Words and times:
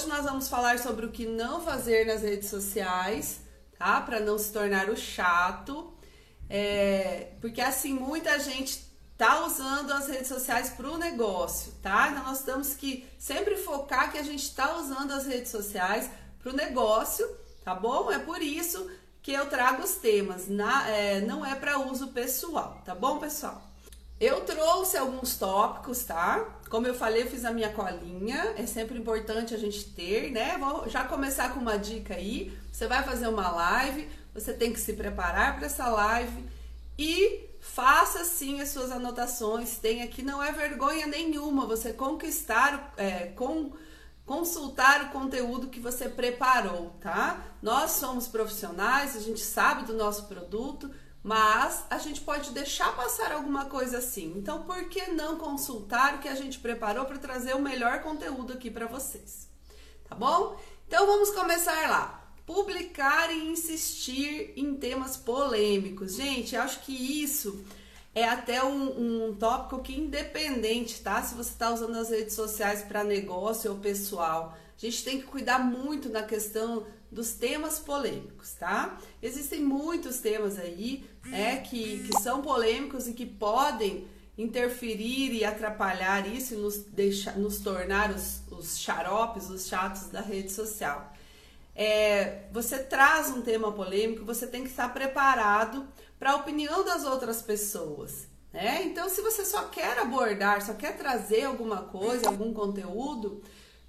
Hoje 0.00 0.08
nós 0.08 0.24
vamos 0.24 0.48
falar 0.48 0.78
sobre 0.78 1.04
o 1.04 1.10
que 1.10 1.26
não 1.26 1.60
fazer 1.60 2.06
nas 2.06 2.22
redes 2.22 2.48
sociais, 2.48 3.40
tá? 3.78 4.00
Para 4.00 4.18
não 4.18 4.38
se 4.38 4.50
tornar 4.50 4.88
o 4.88 4.96
chato. 4.96 5.92
É, 6.48 7.32
porque 7.38 7.60
assim, 7.60 7.92
muita 7.92 8.38
gente 8.38 8.82
tá 9.18 9.44
usando 9.44 9.92
as 9.92 10.08
redes 10.08 10.28
sociais 10.28 10.70
para 10.70 10.88
o 10.88 10.96
negócio, 10.96 11.74
tá? 11.82 12.08
Então 12.08 12.24
nós 12.24 12.42
temos 12.42 12.72
que 12.72 13.06
sempre 13.18 13.56
focar 13.56 14.10
que 14.10 14.16
a 14.16 14.22
gente 14.22 14.42
está 14.42 14.74
usando 14.78 15.12
as 15.12 15.26
redes 15.26 15.50
sociais 15.50 16.10
para 16.42 16.50
o 16.50 16.56
negócio, 16.56 17.28
tá 17.62 17.74
bom? 17.74 18.10
É 18.10 18.18
por 18.18 18.40
isso 18.40 18.90
que 19.20 19.32
eu 19.32 19.50
trago 19.50 19.82
os 19.82 19.96
temas, 19.96 20.48
na, 20.48 20.88
é, 20.88 21.20
não 21.20 21.44
é 21.44 21.54
para 21.54 21.78
uso 21.78 22.08
pessoal, 22.08 22.80
tá 22.86 22.94
bom, 22.94 23.18
pessoal? 23.18 23.62
Eu 24.18 24.46
trouxe 24.46 24.96
alguns 24.96 25.34
tópicos, 25.34 26.04
tá? 26.04 26.58
Como 26.70 26.86
eu 26.86 26.94
falei, 26.94 27.24
eu 27.24 27.26
fiz 27.26 27.44
a 27.44 27.50
minha 27.50 27.72
colinha, 27.72 28.54
é 28.56 28.64
sempre 28.64 28.96
importante 28.96 29.52
a 29.52 29.58
gente 29.58 29.84
ter, 29.86 30.30
né? 30.30 30.56
Vou 30.56 30.88
já 30.88 31.04
começar 31.04 31.52
com 31.52 31.58
uma 31.58 31.76
dica 31.76 32.14
aí. 32.14 32.56
Você 32.70 32.86
vai 32.86 33.02
fazer 33.02 33.26
uma 33.26 33.50
live, 33.50 34.08
você 34.32 34.52
tem 34.52 34.72
que 34.72 34.78
se 34.78 34.92
preparar 34.92 35.56
para 35.56 35.66
essa 35.66 35.88
live 35.88 36.44
e 36.96 37.50
faça 37.60 38.24
sim 38.24 38.60
as 38.60 38.68
suas 38.68 38.92
anotações. 38.92 39.78
Tem 39.78 40.02
aqui, 40.02 40.22
não 40.22 40.40
é 40.40 40.52
vergonha 40.52 41.08
nenhuma 41.08 41.66
você 41.66 41.92
conquistar, 41.92 42.94
é, 42.96 43.26
com 43.34 43.72
consultar 44.24 45.06
o 45.06 45.08
conteúdo 45.08 45.66
que 45.66 45.80
você 45.80 46.08
preparou, 46.08 46.94
tá? 47.00 47.46
Nós 47.60 47.90
somos 47.90 48.28
profissionais, 48.28 49.16
a 49.16 49.20
gente 49.20 49.40
sabe 49.40 49.84
do 49.86 49.94
nosso 49.94 50.26
produto, 50.26 50.88
mas 51.22 51.84
a 51.90 51.98
gente 51.98 52.20
pode 52.22 52.50
deixar 52.50 52.96
passar 52.96 53.32
alguma 53.32 53.66
coisa 53.66 53.98
assim. 53.98 54.32
Então, 54.36 54.62
por 54.62 54.88
que 54.88 55.10
não 55.10 55.36
consultar 55.36 56.14
o 56.14 56.18
que 56.18 56.28
a 56.28 56.34
gente 56.34 56.58
preparou 56.58 57.04
para 57.04 57.18
trazer 57.18 57.54
o 57.54 57.60
melhor 57.60 58.00
conteúdo 58.00 58.54
aqui 58.54 58.70
para 58.70 58.86
vocês? 58.86 59.48
Tá 60.08 60.14
bom? 60.14 60.58
Então, 60.86 61.06
vamos 61.06 61.30
começar 61.30 61.88
lá. 61.90 62.16
Publicar 62.46 63.30
e 63.30 63.50
insistir 63.50 64.54
em 64.56 64.74
temas 64.74 65.16
polêmicos. 65.16 66.14
Gente, 66.14 66.56
acho 66.56 66.80
que 66.80 67.22
isso 67.22 67.64
é 68.14 68.24
até 68.24 68.64
um, 68.64 69.28
um 69.28 69.34
tópico 69.34 69.82
que 69.82 69.94
independente, 69.94 71.00
tá? 71.00 71.22
Se 71.22 71.34
você 71.34 71.50
está 71.50 71.72
usando 71.72 71.96
as 71.96 72.10
redes 72.10 72.34
sociais 72.34 72.82
para 72.82 73.04
negócio 73.04 73.70
ou 73.70 73.78
pessoal, 73.78 74.56
a 74.76 74.80
gente 74.80 75.04
tem 75.04 75.20
que 75.20 75.26
cuidar 75.26 75.58
muito 75.58 76.08
na 76.08 76.22
questão 76.22 76.86
dos 77.10 77.32
temas 77.32 77.78
polêmicos, 77.78 78.52
tá? 78.52 78.98
Existem 79.22 79.60
muitos 79.60 80.18
temas 80.18 80.58
aí, 80.58 81.08
né, 81.24 81.58
que, 81.58 82.08
que 82.08 82.22
são 82.22 82.42
polêmicos 82.42 83.06
e 83.06 83.12
que 83.12 83.26
podem 83.26 84.06
interferir 84.36 85.32
e 85.34 85.44
atrapalhar 85.44 86.26
isso 86.26 86.54
e 86.54 86.56
nos, 86.56 86.78
deixar, 86.78 87.36
nos 87.36 87.60
tornar 87.60 88.10
os, 88.10 88.42
os 88.50 88.78
xaropes, 88.78 89.50
os 89.50 89.66
chatos 89.66 90.08
da 90.08 90.20
rede 90.20 90.50
social. 90.50 91.12
É, 91.74 92.44
você 92.52 92.78
traz 92.78 93.28
um 93.30 93.42
tema 93.42 93.72
polêmico, 93.72 94.24
você 94.24 94.46
tem 94.46 94.64
que 94.64 94.70
estar 94.70 94.92
preparado 94.92 95.86
para 96.18 96.32
a 96.32 96.36
opinião 96.36 96.84
das 96.84 97.04
outras 97.04 97.42
pessoas. 97.42 98.28
Né? 98.52 98.82
Então, 98.84 99.08
se 99.08 99.22
você 99.22 99.44
só 99.44 99.64
quer 99.68 99.98
abordar, 99.98 100.64
só 100.64 100.74
quer 100.74 100.96
trazer 100.96 101.44
alguma 101.44 101.82
coisa, 101.82 102.28
algum 102.28 102.52
conteúdo, 102.52 103.42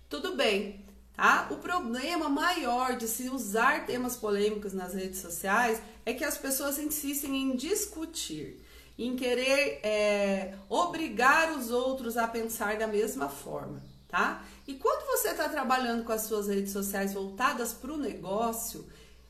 tudo 0.08 0.36
bem. 0.36 0.86
Tá? 1.22 1.46
O 1.52 1.58
problema 1.58 2.28
maior 2.28 2.98
de 2.98 3.08
se 3.08 3.30
usar 3.30 3.86
temas 3.86 4.16
polêmicos 4.16 4.74
nas 4.74 4.96
redes 4.96 5.20
sociais 5.20 5.80
é 6.04 6.16
que 6.16 6.24
as 6.24 6.36
pessoas 6.36 6.80
insistem 6.80 7.38
em 7.38 7.56
discutir, 7.56 8.60
em 8.98 9.16
querer 9.16 9.82
é, 9.84 10.56
obrigar 10.68 11.56
os 11.56 11.70
outros 11.70 12.18
a 12.18 12.28
pensar 12.28 12.80
da 12.80 12.88
mesma 12.88 13.30
forma. 13.30 13.84
Tá? 14.08 14.44
E 14.68 14.74
quando 14.74 15.06
você 15.06 15.28
está 15.28 15.48
trabalhando 15.48 16.04
com 16.04 16.12
as 16.12 16.24
suas 16.24 16.48
redes 16.48 16.74
sociais 16.74 17.14
voltadas 17.14 17.72
para 17.72 17.94
o 17.94 17.98
negócio, 17.98 18.84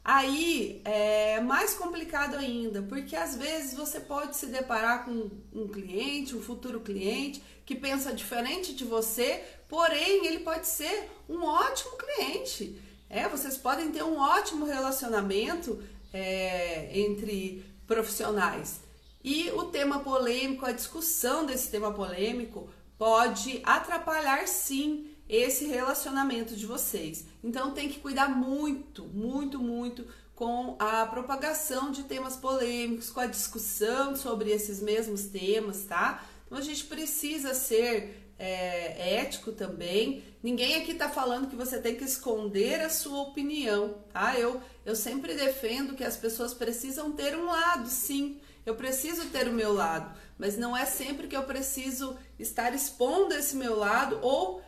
Aí 0.03 0.81
é 0.83 1.39
mais 1.41 1.75
complicado 1.75 2.35
ainda, 2.35 2.81
porque 2.81 3.15
às 3.15 3.35
vezes 3.35 3.75
você 3.75 3.99
pode 3.99 4.35
se 4.35 4.47
deparar 4.47 5.05
com 5.05 5.29
um 5.53 5.67
cliente, 5.67 6.35
um 6.35 6.41
futuro 6.41 6.79
cliente, 6.79 7.41
que 7.65 7.75
pensa 7.75 8.11
diferente 8.11 8.73
de 8.73 8.83
você, 8.83 9.43
porém 9.69 10.25
ele 10.25 10.39
pode 10.39 10.65
ser 10.67 11.07
um 11.29 11.43
ótimo 11.43 11.97
cliente. 11.97 12.81
É, 13.07 13.27
vocês 13.27 13.57
podem 13.57 13.91
ter 13.91 14.03
um 14.03 14.17
ótimo 14.17 14.65
relacionamento 14.65 15.83
é, 16.11 16.97
entre 16.97 17.63
profissionais. 17.85 18.79
E 19.23 19.51
o 19.51 19.65
tema 19.65 19.99
polêmico, 19.99 20.65
a 20.65 20.71
discussão 20.71 21.45
desse 21.45 21.69
tema 21.69 21.93
polêmico, 21.93 22.69
pode 22.97 23.61
atrapalhar 23.63 24.47
sim 24.47 25.10
esse 25.31 25.65
relacionamento 25.65 26.57
de 26.57 26.65
vocês. 26.65 27.25
Então 27.41 27.71
tem 27.71 27.87
que 27.87 28.01
cuidar 28.01 28.27
muito, 28.27 29.05
muito, 29.05 29.57
muito 29.57 30.05
com 30.35 30.75
a 30.77 31.05
propagação 31.05 31.89
de 31.89 32.03
temas 32.03 32.35
polêmicos, 32.35 33.09
com 33.09 33.21
a 33.21 33.27
discussão 33.27 34.13
sobre 34.13 34.51
esses 34.51 34.81
mesmos 34.81 35.27
temas, 35.27 35.85
tá? 35.85 36.25
Então 36.45 36.57
a 36.57 36.61
gente 36.61 36.83
precisa 36.83 37.53
ser 37.53 38.33
é, 38.37 39.19
ético 39.19 39.53
também. 39.53 40.21
Ninguém 40.43 40.81
aqui 40.81 40.95
tá 40.95 41.07
falando 41.07 41.47
que 41.47 41.55
você 41.55 41.79
tem 41.79 41.95
que 41.95 42.03
esconder 42.03 42.81
a 42.81 42.89
sua 42.89 43.21
opinião, 43.21 43.99
tá? 44.11 44.37
Eu, 44.37 44.61
eu 44.85 44.97
sempre 44.97 45.33
defendo 45.33 45.95
que 45.95 46.03
as 46.03 46.17
pessoas 46.17 46.53
precisam 46.53 47.13
ter 47.13 47.37
um 47.37 47.45
lado, 47.45 47.87
sim. 47.87 48.41
Eu 48.65 48.75
preciso 48.75 49.27
ter 49.29 49.47
o 49.47 49.53
meu 49.53 49.73
lado, 49.73 50.13
mas 50.37 50.57
não 50.57 50.75
é 50.75 50.85
sempre 50.85 51.27
que 51.27 51.37
eu 51.37 51.43
preciso 51.43 52.17
estar 52.37 52.75
expondo 52.75 53.33
esse 53.33 53.55
meu 53.55 53.77
lado 53.77 54.19
ou 54.21 54.61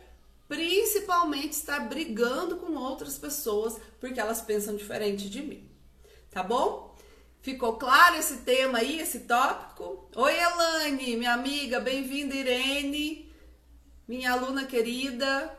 principalmente 0.48 1.52
estar 1.52 1.80
brigando 1.80 2.56
com 2.56 2.74
outras 2.74 3.18
pessoas 3.18 3.76
porque 4.00 4.20
elas 4.20 4.40
pensam 4.40 4.76
diferente 4.76 5.28
de 5.28 5.42
mim. 5.42 5.70
Tá 6.30 6.42
bom? 6.42 6.94
Ficou 7.40 7.74
claro 7.74 8.16
esse 8.16 8.38
tema 8.38 8.78
aí, 8.78 9.00
esse 9.00 9.20
tópico? 9.20 10.08
Oi, 10.16 10.34
Elane, 10.34 11.16
minha 11.16 11.34
amiga, 11.34 11.78
bem-vinda, 11.78 12.34
Irene, 12.34 13.30
minha 14.08 14.32
aluna 14.32 14.64
querida, 14.64 15.54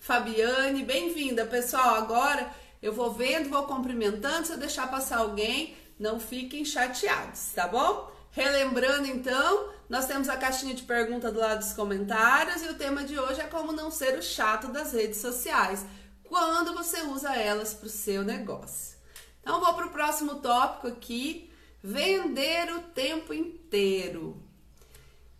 Fabiane, 0.00 0.84
bem-vinda, 0.84 1.46
pessoal. 1.46 1.94
Agora 1.94 2.52
eu 2.82 2.92
vou 2.92 3.12
vendo, 3.12 3.48
vou 3.48 3.62
cumprimentando. 3.64 4.46
Se 4.46 4.52
eu 4.52 4.58
deixar 4.58 4.90
passar 4.90 5.18
alguém, 5.18 5.76
não 5.96 6.18
fiquem 6.18 6.64
chateados, 6.64 7.52
tá 7.54 7.68
bom? 7.68 8.10
Relembrando 8.32 9.06
então, 9.06 9.70
nós 9.92 10.06
temos 10.06 10.30
a 10.30 10.38
caixinha 10.38 10.74
de 10.74 10.84
pergunta 10.84 11.30
do 11.30 11.38
lado 11.38 11.58
dos 11.58 11.74
comentários 11.74 12.62
e 12.62 12.68
o 12.68 12.74
tema 12.76 13.04
de 13.04 13.18
hoje 13.18 13.42
é 13.42 13.46
como 13.46 13.72
não 13.72 13.90
ser 13.90 14.18
o 14.18 14.22
chato 14.22 14.68
das 14.68 14.94
redes 14.94 15.20
sociais 15.20 15.84
quando 16.24 16.72
você 16.72 17.02
usa 17.02 17.36
elas 17.36 17.74
para 17.74 17.88
o 17.88 17.90
seu 17.90 18.22
negócio. 18.22 18.96
Então, 19.42 19.60
vou 19.60 19.74
para 19.74 19.88
o 19.88 19.90
próximo 19.90 20.36
tópico 20.36 20.86
aqui: 20.86 21.52
vender 21.82 22.72
o 22.72 22.80
tempo 22.80 23.34
inteiro. 23.34 24.42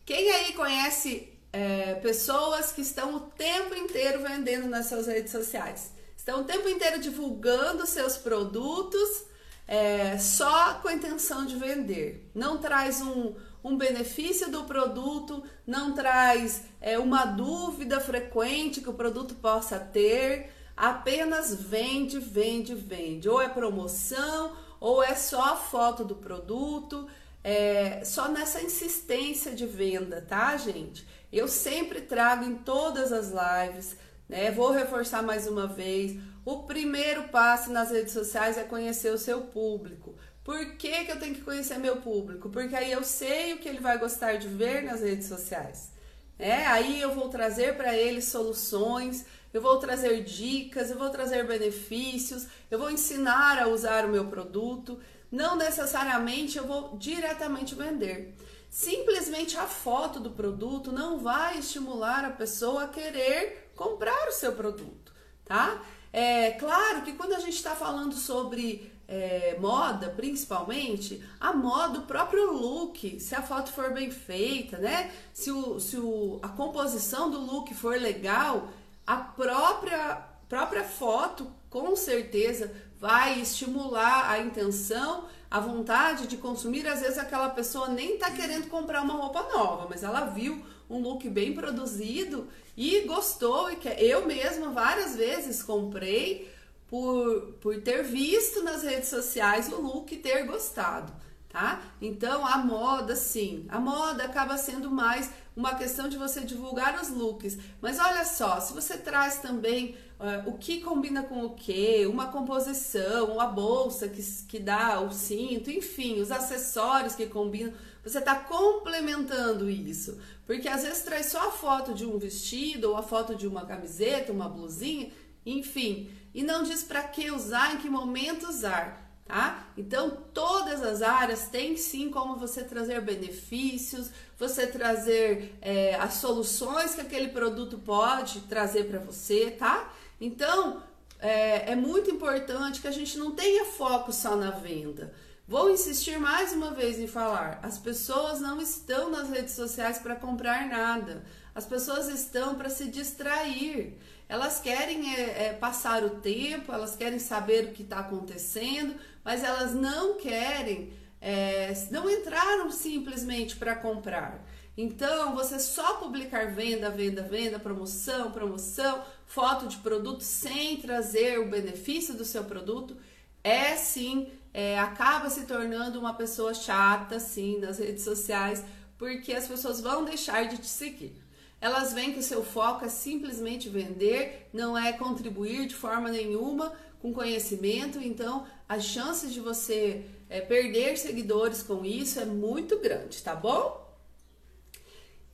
Quem 0.05 0.31
aí 0.31 0.53
conhece 0.53 1.33
é, 1.51 1.95
pessoas 1.95 2.73
que 2.73 2.83
estão 2.83 3.15
o 3.15 3.21
tempo 3.21 3.75
inteiro 3.75 4.21
vendendo 4.21 4.69
nas 4.69 4.85
suas 4.85 5.07
redes 5.07 5.33
sociais? 5.33 5.93
Estão 6.15 6.43
o 6.43 6.45
tempo 6.45 6.69
inteiro 6.69 7.01
divulgando 7.01 7.87
seus 7.87 8.19
produtos 8.19 9.25
é, 9.67 10.19
só 10.19 10.75
com 10.75 10.89
a 10.89 10.93
intenção 10.93 11.47
de 11.47 11.57
vender. 11.57 12.31
Não 12.35 12.59
traz 12.59 13.01
um, 13.01 13.35
um 13.65 13.77
benefício 13.77 14.51
do 14.51 14.65
produto, 14.65 15.43
não 15.67 15.93
traz 15.93 16.65
é, 16.81 16.99
uma 16.99 17.25
dúvida 17.25 18.01
frequente 18.01 18.81
que 18.81 18.91
o 18.91 18.95
produto 18.95 19.35
possa 19.37 19.79
ter, 19.79 20.51
apenas 20.77 21.55
vende, 21.55 22.19
vende, 22.19 22.75
vende. 22.75 23.29
Ou 23.29 23.41
é 23.41 23.49
promoção, 23.49 24.57
ou 24.81 25.03
é 25.03 25.15
só 25.15 25.53
a 25.53 25.57
foto 25.57 26.05
do 26.05 26.17
produto, 26.17 27.09
é, 27.45 28.05
só 28.05 28.29
nessa 28.29 28.61
insistência 28.61 29.53
de 29.53 29.67
venda, 29.67 30.21
tá, 30.21 30.57
gente? 30.57 31.07
Eu 31.33 31.49
sempre 31.49 32.01
trago 32.01 32.45
em 32.45 32.57
todas 32.57 33.13
as 33.13 33.31
lives, 33.31 33.97
né? 34.29 34.51
Vou 34.51 34.71
reforçar 34.71 35.23
mais 35.23 35.47
uma 35.47 35.67
vez. 35.67 36.21
O 36.45 36.65
primeiro 36.65 37.29
passo 37.29 37.71
nas 37.71 37.91
redes 37.91 38.13
sociais 38.13 38.59
é 38.59 38.65
conhecer 38.65 39.13
o 39.13 39.19
seu 39.19 39.43
público. 39.43 40.17
Por 40.45 40.77
que, 40.77 41.05
que 41.05 41.13
eu 41.13 41.19
tenho 41.19 41.35
que 41.35 41.43
conhecer 41.43 41.79
meu 41.79 41.97
público? 41.97 42.51
Porque 42.51 42.75
aí 42.75 42.91
eu 42.91 43.05
sei 43.05 43.55
o 43.55 43.59
que 43.59 43.69
ele 43.69 43.79
vai 43.79 43.99
gostar 43.99 44.37
de 44.37 44.49
ver 44.49 44.83
nas 44.83 45.01
redes 45.01 45.29
sociais. 45.29 45.91
É, 46.39 46.67
aí 46.67 47.01
eu 47.01 47.15
vou 47.15 47.29
trazer 47.29 47.77
para 47.77 47.97
ele 47.97 48.21
soluções, 48.21 49.25
eu 49.55 49.63
vou 49.63 49.79
trazer 49.79 50.25
dicas, 50.25 50.91
eu 50.91 50.99
vou 50.99 51.11
trazer 51.11 51.47
benefícios, 51.47 52.49
eu 52.71 52.79
vou 52.79 52.91
ensinar 52.91 53.63
a 53.63 53.69
usar 53.69 54.05
o 54.05 54.09
meu 54.09 54.27
produto. 54.27 54.99
Não 55.31 55.55
necessariamente 55.57 56.59
eu 56.59 56.67
vou 56.67 56.97
diretamente 56.97 57.75
vender. 57.75 58.35
Simplesmente 58.69 59.57
a 59.57 59.67
foto 59.67 60.19
do 60.19 60.31
produto 60.31 60.91
não 60.91 61.19
vai 61.19 61.59
estimular 61.59 62.25
a 62.25 62.31
pessoa 62.31 62.85
a 62.85 62.89
querer 62.89 63.71
comprar 63.77 64.29
o 64.29 64.33
seu 64.33 64.53
produto, 64.53 65.13
tá? 65.45 65.83
É 66.13 66.53
claro 66.53 67.03
que 67.03 67.13
quando 67.13 67.35
a 67.35 67.39
gente 67.39 67.55
está 67.55 67.75
falando 67.75 68.15
sobre 68.15 68.92
é, 69.13 69.57
moda, 69.61 70.09
principalmente, 70.09 71.23
a 71.39 71.53
moda, 71.53 71.99
o 71.99 72.07
próprio 72.07 72.51
look, 72.51 73.21
se 73.21 73.35
a 73.35 73.43
foto 73.43 73.71
for 73.71 73.93
bem 73.93 74.11
feita, 74.11 74.79
né? 74.79 75.11
Se, 75.35 75.51
o, 75.51 75.79
se 75.79 75.99
o, 75.99 76.39
a 76.43 76.49
composição 76.49 77.31
do 77.31 77.39
look 77.39 77.75
for 77.75 78.01
legal, 78.01 78.69
a 79.07 79.17
própria 79.17 80.33
própria 80.49 80.85
foto, 80.85 81.51
com 81.71 81.97
certeza, 81.97 82.71
vai 83.01 83.41
estimular 83.41 84.31
a 84.31 84.39
intenção, 84.39 85.25
a 85.51 85.59
vontade 85.59 86.27
de 86.27 86.37
consumir. 86.37 86.87
Às 86.87 87.01
vezes 87.01 87.17
aquela 87.17 87.49
pessoa 87.49 87.89
nem 87.89 88.19
tá 88.19 88.31
querendo 88.31 88.69
comprar 88.69 89.01
uma 89.01 89.15
roupa 89.15 89.43
nova, 89.55 89.87
mas 89.89 90.03
ela 90.03 90.27
viu 90.27 90.63
um 90.91 91.01
look 91.01 91.27
bem 91.31 91.55
produzido 91.55 92.49
e 92.77 93.01
gostou 93.01 93.71
e 93.71 93.77
quer. 93.77 94.03
Eu 94.03 94.27
mesma 94.27 94.69
várias 94.69 95.17
vezes 95.17 95.63
comprei 95.63 96.53
por, 96.93 97.55
por 97.59 97.81
ter 97.81 98.03
visto 98.03 98.63
nas 98.63 98.83
redes 98.83 99.09
sociais 99.09 99.73
o 99.73 99.81
look 99.81 100.13
e 100.13 100.19
ter 100.19 100.45
gostado 100.45 101.11
tá? 101.49 101.83
Então 102.01 102.47
a 102.47 102.57
moda, 102.59 103.15
sim, 103.15 103.67
a 103.69 103.79
moda 103.79 104.25
acaba 104.25 104.57
sendo 104.57 104.91
mais 104.91 105.31
uma 105.55 105.75
questão 105.75 106.09
de 106.09 106.17
você 106.17 106.41
divulgar 106.41 106.99
os 107.01 107.11
looks. 107.11 107.59
Mas 107.81 107.99
olha 107.99 108.25
só, 108.25 108.59
se 108.59 108.73
você 108.73 108.97
traz 108.97 109.41
também 109.41 109.95
uh, 110.19 110.49
o 110.49 110.57
que 110.57 110.81
combina 110.81 111.23
com 111.23 111.45
o 111.45 111.51
que, 111.51 112.07
uma 112.07 112.29
composição, 112.29 113.39
a 113.39 113.47
bolsa 113.47 114.09
que, 114.09 114.23
que 114.49 114.59
dá 114.59 114.99
o 115.01 115.13
cinto, 115.13 115.71
enfim, 115.71 116.23
os 116.23 116.33
acessórios 116.33 117.15
que 117.15 117.27
combinam, 117.27 117.75
você 118.03 118.19
está 118.19 118.35
complementando 118.35 119.69
isso. 119.69 120.19
Porque 120.47 120.69
às 120.69 120.83
vezes 120.83 121.03
traz 121.03 121.27
só 121.27 121.49
a 121.49 121.53
foto 121.53 121.93
de 121.93 122.07
um 122.07 122.19
vestido 122.19 122.89
ou 122.89 122.97
a 122.97 123.03
foto 123.03 123.35
de 123.35 123.47
uma 123.47 123.67
camiseta, 123.67 124.33
uma 124.33 124.49
blusinha, 124.49 125.11
enfim, 125.45 126.09
e 126.35 126.43
não 126.43 126.63
diz 126.63 126.83
para 126.83 127.03
que 127.03 127.31
usar, 127.31 127.75
em 127.75 127.79
que 127.79 127.89
momento 127.89 128.49
usar 128.49 129.03
tá? 129.25 129.67
Então, 129.77 130.11
todas 130.35 130.83
as 130.83 131.01
áreas 131.01 131.49
têm 131.49 131.77
sim 131.77 132.11
como 132.11 132.37
você 132.37 132.63
trazer 132.63 133.01
benefícios, 133.01 134.11
você 134.39 134.67
trazer 134.67 135.57
é, 135.63 135.95
as 135.95 136.15
soluções 136.15 136.95
que 136.95 137.01
aquele 137.01 137.29
produto 137.29 137.79
pode 137.79 138.41
trazer 138.43 138.85
para 138.85 138.99
você, 138.99 139.51
tá? 139.51 139.93
Então, 140.21 140.83
é, 141.19 141.73
é 141.73 141.75
muito 141.75 142.11
importante 142.11 142.81
que 142.81 142.89
a 142.89 142.93
gente 142.93 143.17
não 143.17 143.31
tenha 143.31 143.65
foco 143.65 144.13
só 144.13 144.37
na 144.37 144.51
venda. 144.51 145.15
Vou 145.47 145.71
insistir 145.71 146.19
mais 146.19 146.53
uma 146.53 146.71
vez 146.71 146.99
em 146.99 147.07
falar: 147.07 147.59
as 147.63 147.79
pessoas 147.79 148.41
não 148.41 148.61
estão 148.61 149.11
nas 149.11 149.31
redes 149.31 149.55
sociais 149.55 149.99
para 149.99 150.15
comprar 150.15 150.69
nada, 150.69 151.25
as 151.55 151.65
pessoas 151.65 152.09
estão 152.09 152.55
para 152.55 152.71
se 152.71 152.87
distrair. 152.89 153.99
Elas 154.33 154.59
querem 154.59 155.15
é, 155.15 155.49
é, 155.49 155.53
passar 155.53 156.03
o 156.03 156.09
tempo, 156.09 156.73
elas 156.73 156.97
querem 156.97 157.19
saber 157.19 157.67
o 157.67 157.73
que 157.73 157.83
está 157.83 157.99
acontecendo, 157.99 158.95
mas 159.23 159.45
elas 159.45 159.75
não 159.75 160.17
querem, 160.17 160.91
é, 161.21 161.71
não 161.91 162.09
entraram 162.09 162.71
simplesmente 162.71 163.57
para 163.57 163.75
comprar. 163.75 164.43
Então, 164.75 165.35
você 165.35 165.59
só 165.59 165.97
publicar 165.99 166.51
venda, 166.51 166.89
venda, 166.89 167.23
venda, 167.23 167.59
promoção, 167.59 168.33
promoção, 168.33 169.05
foto 169.27 169.67
de 169.69 169.77
produto 169.77 170.23
sem 170.23 170.79
trazer 170.79 171.39
o 171.39 171.51
benefício 171.51 172.15
do 172.15 172.25
seu 172.25 172.45
produto, 172.45 172.97
é 173.45 173.77
sim, 173.77 174.33
é, 174.55 174.79
acaba 174.79 175.29
se 175.29 175.43
tornando 175.43 176.01
uma 176.01 176.15
pessoa 176.15 176.55
chata, 176.55 177.21
sim, 177.21 177.59
nas 177.59 177.79
redes 177.79 178.03
sociais, 178.03 178.65
porque 178.97 179.35
as 179.35 179.47
pessoas 179.47 179.79
vão 179.83 180.07
deixar 180.07 180.49
de 180.49 180.57
te 180.57 180.69
seguir. 180.69 181.22
Elas 181.63 181.93
veem 181.93 182.13
que 182.13 182.19
o 182.19 182.25
seu 182.25 182.45
foco 182.45 182.85
é 182.85 182.89
simplesmente 182.89 183.69
vender, 183.69 184.49
não 184.53 184.77
é 184.77 184.93
contribuir 184.93 185.69
de 185.69 185.77
forma 185.77 186.09
nenhuma 186.09 186.73
com 187.01 187.15
conhecimento, 187.15 188.01
então 188.01 188.45
as 188.69 188.83
chances 188.85 189.33
de 189.33 189.39
você 189.39 190.05
é, 190.29 190.41
perder 190.41 190.99
seguidores 190.99 191.63
com 191.63 191.85
isso 191.85 192.19
é 192.19 192.25
muito 192.25 192.81
grande, 192.81 193.23
tá 193.23 193.37
bom? 193.37 193.81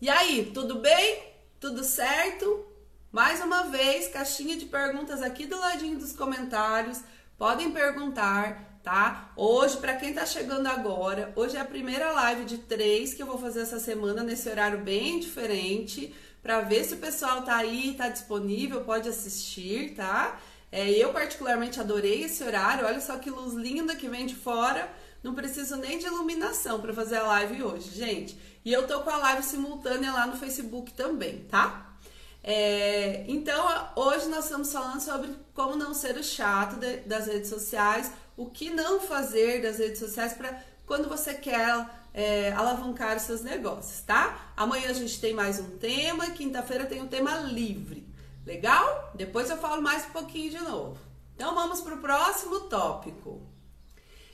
E 0.03 0.11
aí, 0.11 0.51
tudo 0.53 0.81
bem? 0.81 1.33
Tudo 1.59 1.83
certo? 1.83 2.67
Mais 3.11 3.41
uma 3.41 3.63
vez, 3.63 4.09
caixinha 4.09 4.55
de 4.55 4.67
perguntas 4.67 5.23
aqui 5.23 5.47
do 5.47 5.59
ladinho 5.59 5.99
dos 5.99 6.13
comentários. 6.13 7.01
Podem 7.39 7.73
perguntar, 7.73 8.68
tá? 8.83 9.33
Hoje, 9.37 9.77
para 9.77 9.97
quem 9.97 10.13
tá 10.13 10.25
chegando 10.25 10.67
agora, 10.67 11.33
hoje 11.37 11.57
é 11.57 11.61
a 11.61 11.65
primeira 11.65 12.13
live 12.13 12.45
de 12.45 12.59
três 12.59 13.15
que 13.15 13.23
eu 13.23 13.27
vou 13.27 13.39
fazer 13.39 13.61
essa 13.61 13.79
semana 13.79 14.23
nesse 14.23 14.49
horário 14.49 14.81
bem 14.81 15.19
diferente, 15.19 16.15
para 16.43 16.61
ver 16.61 16.85
se 16.85 16.95
o 16.95 16.99
pessoal 16.99 17.43
tá 17.43 17.57
aí, 17.57 17.95
tá 17.95 18.09
disponível, 18.09 18.85
pode 18.85 19.09
assistir, 19.09 19.95
tá? 19.95 20.39
É, 20.71 20.91
eu 20.91 21.13
particularmente 21.13 21.81
adorei 21.81 22.25
esse 22.25 22.43
horário. 22.45 22.87
Olha 22.87 23.01
só 23.01 23.17
que 23.19 23.31
luz 23.31 23.55
linda 23.55 23.97
que 23.97 24.09
vem 24.09 24.27
de 24.27 24.35
fora. 24.35 24.89
Não 25.23 25.35
preciso 25.35 25.77
nem 25.77 25.99
de 25.99 26.07
iluminação 26.07 26.81
para 26.81 26.93
fazer 26.93 27.17
a 27.17 27.27
live 27.27 27.63
hoje, 27.63 27.91
gente. 27.91 28.39
E 28.65 28.73
eu 28.73 28.87
tô 28.87 29.01
com 29.01 29.11
a 29.11 29.17
live 29.17 29.43
simultânea 29.43 30.13
lá 30.13 30.27
no 30.27 30.37
Facebook 30.37 30.93
também, 30.93 31.45
tá? 31.51 31.97
É, 32.43 33.25
então, 33.27 33.67
hoje 33.97 34.29
nós 34.29 34.45
estamos 34.45 34.73
falando 34.73 35.01
sobre 35.01 35.31
como 35.55 35.75
não 35.75 35.93
ser 35.93 36.17
o 36.17 36.23
chato 36.23 36.77
de, 36.77 36.99
das 36.99 37.27
redes 37.27 37.51
sociais, 37.51 38.13
o 38.39 38.47
que 38.47 38.71
não 38.71 39.01
fazer 39.01 39.61
das 39.61 39.79
redes 39.79 39.99
sociais 39.99 40.33
para 40.33 40.63
quando 40.87 41.09
você 41.09 41.35
quer 41.35 41.85
é, 42.15 42.53
alavancar 42.53 43.17
os 43.17 43.25
seus 43.25 43.43
negócios, 43.43 44.01
tá? 44.03 44.53
Amanhã 44.57 44.89
a 44.89 44.93
gente 44.93 45.21
tem 45.21 45.35
mais 45.35 45.59
um 45.59 45.77
tema, 45.77 46.31
quinta-feira 46.31 46.87
tem 46.87 47.03
um 47.03 47.09
tema 47.09 47.37
livre. 47.41 48.07
Legal? 48.47 49.11
Depois 49.15 49.51
eu 49.51 49.59
falo 49.59 49.83
mais 49.83 50.07
um 50.07 50.11
pouquinho 50.11 50.51
de 50.51 50.59
novo. 50.61 50.97
Então 51.35 51.53
vamos 51.53 51.81
para 51.81 51.97
o 51.97 52.01
próximo 52.01 52.61
tópico. 52.61 53.43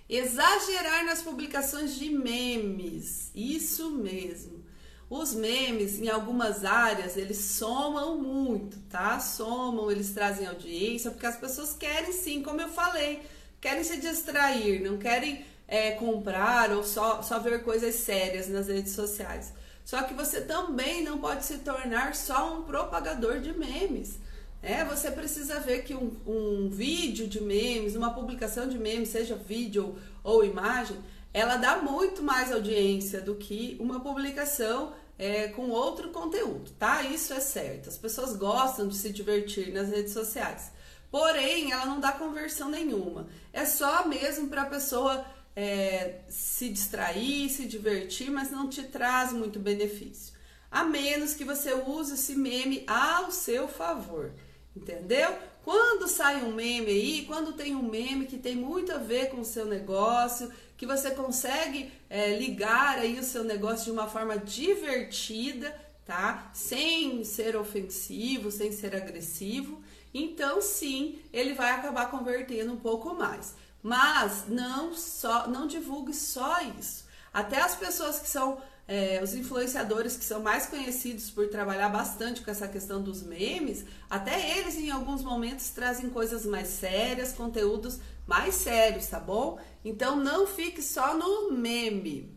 Exagerar 0.06 1.06
nas 1.06 1.22
publicações 1.22 1.96
de 1.96 2.10
memes. 2.10 3.30
Isso 3.34 3.90
mesmo. 3.90 4.62
Os 5.08 5.32
memes, 5.34 5.98
em 5.98 6.10
algumas 6.10 6.62
áreas, 6.64 7.16
eles 7.16 7.38
somam 7.38 8.18
muito, 8.18 8.78
tá? 8.90 9.18
Somam, 9.18 9.90
eles 9.90 10.10
trazem 10.12 10.46
audiência, 10.46 11.10
porque 11.10 11.26
as 11.26 11.36
pessoas 11.36 11.74
querem 11.74 12.12
sim, 12.12 12.42
como 12.42 12.60
eu 12.60 12.68
falei, 12.68 13.22
querem 13.64 13.82
se 13.82 13.96
distrair, 13.96 14.82
não 14.82 14.98
querem 14.98 15.42
é, 15.66 15.92
comprar 15.92 16.70
ou 16.70 16.84
só, 16.84 17.22
só 17.22 17.38
ver 17.38 17.64
coisas 17.64 17.94
sérias 17.94 18.46
nas 18.46 18.68
redes 18.68 18.92
sociais. 18.92 19.54
Só 19.82 20.02
que 20.02 20.12
você 20.12 20.42
também 20.42 21.02
não 21.02 21.16
pode 21.16 21.46
se 21.46 21.56
tornar 21.58 22.14
só 22.14 22.58
um 22.58 22.62
propagador 22.64 23.40
de 23.40 23.54
memes. 23.56 24.18
É, 24.62 24.84
você 24.84 25.10
precisa 25.10 25.60
ver 25.60 25.82
que 25.82 25.94
um, 25.94 26.14
um 26.26 26.68
vídeo 26.68 27.26
de 27.26 27.42
memes, 27.42 27.96
uma 27.96 28.12
publicação 28.12 28.68
de 28.68 28.78
memes, 28.78 29.08
seja 29.08 29.34
vídeo 29.34 29.96
ou 30.22 30.44
imagem, 30.44 30.98
ela 31.32 31.56
dá 31.56 31.78
muito 31.78 32.22
mais 32.22 32.52
audiência 32.52 33.22
do 33.22 33.34
que 33.34 33.78
uma 33.80 33.98
publicação 33.98 34.92
é, 35.18 35.48
com 35.48 35.70
outro 35.70 36.10
conteúdo, 36.10 36.70
tá? 36.78 37.02
Isso 37.02 37.32
é 37.32 37.40
certo. 37.40 37.88
As 37.88 37.96
pessoas 37.96 38.36
gostam 38.36 38.86
de 38.88 38.94
se 38.94 39.10
divertir 39.10 39.72
nas 39.72 39.88
redes 39.88 40.12
sociais. 40.12 40.70
Porém, 41.14 41.70
ela 41.70 41.86
não 41.86 42.00
dá 42.00 42.10
conversão 42.10 42.68
nenhuma. 42.68 43.28
É 43.54 43.64
só 43.64 44.04
mesmo 44.08 44.48
para 44.48 44.62
a 44.62 44.66
pessoa 44.66 45.24
é, 45.54 46.16
se 46.28 46.68
distrair, 46.68 47.48
se 47.48 47.66
divertir, 47.66 48.28
mas 48.28 48.50
não 48.50 48.68
te 48.68 48.82
traz 48.82 49.32
muito 49.32 49.60
benefício. 49.60 50.34
A 50.68 50.82
menos 50.82 51.34
que 51.34 51.44
você 51.44 51.72
use 51.72 52.14
esse 52.14 52.34
meme 52.34 52.82
ao 52.84 53.30
seu 53.30 53.68
favor, 53.68 54.32
entendeu? 54.76 55.32
Quando 55.62 56.08
sai 56.08 56.42
um 56.42 56.52
meme 56.52 56.90
aí, 56.90 57.24
quando 57.26 57.52
tem 57.52 57.76
um 57.76 57.88
meme 57.88 58.26
que 58.26 58.38
tem 58.38 58.56
muito 58.56 58.90
a 58.90 58.98
ver 58.98 59.30
com 59.30 59.40
o 59.40 59.44
seu 59.44 59.66
negócio, 59.66 60.50
que 60.76 60.84
você 60.84 61.12
consegue 61.12 61.92
é, 62.10 62.36
ligar 62.36 62.98
aí 62.98 63.20
o 63.20 63.22
seu 63.22 63.44
negócio 63.44 63.84
de 63.84 63.92
uma 63.92 64.08
forma 64.08 64.36
divertida, 64.36 65.72
tá? 66.04 66.50
Sem 66.52 67.22
ser 67.22 67.54
ofensivo, 67.54 68.50
sem 68.50 68.72
ser 68.72 68.96
agressivo, 68.96 69.80
então 70.14 70.62
sim, 70.62 71.18
ele 71.32 71.52
vai 71.54 71.72
acabar 71.72 72.10
convertendo 72.10 72.72
um 72.72 72.78
pouco 72.78 73.12
mais. 73.14 73.54
Mas 73.82 74.44
não 74.48 74.94
só, 74.94 75.48
não 75.48 75.66
divulgue 75.66 76.14
só 76.14 76.60
isso. 76.78 77.04
Até 77.32 77.60
as 77.60 77.74
pessoas 77.74 78.20
que 78.20 78.28
são 78.28 78.58
é, 78.86 79.20
os 79.22 79.34
influenciadores 79.34 80.16
que 80.16 80.24
são 80.24 80.40
mais 80.40 80.66
conhecidos 80.66 81.30
por 81.30 81.48
trabalhar 81.48 81.88
bastante 81.88 82.42
com 82.42 82.50
essa 82.50 82.68
questão 82.68 83.02
dos 83.02 83.22
memes, 83.22 83.84
até 84.08 84.58
eles 84.58 84.76
em 84.76 84.90
alguns 84.90 85.22
momentos 85.22 85.70
trazem 85.70 86.08
coisas 86.10 86.46
mais 86.46 86.68
sérias, 86.68 87.32
conteúdos 87.32 87.98
mais 88.26 88.54
sérios, 88.54 89.06
tá 89.06 89.18
bom? 89.18 89.58
Então 89.84 90.16
não 90.16 90.46
fique 90.46 90.80
só 90.80 91.16
no 91.16 91.50
meme. 91.52 92.32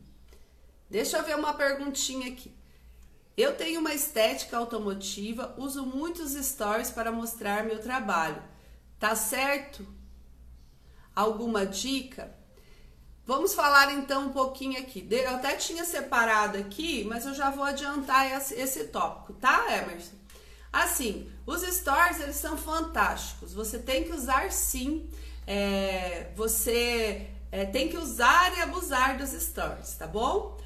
Deixa 0.90 1.18
eu 1.18 1.24
ver 1.24 1.36
uma 1.36 1.54
perguntinha 1.54 2.30
aqui. 2.30 2.52
Eu 3.38 3.56
tenho 3.56 3.80
uma 3.80 3.94
estética 3.94 4.58
automotiva, 4.58 5.54
uso 5.58 5.86
muitos 5.86 6.32
stories 6.34 6.90
para 6.90 7.12
mostrar 7.12 7.64
meu 7.64 7.80
trabalho. 7.80 8.42
Tá 9.00 9.16
certo? 9.16 9.86
alguma 11.18 11.66
dica? 11.66 12.32
Vamos 13.26 13.56
falar 13.56 13.92
então 13.92 14.28
um 14.28 14.32
pouquinho 14.32 14.80
aqui. 14.80 15.06
Eu 15.10 15.32
até 15.32 15.56
tinha 15.56 15.84
separado 15.84 16.60
aqui, 16.60 17.04
mas 17.06 17.26
eu 17.26 17.34
já 17.34 17.50
vou 17.50 17.64
adiantar 17.64 18.32
esse, 18.32 18.86
tópico, 18.86 19.34
tá, 19.34 19.66
Emerson? 19.76 20.16
Assim, 20.72 21.30
os 21.46 21.62
stories 21.64 22.22
eles 22.22 22.36
são 22.36 22.56
fantásticos. 22.56 23.54
Você 23.54 23.80
tem 23.80 24.04
que 24.04 24.14
usar 24.14 24.52
sim. 24.52 25.10
É, 25.46 26.32
você 26.36 27.28
é, 27.52 27.66
tem 27.66 27.90
que 27.90 27.98
usar 27.98 28.56
e 28.58 28.62
abusar 28.62 29.18
dos 29.18 29.32
stories, 29.32 29.96
tá 29.96 30.06
bom? 30.06 30.57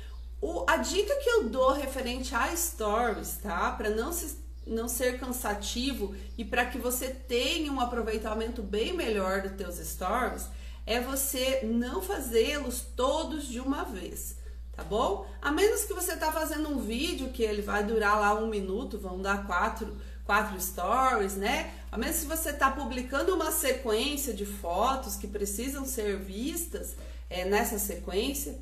O, 0.42 0.66
a 0.68 0.78
dica 0.78 1.16
que 1.18 1.30
eu 1.30 1.50
dou 1.50 1.72
referente 1.72 2.34
a 2.34 2.54
stories, 2.56 3.38
tá? 3.38 3.72
Para 3.72 3.92
não 3.92 4.12
se 4.12 4.42
não 4.66 4.88
ser 4.88 5.20
cansativo 5.20 6.16
e 6.38 6.46
para 6.46 6.66
que 6.66 6.78
você 6.78 7.10
tenha 7.10 7.72
um 7.72 7.80
aproveitamento 7.80 8.62
bem 8.62 8.94
melhor 8.94 9.42
dos 9.42 9.54
teus 9.54 9.76
stories, 9.78 10.48
é 10.86 11.00
você 11.00 11.62
não 11.64 12.02
fazê-los 12.02 12.82
todos 12.96 13.48
de 13.48 13.60
uma 13.60 13.84
vez, 13.84 14.38
tá 14.76 14.84
bom? 14.84 15.28
A 15.42 15.52
menos 15.52 15.84
que 15.84 15.94
você 15.94 16.16
tá 16.16 16.32
fazendo 16.32 16.70
um 16.70 16.80
vídeo 16.80 17.30
que 17.30 17.44
ele 17.44 17.62
vai 17.62 17.84
durar 17.84 18.20
lá 18.20 18.34
um 18.36 18.48
minuto, 18.48 19.00
vão 19.00 19.22
dar 19.22 19.46
quatro, 19.46 19.98
quatro 20.26 20.60
stories, 20.62 21.36
né? 21.36 21.74
A 21.92 21.98
menos 21.98 22.20
que 22.20 22.26
você 22.26 22.54
tá 22.54 22.72
publicando 22.72 23.34
uma 23.34 23.52
sequência 23.52 24.34
de 24.34 24.46
fotos 24.46 25.16
que 25.16 25.28
precisam 25.28 25.86
ser 25.86 26.18
vistas 26.18 26.96
é, 27.30 27.46
nessa 27.46 27.80
sequência, 27.80 28.60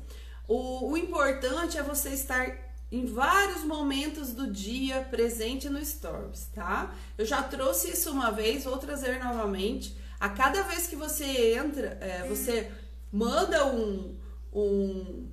o, 0.50 0.90
o 0.90 0.96
importante 0.96 1.78
é 1.78 1.82
você 1.82 2.08
estar 2.08 2.44
em 2.90 3.06
vários 3.06 3.62
momentos 3.62 4.32
do 4.32 4.50
dia 4.50 5.00
presente 5.08 5.68
no 5.68 5.84
Stories, 5.84 6.46
tá? 6.52 6.92
Eu 7.16 7.24
já 7.24 7.40
trouxe 7.40 7.92
isso 7.92 8.10
uma 8.10 8.32
vez, 8.32 8.64
vou 8.64 8.76
trazer 8.76 9.22
novamente. 9.22 9.96
A 10.18 10.28
cada 10.28 10.64
vez 10.64 10.88
que 10.88 10.96
você 10.96 11.54
entra, 11.54 11.96
é, 12.00 12.26
você 12.26 12.68
manda 13.12 13.64
um, 13.66 14.18
um, 14.52 15.28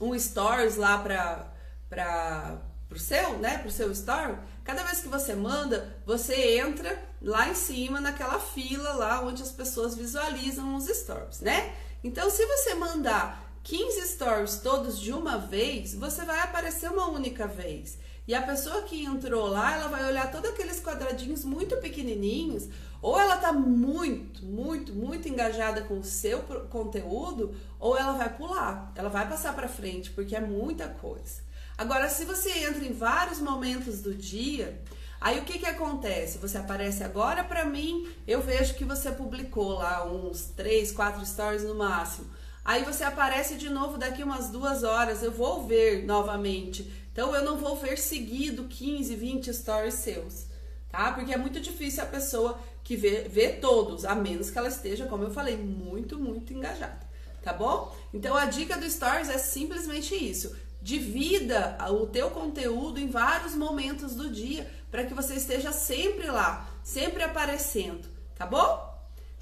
um 0.00 0.18
Stories 0.18 0.76
lá 0.76 0.96
para 0.96 1.52
para 1.90 2.62
pro 2.88 2.98
seu, 2.98 3.38
né, 3.38 3.58
pro 3.58 3.70
seu 3.70 3.90
story, 3.90 4.36
cada 4.64 4.82
vez 4.82 5.00
que 5.00 5.08
você 5.08 5.34
manda, 5.34 5.96
você 6.04 6.58
entra 6.58 7.02
lá 7.22 7.48
em 7.48 7.54
cima 7.54 8.00
naquela 8.00 8.38
fila 8.38 8.92
lá 8.92 9.22
onde 9.22 9.42
as 9.42 9.50
pessoas 9.50 9.94
visualizam 9.94 10.76
os 10.76 10.86
stories, 10.86 11.40
né? 11.40 11.74
Então, 12.04 12.28
se 12.30 12.44
você 12.44 12.74
mandar 12.74 13.41
15 13.62 14.08
stories 14.08 14.56
todos 14.56 14.98
de 14.98 15.12
uma 15.12 15.38
vez, 15.38 15.94
você 15.94 16.24
vai 16.24 16.40
aparecer 16.40 16.90
uma 16.90 17.08
única 17.08 17.46
vez. 17.46 17.98
E 18.26 18.34
a 18.34 18.42
pessoa 18.42 18.82
que 18.82 19.04
entrou 19.04 19.46
lá, 19.48 19.76
ela 19.76 19.88
vai 19.88 20.04
olhar 20.04 20.30
todos 20.30 20.50
aqueles 20.50 20.80
quadradinhos 20.80 21.44
muito 21.44 21.76
pequenininhos, 21.76 22.68
ou 23.00 23.18
ela 23.18 23.36
tá 23.36 23.52
muito, 23.52 24.44
muito, 24.44 24.92
muito 24.92 25.28
engajada 25.28 25.82
com 25.82 25.98
o 25.98 26.04
seu 26.04 26.40
conteúdo, 26.70 27.54
ou 27.78 27.96
ela 27.96 28.12
vai 28.12 28.36
pular, 28.36 28.92
ela 28.94 29.08
vai 29.08 29.28
passar 29.28 29.54
para 29.54 29.68
frente, 29.68 30.10
porque 30.10 30.36
é 30.36 30.40
muita 30.40 30.88
coisa. 30.88 31.42
Agora, 31.76 32.08
se 32.08 32.24
você 32.24 32.50
entra 32.66 32.84
em 32.84 32.92
vários 32.92 33.40
momentos 33.40 34.00
do 34.00 34.14
dia, 34.14 34.80
aí 35.20 35.38
o 35.40 35.44
que 35.44 35.58
que 35.58 35.66
acontece? 35.66 36.38
Você 36.38 36.58
aparece 36.58 37.02
agora 37.02 37.42
para 37.42 37.64
mim, 37.64 38.08
eu 38.26 38.40
vejo 38.40 38.74
que 38.74 38.84
você 38.84 39.10
publicou 39.10 39.74
lá 39.74 40.06
uns 40.06 40.46
3, 40.56 40.92
4 40.92 41.26
stories 41.26 41.64
no 41.64 41.74
máximo. 41.74 42.41
Aí 42.64 42.84
você 42.84 43.02
aparece 43.02 43.56
de 43.56 43.68
novo 43.68 43.98
daqui 43.98 44.22
umas 44.22 44.48
duas 44.48 44.84
horas, 44.84 45.22
eu 45.22 45.32
vou 45.32 45.66
ver 45.66 46.04
novamente. 46.04 46.90
Então 47.12 47.34
eu 47.34 47.44
não 47.44 47.58
vou 47.58 47.76
ver 47.76 47.98
seguido 47.98 48.64
15, 48.64 49.16
20 49.16 49.52
stories 49.52 49.94
seus, 49.94 50.46
tá? 50.88 51.12
Porque 51.12 51.32
é 51.32 51.36
muito 51.36 51.60
difícil 51.60 52.02
a 52.02 52.06
pessoa 52.06 52.58
que 52.84 52.96
vê, 52.96 53.28
vê 53.28 53.48
todos, 53.50 54.04
a 54.04 54.14
menos 54.14 54.50
que 54.50 54.58
ela 54.58 54.68
esteja, 54.68 55.06
como 55.06 55.24
eu 55.24 55.30
falei, 55.30 55.56
muito, 55.56 56.18
muito 56.18 56.52
engajada, 56.52 57.00
tá 57.42 57.52
bom? 57.52 57.94
Então 58.14 58.36
a 58.36 58.46
dica 58.46 58.76
do 58.78 58.88
stories 58.88 59.28
é 59.28 59.38
simplesmente 59.38 60.14
isso. 60.14 60.56
Divida 60.80 61.76
o 61.90 62.06
teu 62.06 62.30
conteúdo 62.30 62.98
em 62.98 63.08
vários 63.08 63.54
momentos 63.54 64.14
do 64.14 64.30
dia 64.30 64.68
para 64.90 65.04
que 65.04 65.14
você 65.14 65.34
esteja 65.34 65.72
sempre 65.72 66.26
lá, 66.26 66.68
sempre 66.82 67.22
aparecendo, 67.22 68.08
tá 68.36 68.46
bom? 68.46 68.91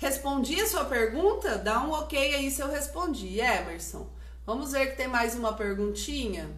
Respondi 0.00 0.59
a 0.59 0.66
sua 0.66 0.87
pergunta? 0.87 1.59
Dá 1.59 1.83
um 1.83 1.90
ok 1.90 2.35
aí 2.35 2.50
se 2.50 2.62
eu 2.62 2.71
respondi, 2.71 3.38
Emerson. 3.38 4.09
Vamos 4.47 4.73
ver 4.73 4.87
que 4.87 4.97
tem 4.97 5.07
mais 5.07 5.35
uma 5.35 5.52
perguntinha. 5.52 6.50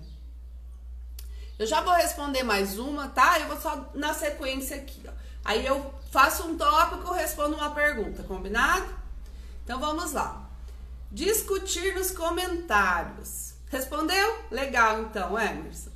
Eu 1.58 1.66
já 1.66 1.80
vou 1.80 1.92
responder 1.92 2.44
mais 2.44 2.78
uma, 2.78 3.08
tá? 3.08 3.40
Eu 3.40 3.48
vou 3.48 3.60
só 3.60 3.90
na 3.94 4.14
sequência 4.14 4.76
aqui, 4.76 5.02
ó. 5.08 5.10
Aí 5.44 5.66
eu 5.66 5.92
faço 6.12 6.44
um 6.44 6.56
tópico, 6.56 7.12
respondo 7.12 7.56
uma 7.56 7.72
pergunta, 7.74 8.22
combinado? 8.22 8.86
Então 9.64 9.80
vamos 9.80 10.12
lá. 10.12 10.48
Discutir 11.10 11.96
nos 11.96 12.12
comentários. 12.12 13.54
Respondeu? 13.68 14.38
Legal, 14.52 15.02
então, 15.02 15.36
Emerson. 15.36 15.90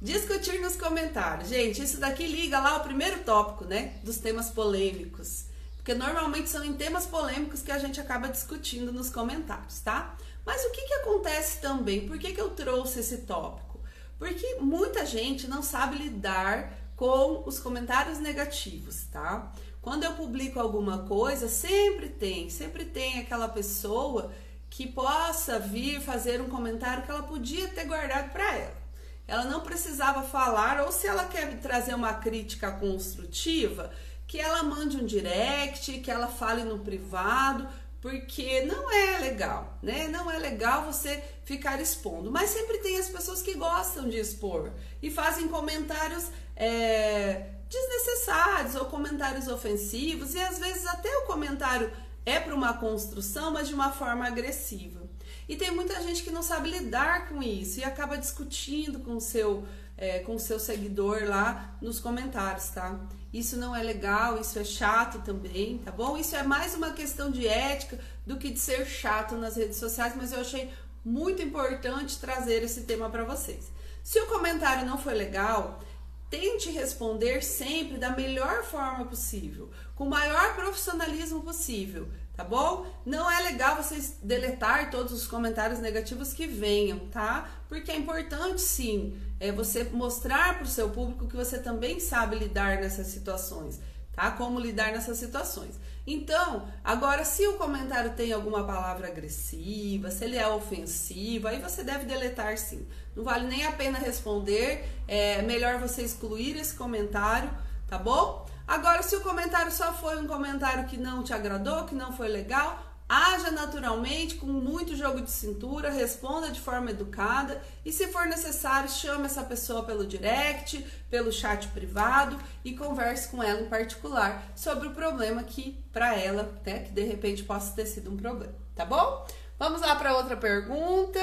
Discutir 0.00 0.58
nos 0.62 0.76
comentários. 0.76 1.50
Gente, 1.50 1.82
isso 1.82 2.00
daqui 2.00 2.26
liga 2.26 2.58
lá 2.58 2.70
ao 2.70 2.80
primeiro 2.80 3.22
tópico, 3.24 3.66
né? 3.66 3.98
Dos 4.02 4.16
temas 4.16 4.48
polêmicos. 4.48 5.41
Porque 5.82 5.94
normalmente 5.94 6.48
são 6.48 6.64
em 6.64 6.74
temas 6.74 7.06
polêmicos 7.06 7.60
que 7.60 7.72
a 7.72 7.78
gente 7.78 8.00
acaba 8.00 8.28
discutindo 8.28 8.92
nos 8.92 9.10
comentários, 9.10 9.80
tá? 9.80 10.16
Mas 10.46 10.64
o 10.64 10.70
que, 10.70 10.82
que 10.82 10.94
acontece 10.94 11.60
também? 11.60 12.06
Por 12.06 12.16
que, 12.20 12.32
que 12.32 12.40
eu 12.40 12.50
trouxe 12.50 13.00
esse 13.00 13.18
tópico? 13.18 13.80
Porque 14.16 14.58
muita 14.60 15.04
gente 15.04 15.48
não 15.48 15.60
sabe 15.60 15.98
lidar 15.98 16.72
com 16.94 17.42
os 17.44 17.58
comentários 17.58 18.20
negativos, 18.20 19.06
tá? 19.10 19.52
Quando 19.80 20.04
eu 20.04 20.12
publico 20.12 20.60
alguma 20.60 20.98
coisa, 20.98 21.48
sempre 21.48 22.08
tem, 22.08 22.48
sempre 22.48 22.84
tem 22.84 23.18
aquela 23.18 23.48
pessoa 23.48 24.32
que 24.70 24.86
possa 24.86 25.58
vir 25.58 26.00
fazer 26.00 26.40
um 26.40 26.48
comentário 26.48 27.02
que 27.02 27.10
ela 27.10 27.24
podia 27.24 27.66
ter 27.66 27.86
guardado 27.86 28.30
para 28.30 28.56
ela. 28.56 28.82
Ela 29.26 29.44
não 29.44 29.62
precisava 29.62 30.22
falar, 30.22 30.80
ou 30.82 30.92
se 30.92 31.08
ela 31.08 31.24
quer 31.24 31.58
trazer 31.58 31.94
uma 31.94 32.14
crítica 32.14 32.70
construtiva, 32.70 33.90
que 34.26 34.38
ela 34.40 34.62
mande 34.62 34.96
um 34.96 35.04
direct, 35.04 36.00
que 36.00 36.10
ela 36.10 36.28
fale 36.28 36.64
no 36.64 36.78
privado, 36.78 37.68
porque 38.00 38.62
não 38.62 38.90
é 38.90 39.18
legal, 39.18 39.78
né? 39.82 40.08
Não 40.08 40.30
é 40.30 40.38
legal 40.38 40.84
você 40.84 41.22
ficar 41.44 41.80
expondo. 41.80 42.30
Mas 42.30 42.50
sempre 42.50 42.78
tem 42.78 42.98
as 42.98 43.08
pessoas 43.08 43.42
que 43.42 43.54
gostam 43.54 44.08
de 44.08 44.18
expor 44.18 44.72
e 45.00 45.10
fazem 45.10 45.46
comentários 45.48 46.26
é, 46.56 47.50
desnecessários 47.68 48.74
ou 48.74 48.86
comentários 48.86 49.48
ofensivos, 49.48 50.34
e 50.34 50.40
às 50.40 50.58
vezes 50.58 50.86
até 50.86 51.08
o 51.18 51.26
comentário 51.26 51.92
é 52.26 52.38
para 52.38 52.54
uma 52.54 52.74
construção, 52.74 53.52
mas 53.52 53.68
de 53.68 53.74
uma 53.74 53.92
forma 53.92 54.26
agressiva. 54.26 55.00
E 55.48 55.56
tem 55.56 55.70
muita 55.70 56.00
gente 56.02 56.22
que 56.22 56.30
não 56.30 56.42
sabe 56.42 56.70
lidar 56.70 57.28
com 57.28 57.42
isso 57.42 57.80
e 57.80 57.84
acaba 57.84 58.16
discutindo 58.16 59.00
com 59.00 59.18
seu, 59.18 59.64
é, 59.96 60.20
com 60.20 60.38
seu 60.38 60.58
seguidor 60.58 61.24
lá 61.24 61.76
nos 61.80 61.98
comentários, 61.98 62.68
tá? 62.68 62.98
Isso 63.32 63.56
não 63.56 63.74
é 63.74 63.82
legal, 63.82 64.38
isso 64.38 64.58
é 64.58 64.64
chato 64.64 65.22
também, 65.22 65.78
tá 65.78 65.90
bom? 65.90 66.18
Isso 66.18 66.36
é 66.36 66.42
mais 66.42 66.74
uma 66.74 66.90
questão 66.90 67.30
de 67.30 67.48
ética 67.48 67.98
do 68.26 68.36
que 68.36 68.50
de 68.50 68.58
ser 68.58 68.84
chato 68.84 69.36
nas 69.36 69.56
redes 69.56 69.78
sociais, 69.78 70.14
mas 70.14 70.32
eu 70.32 70.40
achei 70.40 70.70
muito 71.04 71.40
importante 71.40 72.18
trazer 72.18 72.62
esse 72.62 72.82
tema 72.82 73.08
para 73.08 73.24
vocês. 73.24 73.72
Se 74.04 74.20
o 74.20 74.26
comentário 74.26 74.84
não 74.84 74.98
foi 74.98 75.14
legal, 75.14 75.80
tente 76.28 76.70
responder 76.70 77.42
sempre 77.42 77.96
da 77.96 78.10
melhor 78.10 78.64
forma 78.64 79.06
possível, 79.06 79.70
com 79.94 80.04
o 80.04 80.10
maior 80.10 80.54
profissionalismo 80.54 81.42
possível 81.42 82.08
tá 82.34 82.44
bom? 82.44 82.86
Não 83.04 83.30
é 83.30 83.42
legal 83.42 83.76
vocês 83.76 84.16
deletar 84.22 84.90
todos 84.90 85.12
os 85.12 85.26
comentários 85.26 85.80
negativos 85.80 86.32
que 86.32 86.46
venham, 86.46 86.98
tá? 87.10 87.48
Porque 87.68 87.90
é 87.90 87.96
importante 87.96 88.60
sim 88.60 89.18
é 89.42 89.50
você 89.50 89.82
mostrar 89.84 90.54
para 90.54 90.62
o 90.62 90.68
seu 90.68 90.90
público 90.90 91.26
que 91.26 91.34
você 91.34 91.58
também 91.58 91.98
sabe 91.98 92.36
lidar 92.36 92.76
nessas 92.76 93.08
situações, 93.08 93.80
tá? 94.12 94.30
Como 94.30 94.60
lidar 94.60 94.92
nessas 94.92 95.18
situações. 95.18 95.74
Então, 96.06 96.68
agora, 96.84 97.24
se 97.24 97.44
o 97.48 97.54
comentário 97.54 98.12
tem 98.12 98.32
alguma 98.32 98.64
palavra 98.64 99.08
agressiva, 99.08 100.12
se 100.12 100.24
ele 100.24 100.36
é 100.36 100.46
ofensivo, 100.46 101.48
aí 101.48 101.60
você 101.60 101.82
deve 101.82 102.04
deletar 102.04 102.56
sim. 102.56 102.86
Não 103.16 103.24
vale 103.24 103.48
nem 103.48 103.66
a 103.66 103.72
pena 103.72 103.98
responder, 103.98 104.84
é 105.08 105.42
melhor 105.42 105.78
você 105.80 106.02
excluir 106.02 106.56
esse 106.56 106.74
comentário, 106.74 107.50
tá 107.88 107.98
bom? 107.98 108.46
Agora, 108.66 109.02
se 109.02 109.16
o 109.16 109.20
comentário 109.20 109.72
só 109.72 109.92
foi 109.92 110.16
um 110.18 110.26
comentário 110.26 110.86
que 110.86 110.96
não 110.96 111.22
te 111.22 111.32
agradou, 111.32 111.84
que 111.84 111.94
não 111.94 112.12
foi 112.12 112.28
legal, 112.28 112.92
haja 113.08 113.50
naturalmente, 113.50 114.36
com 114.36 114.46
muito 114.46 114.96
jogo 114.96 115.20
de 115.20 115.30
cintura, 115.30 115.90
responda 115.90 116.50
de 116.50 116.60
forma 116.60 116.90
educada 116.90 117.62
e, 117.84 117.92
se 117.92 118.08
for 118.08 118.26
necessário, 118.26 118.88
chame 118.88 119.26
essa 119.26 119.42
pessoa 119.42 119.84
pelo 119.84 120.06
direct, 120.06 120.82
pelo 121.10 121.30
chat 121.30 121.68
privado 121.68 122.38
e 122.64 122.74
converse 122.74 123.28
com 123.28 123.42
ela 123.42 123.60
em 123.60 123.68
particular 123.68 124.50
sobre 124.56 124.88
o 124.88 124.92
problema 124.92 125.42
que, 125.42 125.84
para 125.92 126.16
ela, 126.16 126.58
né, 126.64 126.80
que 126.80 126.92
de 126.92 127.02
repente 127.02 127.42
possa 127.42 127.74
ter 127.74 127.84
sido 127.84 128.10
um 128.10 128.16
problema, 128.16 128.54
tá 128.74 128.86
bom? 128.86 129.26
Vamos 129.58 129.82
lá 129.82 129.94
para 129.94 130.16
outra 130.16 130.36
pergunta. 130.36 131.20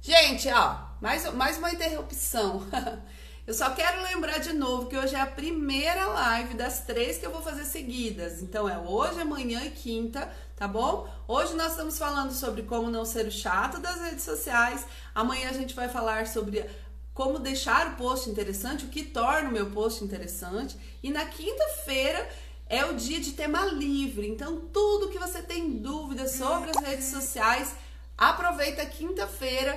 Gente, 0.00 0.48
ó, 0.48 0.76
mais, 1.00 1.32
mais 1.34 1.58
uma 1.58 1.72
interrupção. 1.72 2.66
Eu 3.44 3.54
só 3.54 3.70
quero 3.70 4.00
lembrar 4.04 4.38
de 4.38 4.52
novo 4.52 4.86
que 4.86 4.96
hoje 4.96 5.16
é 5.16 5.20
a 5.20 5.26
primeira 5.26 6.06
live 6.06 6.54
das 6.54 6.84
três 6.84 7.18
que 7.18 7.26
eu 7.26 7.32
vou 7.32 7.42
fazer 7.42 7.64
seguidas. 7.64 8.40
Então 8.40 8.68
é 8.68 8.78
hoje, 8.78 9.20
amanhã 9.20 9.64
e 9.64 9.70
quinta, 9.72 10.32
tá 10.54 10.68
bom? 10.68 11.08
Hoje 11.26 11.54
nós 11.54 11.72
estamos 11.72 11.98
falando 11.98 12.32
sobre 12.32 12.62
como 12.62 12.88
não 12.88 13.04
ser 13.04 13.26
o 13.26 13.32
chato 13.32 13.80
das 13.80 14.00
redes 14.00 14.22
sociais. 14.22 14.86
Amanhã 15.12 15.50
a 15.50 15.52
gente 15.52 15.74
vai 15.74 15.88
falar 15.88 16.28
sobre 16.28 16.64
como 17.12 17.40
deixar 17.40 17.88
o 17.88 17.96
post 17.96 18.30
interessante, 18.30 18.84
o 18.84 18.88
que 18.88 19.02
torna 19.02 19.48
o 19.48 19.52
meu 19.52 19.72
post 19.72 20.04
interessante. 20.04 20.78
E 21.02 21.10
na 21.10 21.24
quinta-feira 21.24 22.28
é 22.68 22.84
o 22.84 22.94
dia 22.94 23.18
de 23.18 23.32
tema 23.32 23.66
livre. 23.66 24.28
Então, 24.28 24.60
tudo 24.72 25.10
que 25.10 25.18
você 25.18 25.42
tem 25.42 25.68
dúvidas 25.68 26.36
sobre 26.36 26.70
as 26.70 26.76
redes 26.76 27.06
sociais, 27.06 27.74
aproveita 28.16 28.86
quinta-feira, 28.86 29.76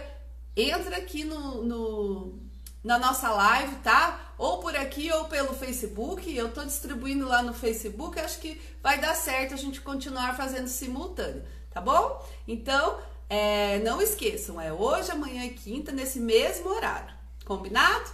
entra 0.56 0.98
aqui 0.98 1.24
no, 1.24 1.64
no 1.64 2.45
na 2.86 3.00
nossa 3.00 3.32
live, 3.32 3.78
tá? 3.78 4.34
Ou 4.38 4.60
por 4.60 4.76
aqui 4.76 5.12
ou 5.12 5.26
pelo 5.26 5.56
Facebook. 5.56 6.34
Eu 6.34 6.54
tô 6.54 6.64
distribuindo 6.64 7.28
lá 7.28 7.42
no 7.42 7.52
Facebook. 7.52 8.20
Acho 8.20 8.40
que 8.40 8.62
vai 8.82 9.00
dar 9.02 9.16
certo 9.16 9.56
a 9.56 9.58
gente 9.58 9.82
continuar 9.82 10.38
fazendo 10.38 10.68
simultâneo, 10.68 11.44
tá 11.72 11.82
bom? 11.82 12.24
Então, 12.48 13.00
é, 13.28 13.80
não 13.80 14.00
esqueçam, 14.00 14.62
é 14.62 14.72
hoje, 14.72 15.10
amanhã 15.10 15.44
e 15.46 15.50
quinta, 15.50 15.92
nesse 15.92 16.20
mesmo 16.20 16.70
horário. 16.70 17.12
Combinado? 17.44 18.12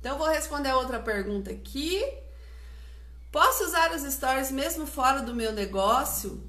Então, 0.00 0.16
vou 0.16 0.28
responder 0.28 0.70
a 0.70 0.78
outra 0.78 0.98
pergunta 0.98 1.50
aqui. 1.50 2.02
Posso 3.30 3.64
usar 3.64 3.92
os 3.92 4.10
stories 4.10 4.50
mesmo 4.50 4.86
fora 4.86 5.20
do 5.20 5.34
meu 5.34 5.52
negócio? 5.52 6.42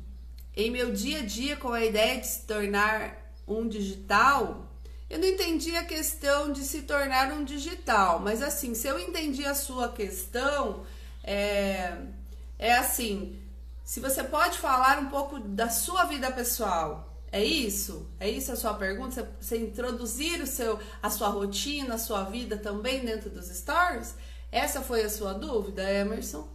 Em 0.55 0.71
meu 0.71 0.93
dia 0.93 1.19
a 1.19 1.25
dia, 1.25 1.57
com 1.57 1.73
a 1.73 1.83
ideia 1.83 2.21
de 2.21 2.27
se 2.27 2.43
tornar 2.43 3.33
um 3.45 3.67
digital? 3.67 4.64
Eu 5.15 5.19
não 5.21 5.29
entendi 5.29 5.73
a 5.77 5.85
questão 5.85 6.51
de 6.51 6.59
se 6.59 6.81
tornar 6.81 7.31
um 7.31 7.45
digital, 7.45 8.19
mas 8.19 8.41
assim, 8.41 8.75
se 8.75 8.85
eu 8.85 8.99
entendi 8.99 9.45
a 9.45 9.55
sua 9.55 9.87
questão, 9.87 10.85
é, 11.23 11.99
é 12.59 12.73
assim: 12.73 13.41
se 13.85 14.01
você 14.01 14.25
pode 14.25 14.57
falar 14.57 14.99
um 14.99 15.05
pouco 15.05 15.39
da 15.39 15.69
sua 15.69 16.03
vida 16.03 16.29
pessoal, 16.33 17.17
é 17.31 17.41
isso? 17.41 18.11
É 18.19 18.29
isso 18.29 18.51
a 18.51 18.57
sua 18.57 18.73
pergunta? 18.73 19.31
Você, 19.39 19.57
introduzir 19.57 20.41
o 20.41 20.45
seu, 20.45 20.77
a 21.01 21.09
sua 21.09 21.29
rotina, 21.29 21.95
a 21.95 21.97
sua 21.97 22.25
vida 22.25 22.57
também 22.57 23.05
dentro 23.05 23.29
dos 23.29 23.47
stories? 23.47 24.15
Essa 24.51 24.81
foi 24.81 25.01
a 25.01 25.09
sua 25.09 25.31
dúvida, 25.33 25.89
Emerson? 25.89 26.45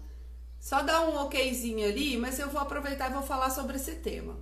Só 0.60 0.82
dá 0.82 1.00
um 1.08 1.16
okzinho 1.22 1.88
ali, 1.88 2.18
mas 2.18 2.38
eu 2.38 2.50
vou 2.50 2.60
aproveitar 2.60 3.10
e 3.10 3.14
vou 3.14 3.22
falar 3.22 3.48
sobre 3.48 3.76
esse 3.76 3.92
tema, 3.92 4.36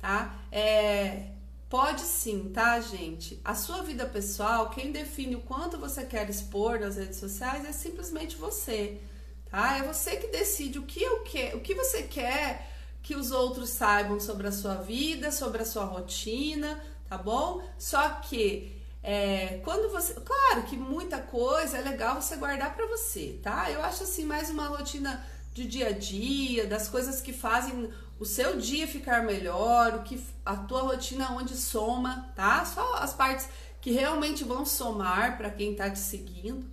tá? 0.00 0.34
É, 0.50 1.38
Pode 1.70 2.00
sim, 2.00 2.50
tá, 2.52 2.80
gente? 2.80 3.40
A 3.44 3.54
sua 3.54 3.80
vida 3.82 4.04
pessoal, 4.04 4.70
quem 4.70 4.90
define 4.90 5.36
o 5.36 5.40
quanto 5.40 5.78
você 5.78 6.04
quer 6.04 6.28
expor 6.28 6.80
nas 6.80 6.96
redes 6.96 7.20
sociais 7.20 7.64
é 7.64 7.70
simplesmente 7.70 8.34
você, 8.34 9.00
tá? 9.48 9.78
É 9.78 9.82
você 9.84 10.16
que 10.16 10.26
decide 10.26 10.80
o 10.80 10.82
que 10.82 11.00
eu 11.00 11.20
quero, 11.20 11.58
o 11.58 11.60
que 11.60 11.72
você 11.72 12.02
quer 12.02 12.68
que 13.04 13.14
os 13.14 13.30
outros 13.30 13.70
saibam 13.70 14.18
sobre 14.18 14.48
a 14.48 14.52
sua 14.52 14.74
vida, 14.74 15.30
sobre 15.30 15.62
a 15.62 15.64
sua 15.64 15.84
rotina, 15.84 16.82
tá 17.08 17.16
bom? 17.16 17.62
Só 17.78 18.16
que 18.16 18.76
é, 19.00 19.60
quando 19.62 19.92
você, 19.92 20.14
claro 20.14 20.64
que 20.64 20.76
muita 20.76 21.20
coisa 21.20 21.78
é 21.78 21.82
legal 21.82 22.20
você 22.20 22.34
guardar 22.34 22.74
para 22.74 22.86
você, 22.86 23.38
tá? 23.44 23.70
Eu 23.70 23.80
acho 23.84 24.02
assim 24.02 24.24
mais 24.24 24.50
uma 24.50 24.66
rotina 24.66 25.24
de 25.54 25.66
dia 25.66 25.90
a 25.90 25.92
dia, 25.92 26.66
das 26.66 26.88
coisas 26.88 27.20
que 27.20 27.32
fazem 27.32 27.92
o 28.20 28.24
seu 28.26 28.58
dia 28.58 28.86
ficar 28.86 29.24
melhor, 29.24 29.94
o 29.94 30.02
que 30.02 30.22
a 30.44 30.54
tua 30.54 30.82
rotina 30.82 31.32
onde 31.32 31.56
soma, 31.56 32.30
tá? 32.36 32.62
Só 32.66 32.96
as 32.96 33.14
partes 33.14 33.48
que 33.80 33.92
realmente 33.92 34.44
vão 34.44 34.66
somar 34.66 35.38
para 35.38 35.48
quem 35.48 35.72
está 35.72 35.88
te 35.88 35.98
seguindo. 35.98 36.68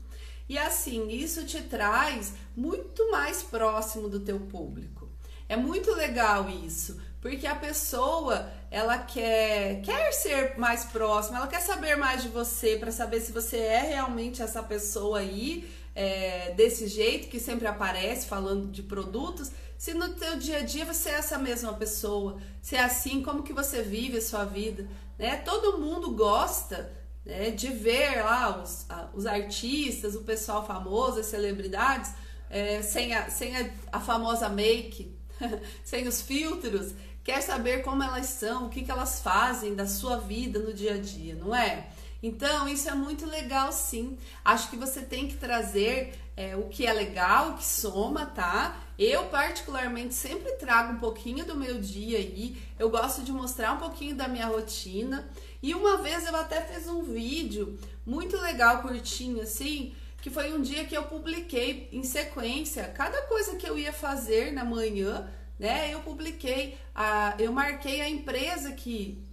E 0.49 0.57
assim, 0.57 1.07
isso 1.07 1.45
te 1.45 1.61
traz 1.61 2.33
muito 2.55 3.09
mais 3.11 3.41
próximo 3.41 4.09
do 4.09 4.19
teu 4.19 4.41
público. 4.41 5.07
É 5.47 5.55
muito 5.55 5.93
legal 5.93 6.49
isso, 6.49 7.01
porque 7.21 7.47
a 7.47 7.55
pessoa, 7.55 8.51
ela 8.69 8.97
quer 8.97 9.81
quer 9.81 10.11
ser 10.11 10.57
mais 10.57 10.83
próxima, 10.83 11.37
ela 11.37 11.47
quer 11.47 11.61
saber 11.61 11.95
mais 11.95 12.23
de 12.23 12.27
você 12.27 12.75
para 12.75 12.91
saber 12.91 13.21
se 13.21 13.31
você 13.31 13.57
é 13.57 13.81
realmente 13.83 14.41
essa 14.41 14.61
pessoa 14.61 15.19
aí 15.19 15.69
é, 15.97 16.53
desse 16.55 16.87
jeito 16.87 17.27
que 17.27 17.39
sempre 17.39 17.65
aparece 17.65 18.27
falando 18.27 18.67
de 18.67 18.83
produtos 18.83 19.51
se 19.79 19.95
no 19.95 20.09
teu 20.13 20.37
dia 20.37 20.59
a 20.59 20.61
dia 20.61 20.85
você 20.85 21.09
é 21.09 21.13
essa 21.13 21.39
mesma 21.39 21.73
pessoa, 21.73 22.37
se 22.61 22.75
é 22.75 22.83
assim, 22.83 23.23
como 23.23 23.41
que 23.41 23.51
você 23.51 23.81
vive 23.81 24.17
a 24.17 24.21
sua 24.21 24.45
vida, 24.45 24.87
né? 25.17 25.37
Todo 25.37 25.79
mundo 25.79 26.11
gosta 26.11 26.91
né, 27.25 27.49
de 27.49 27.67
ver 27.69 28.23
lá 28.23 28.61
os, 28.61 28.85
os 29.13 29.25
artistas, 29.25 30.15
o 30.15 30.21
pessoal 30.21 30.65
famoso, 30.65 31.19
as 31.19 31.27
celebridades, 31.27 32.11
é, 32.49 32.81
sem, 32.81 33.13
a, 33.15 33.29
sem 33.29 33.55
a, 33.55 33.69
a 33.91 33.99
famosa 33.99 34.49
make, 34.49 35.15
sem 35.83 36.07
os 36.07 36.21
filtros, 36.21 36.93
quer 37.23 37.41
saber 37.41 37.83
como 37.83 38.01
elas 38.01 38.27
são, 38.27 38.67
o 38.67 38.69
que, 38.69 38.83
que 38.83 38.91
elas 38.91 39.19
fazem 39.19 39.75
da 39.75 39.85
sua 39.85 40.17
vida 40.17 40.59
no 40.59 40.73
dia 40.73 40.93
a 40.93 40.97
dia, 40.97 41.35
não 41.35 41.55
é? 41.55 41.87
Então, 42.21 42.67
isso 42.67 42.89
é 42.89 42.95
muito 42.95 43.25
legal 43.25 43.71
sim. 43.71 44.17
Acho 44.43 44.69
que 44.69 44.75
você 44.75 45.01
tem 45.01 45.27
que 45.27 45.37
trazer 45.37 46.17
é, 46.35 46.55
o 46.55 46.63
que 46.63 46.85
é 46.85 46.93
legal, 46.93 47.51
o 47.51 47.57
que 47.57 47.65
soma, 47.65 48.25
tá? 48.25 48.79
Eu, 48.97 49.25
particularmente, 49.25 50.13
sempre 50.13 50.53
trago 50.53 50.93
um 50.93 50.99
pouquinho 50.99 51.45
do 51.45 51.55
meu 51.55 51.79
dia 51.79 52.17
aí. 52.17 52.57
Eu 52.79 52.89
gosto 52.89 53.23
de 53.23 53.31
mostrar 53.31 53.73
um 53.73 53.77
pouquinho 53.77 54.15
da 54.15 54.27
minha 54.27 54.47
rotina. 54.47 55.27
E 55.61 55.73
uma 55.73 55.97
vez 55.97 56.25
eu 56.25 56.35
até 56.35 56.61
fiz 56.61 56.87
um 56.87 57.03
vídeo 57.03 57.77
muito 58.05 58.37
legal, 58.37 58.81
curtinho, 58.81 59.41
assim, 59.41 59.93
que 60.21 60.29
foi 60.29 60.53
um 60.53 60.61
dia 60.61 60.85
que 60.85 60.95
eu 60.95 61.03
publiquei 61.03 61.89
em 61.91 62.03
sequência 62.03 62.83
cada 62.85 63.21
coisa 63.23 63.55
que 63.55 63.67
eu 63.67 63.77
ia 63.77 63.93
fazer 63.93 64.51
na 64.51 64.63
manhã, 64.63 65.27
né? 65.59 65.93
Eu 65.93 66.01
publiquei, 66.01 66.77
a, 66.93 67.35
eu 67.39 67.51
marquei 67.51 68.01
a 68.01 68.09
empresa 68.09 68.71
que, 68.71 69.23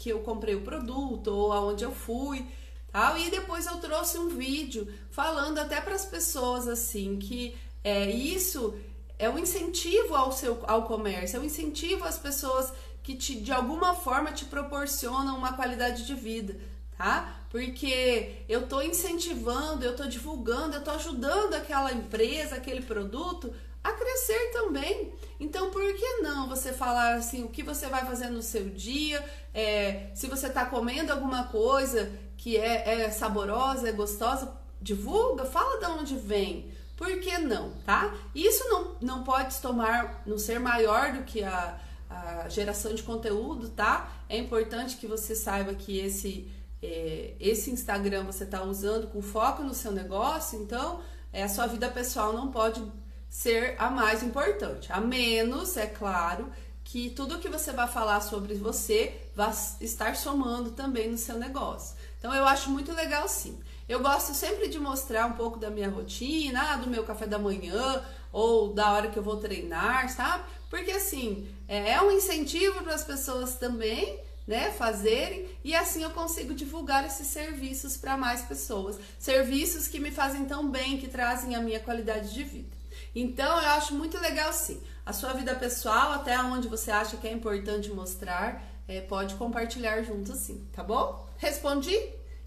que 0.00 0.08
eu 0.08 0.20
comprei 0.20 0.54
o 0.54 0.62
produto 0.62 1.28
ou 1.28 1.52
aonde 1.52 1.84
eu 1.84 1.92
fui. 1.92 2.46
Tal, 2.90 3.18
e 3.18 3.30
depois 3.30 3.66
eu 3.66 3.76
trouxe 3.76 4.18
um 4.18 4.30
vídeo 4.30 4.88
falando 5.10 5.58
até 5.58 5.78
para 5.80 5.94
as 5.94 6.06
pessoas 6.06 6.66
assim 6.66 7.18
que 7.18 7.54
é, 7.84 8.10
isso 8.10 8.74
é 9.18 9.28
um 9.28 9.38
incentivo 9.38 10.14
ao 10.14 10.32
seu 10.32 10.58
ao 10.66 10.84
comércio, 10.84 11.36
é 11.36 11.40
um 11.40 11.44
incentivo 11.44 12.04
às 12.04 12.18
pessoas 12.18 12.72
que 13.02 13.14
te, 13.14 13.36
de 13.36 13.52
alguma 13.52 13.94
forma 13.94 14.32
te 14.32 14.46
proporcionam 14.46 15.36
uma 15.36 15.52
qualidade 15.52 16.06
de 16.06 16.14
vida, 16.14 16.58
tá? 16.96 17.36
Porque 17.50 18.36
eu 18.48 18.66
tô 18.66 18.80
incentivando, 18.80 19.84
eu 19.84 19.94
tô 19.94 20.06
divulgando, 20.06 20.76
eu 20.76 20.82
tô 20.82 20.92
ajudando 20.92 21.54
aquela 21.54 21.92
empresa, 21.92 22.56
aquele 22.56 22.80
produto 22.80 23.52
a 23.82 23.92
crescer 23.92 24.50
também. 24.52 25.12
Então, 25.38 25.70
por 25.70 25.82
que 25.94 26.20
não 26.22 26.48
você 26.48 26.72
falar 26.72 27.14
assim 27.14 27.44
o 27.44 27.48
que 27.48 27.62
você 27.62 27.86
vai 27.86 28.04
fazer 28.04 28.28
no 28.28 28.42
seu 28.42 28.68
dia? 28.68 29.24
É, 29.54 30.10
se 30.14 30.26
você 30.26 30.48
está 30.48 30.66
comendo 30.66 31.12
alguma 31.12 31.44
coisa 31.44 32.12
que 32.36 32.56
é, 32.56 33.04
é 33.04 33.10
saborosa, 33.10 33.88
é 33.88 33.92
gostosa, 33.92 34.52
divulga, 34.80 35.44
fala 35.44 35.78
de 35.78 35.86
onde 35.86 36.16
vem. 36.16 36.70
Por 36.96 37.18
que 37.20 37.38
não, 37.38 37.70
tá? 37.86 38.14
Isso 38.34 38.62
não, 38.68 38.96
não 39.00 39.24
pode 39.24 39.58
tomar, 39.60 40.22
não 40.26 40.36
ser 40.36 40.60
maior 40.60 41.14
do 41.14 41.22
que 41.22 41.42
a, 41.42 41.80
a 42.10 42.48
geração 42.50 42.94
de 42.94 43.02
conteúdo, 43.02 43.70
tá? 43.70 44.12
É 44.28 44.36
importante 44.36 44.98
que 44.98 45.06
você 45.06 45.34
saiba 45.34 45.72
que 45.72 45.98
esse, 45.98 46.50
é, 46.82 47.34
esse 47.40 47.70
Instagram 47.70 48.24
você 48.24 48.44
está 48.44 48.62
usando 48.62 49.06
com 49.06 49.22
foco 49.22 49.62
no 49.62 49.72
seu 49.72 49.92
negócio, 49.92 50.60
então 50.60 51.00
é, 51.32 51.42
a 51.42 51.48
sua 51.48 51.66
vida 51.66 51.88
pessoal 51.88 52.34
não 52.34 52.50
pode 52.50 52.82
ser 53.30 53.76
a 53.78 53.88
mais 53.88 54.22
importante. 54.24 54.92
A 54.92 55.00
menos, 55.00 55.76
é 55.76 55.86
claro, 55.86 56.52
que 56.84 57.10
tudo 57.10 57.38
que 57.38 57.48
você 57.48 57.70
vai 57.70 57.86
falar 57.86 58.20
sobre 58.20 58.54
você 58.54 59.14
vai 59.36 59.52
estar 59.80 60.16
somando 60.16 60.72
também 60.72 61.08
no 61.08 61.16
seu 61.16 61.38
negócio. 61.38 61.96
Então 62.18 62.34
eu 62.34 62.44
acho 62.44 62.68
muito 62.68 62.92
legal 62.92 63.28
sim. 63.28 63.56
Eu 63.88 64.00
gosto 64.00 64.34
sempre 64.34 64.68
de 64.68 64.78
mostrar 64.78 65.26
um 65.26 65.32
pouco 65.32 65.58
da 65.58 65.70
minha 65.70 65.88
rotina, 65.88 66.76
do 66.76 66.90
meu 66.90 67.04
café 67.04 67.26
da 67.26 67.38
manhã 67.38 68.04
ou 68.32 68.74
da 68.74 68.90
hora 68.92 69.08
que 69.08 69.16
eu 69.16 69.22
vou 69.22 69.36
treinar, 69.36 70.08
sabe? 70.10 70.44
Porque 70.68 70.90
assim, 70.90 71.48
é, 71.68 71.92
é 71.92 72.02
um 72.02 72.10
incentivo 72.10 72.82
para 72.82 72.94
as 72.94 73.04
pessoas 73.04 73.54
também, 73.54 74.18
né, 74.46 74.72
fazerem 74.72 75.48
e 75.62 75.74
assim 75.76 76.02
eu 76.02 76.10
consigo 76.10 76.54
divulgar 76.54 77.06
esses 77.06 77.28
serviços 77.28 77.96
para 77.96 78.16
mais 78.16 78.42
pessoas. 78.42 78.98
Serviços 79.18 79.86
que 79.86 80.00
me 80.00 80.10
fazem 80.10 80.44
tão 80.44 80.68
bem, 80.68 80.98
que 80.98 81.06
trazem 81.06 81.54
a 81.54 81.60
minha 81.60 81.78
qualidade 81.78 82.34
de 82.34 82.42
vida. 82.42 82.79
Então, 83.14 83.60
eu 83.60 83.68
acho 83.70 83.94
muito 83.94 84.18
legal 84.18 84.52
sim. 84.52 84.82
A 85.04 85.12
sua 85.12 85.32
vida 85.32 85.54
pessoal, 85.54 86.12
até 86.12 86.38
onde 86.40 86.68
você 86.68 86.90
acha 86.90 87.16
que 87.16 87.26
é 87.26 87.32
importante 87.32 87.90
mostrar, 87.90 88.62
é, 88.86 89.00
pode 89.00 89.34
compartilhar 89.34 90.02
junto 90.02 90.34
sim, 90.34 90.68
tá 90.72 90.82
bom? 90.82 91.28
Respondi? 91.36 91.96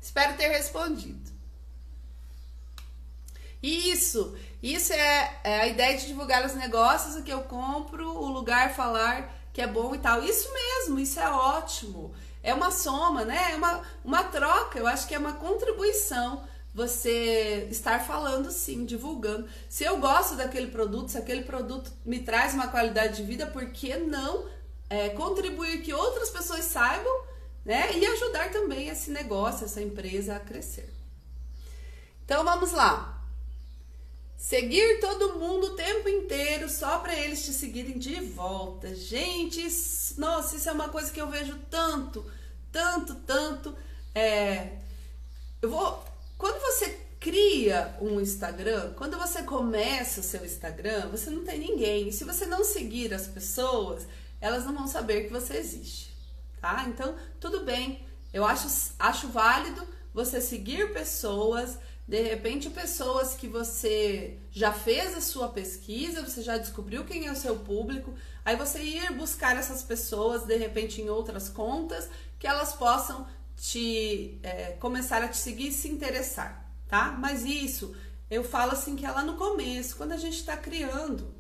Espero 0.02 0.36
ter 0.36 0.50
respondido. 0.50 1.32
Isso, 3.62 4.36
isso 4.62 4.92
é, 4.92 5.40
é, 5.44 5.60
a 5.62 5.68
ideia 5.68 5.98
de 5.98 6.08
divulgar 6.08 6.46
os 6.46 6.54
negócios, 6.54 7.16
o 7.16 7.24
que 7.24 7.32
eu 7.32 7.44
compro, 7.44 8.10
o 8.10 8.28
lugar 8.28 8.76
falar 8.76 9.34
que 9.54 9.62
é 9.62 9.68
bom 9.68 9.96
e 9.96 10.00
tal. 10.00 10.22
Isso 10.22 10.52
mesmo, 10.52 11.00
isso 11.00 11.20
é 11.20 11.30
ótimo. 11.30 12.14
É 12.42 12.54
uma 12.54 12.72
soma, 12.72 13.24
né? 13.24 13.54
É 13.54 13.56
uma, 13.56 13.82
uma 14.04 14.24
troca, 14.24 14.78
eu 14.78 14.86
acho 14.86 15.08
que 15.08 15.16
é 15.16 15.18
uma 15.20 15.34
contribuição 15.34 16.44
você 16.74 17.68
estar 17.70 18.06
falando 18.06 18.52
sim, 18.52 18.84
divulgando. 18.86 19.48
Se 19.70 19.84
eu 19.84 20.00
gosto 20.00 20.36
daquele 20.36 20.68
produto, 20.68 21.10
se 21.10 21.18
aquele 21.18 21.44
produto 21.44 21.92
me 22.06 22.20
traz 22.20 22.54
uma 22.54 22.68
qualidade 22.68 23.18
de 23.18 23.24
vida, 23.24 23.46
por 23.46 23.66
que 23.68 23.96
não 23.98 24.50
é, 24.90 25.10
contribuir 25.10 25.82
que 25.82 25.94
outras 25.94 26.30
pessoas 26.30 26.66
saibam, 26.66 27.14
né? 27.64 27.96
E 27.98 28.06
ajudar 28.06 28.52
também 28.52 28.90
esse 28.90 29.12
negócio, 29.12 29.66
essa 29.66 29.82
empresa 29.82 30.36
a 30.36 30.40
crescer. 30.40 30.92
Então 32.26 32.44
vamos 32.44 32.72
lá. 32.72 33.22
Seguir 34.38 35.00
todo 35.00 35.40
mundo 35.40 35.68
o 35.68 35.76
tempo 35.76 36.10
inteiro 36.10 36.70
só 36.70 37.00
para 37.00 37.16
eles 37.16 37.46
te 37.46 37.54
seguirem 37.54 37.98
de 37.98 38.16
volta. 38.20 38.94
Gente, 38.94 39.66
isso, 39.66 40.20
nossa, 40.20 40.58
isso 40.58 40.68
é 40.68 40.72
uma 40.72 40.90
coisa 40.90 41.12
que 41.12 41.22
eu 41.22 41.30
vejo 41.30 41.58
tanto, 41.70 42.30
tanto, 42.72 43.16
tanto. 43.16 43.76
É, 44.14 44.80
eu 45.62 45.70
vou. 45.70 46.04
Quando 46.44 46.60
você 46.60 46.90
cria 47.22 47.96
um 48.02 48.20
Instagram, 48.20 48.92
quando 48.98 49.18
você 49.18 49.44
começa 49.44 50.20
o 50.20 50.24
seu 50.24 50.44
Instagram, 50.44 51.08
você 51.08 51.30
não 51.30 51.46
tem 51.46 51.58
ninguém. 51.58 52.10
E 52.10 52.12
se 52.12 52.26
você 52.26 52.46
não 52.46 52.66
seguir 52.66 53.14
as 53.14 53.28
pessoas, 53.28 54.06
elas 54.42 54.66
não 54.66 54.74
vão 54.74 54.86
saber 54.86 55.24
que 55.24 55.32
você 55.32 55.56
existe, 55.56 56.14
tá? 56.60 56.84
Então, 56.90 57.16
tudo 57.40 57.64
bem. 57.64 58.06
Eu 58.34 58.44
acho, 58.44 58.68
acho 59.00 59.30
válido 59.30 59.88
você 60.14 60.42
seguir 60.42 60.92
pessoas, 60.92 61.78
de 62.06 62.22
repente 62.22 62.70
pessoas 62.70 63.36
que 63.36 63.48
você 63.48 64.38
já 64.52 64.74
fez 64.74 65.16
a 65.16 65.22
sua 65.22 65.48
pesquisa, 65.48 66.22
você 66.22 66.42
já 66.42 66.58
descobriu 66.58 67.06
quem 67.06 67.28
é 67.28 67.32
o 67.32 67.38
seu 67.38 67.56
público, 67.56 68.14
aí 68.44 68.58
você 68.58 68.84
ir 68.84 69.14
buscar 69.14 69.56
essas 69.56 69.82
pessoas 69.82 70.44
de 70.44 70.58
repente 70.58 71.02
em 71.02 71.10
outras 71.10 71.48
contas 71.48 72.10
que 72.38 72.46
elas 72.46 72.74
possam 72.74 73.26
te 73.72 74.40
é, 74.44 74.76
começar 74.80 75.24
a 75.24 75.28
te 75.28 75.38
seguir 75.38 75.70
e 75.70 75.72
se 75.72 75.88
interessar 75.88 76.64
tá? 76.94 77.16
Mas 77.18 77.44
isso 77.44 77.96
eu 78.30 78.44
falo 78.44 78.74
assim 78.74 78.96
que 78.96 79.04
é 79.04 79.10
lá 79.10 79.24
no 79.24 79.36
começo, 79.36 79.96
quando 79.96 80.12
a 80.12 80.18
gente 80.18 80.38
está 80.38 80.56
criando 80.56 81.34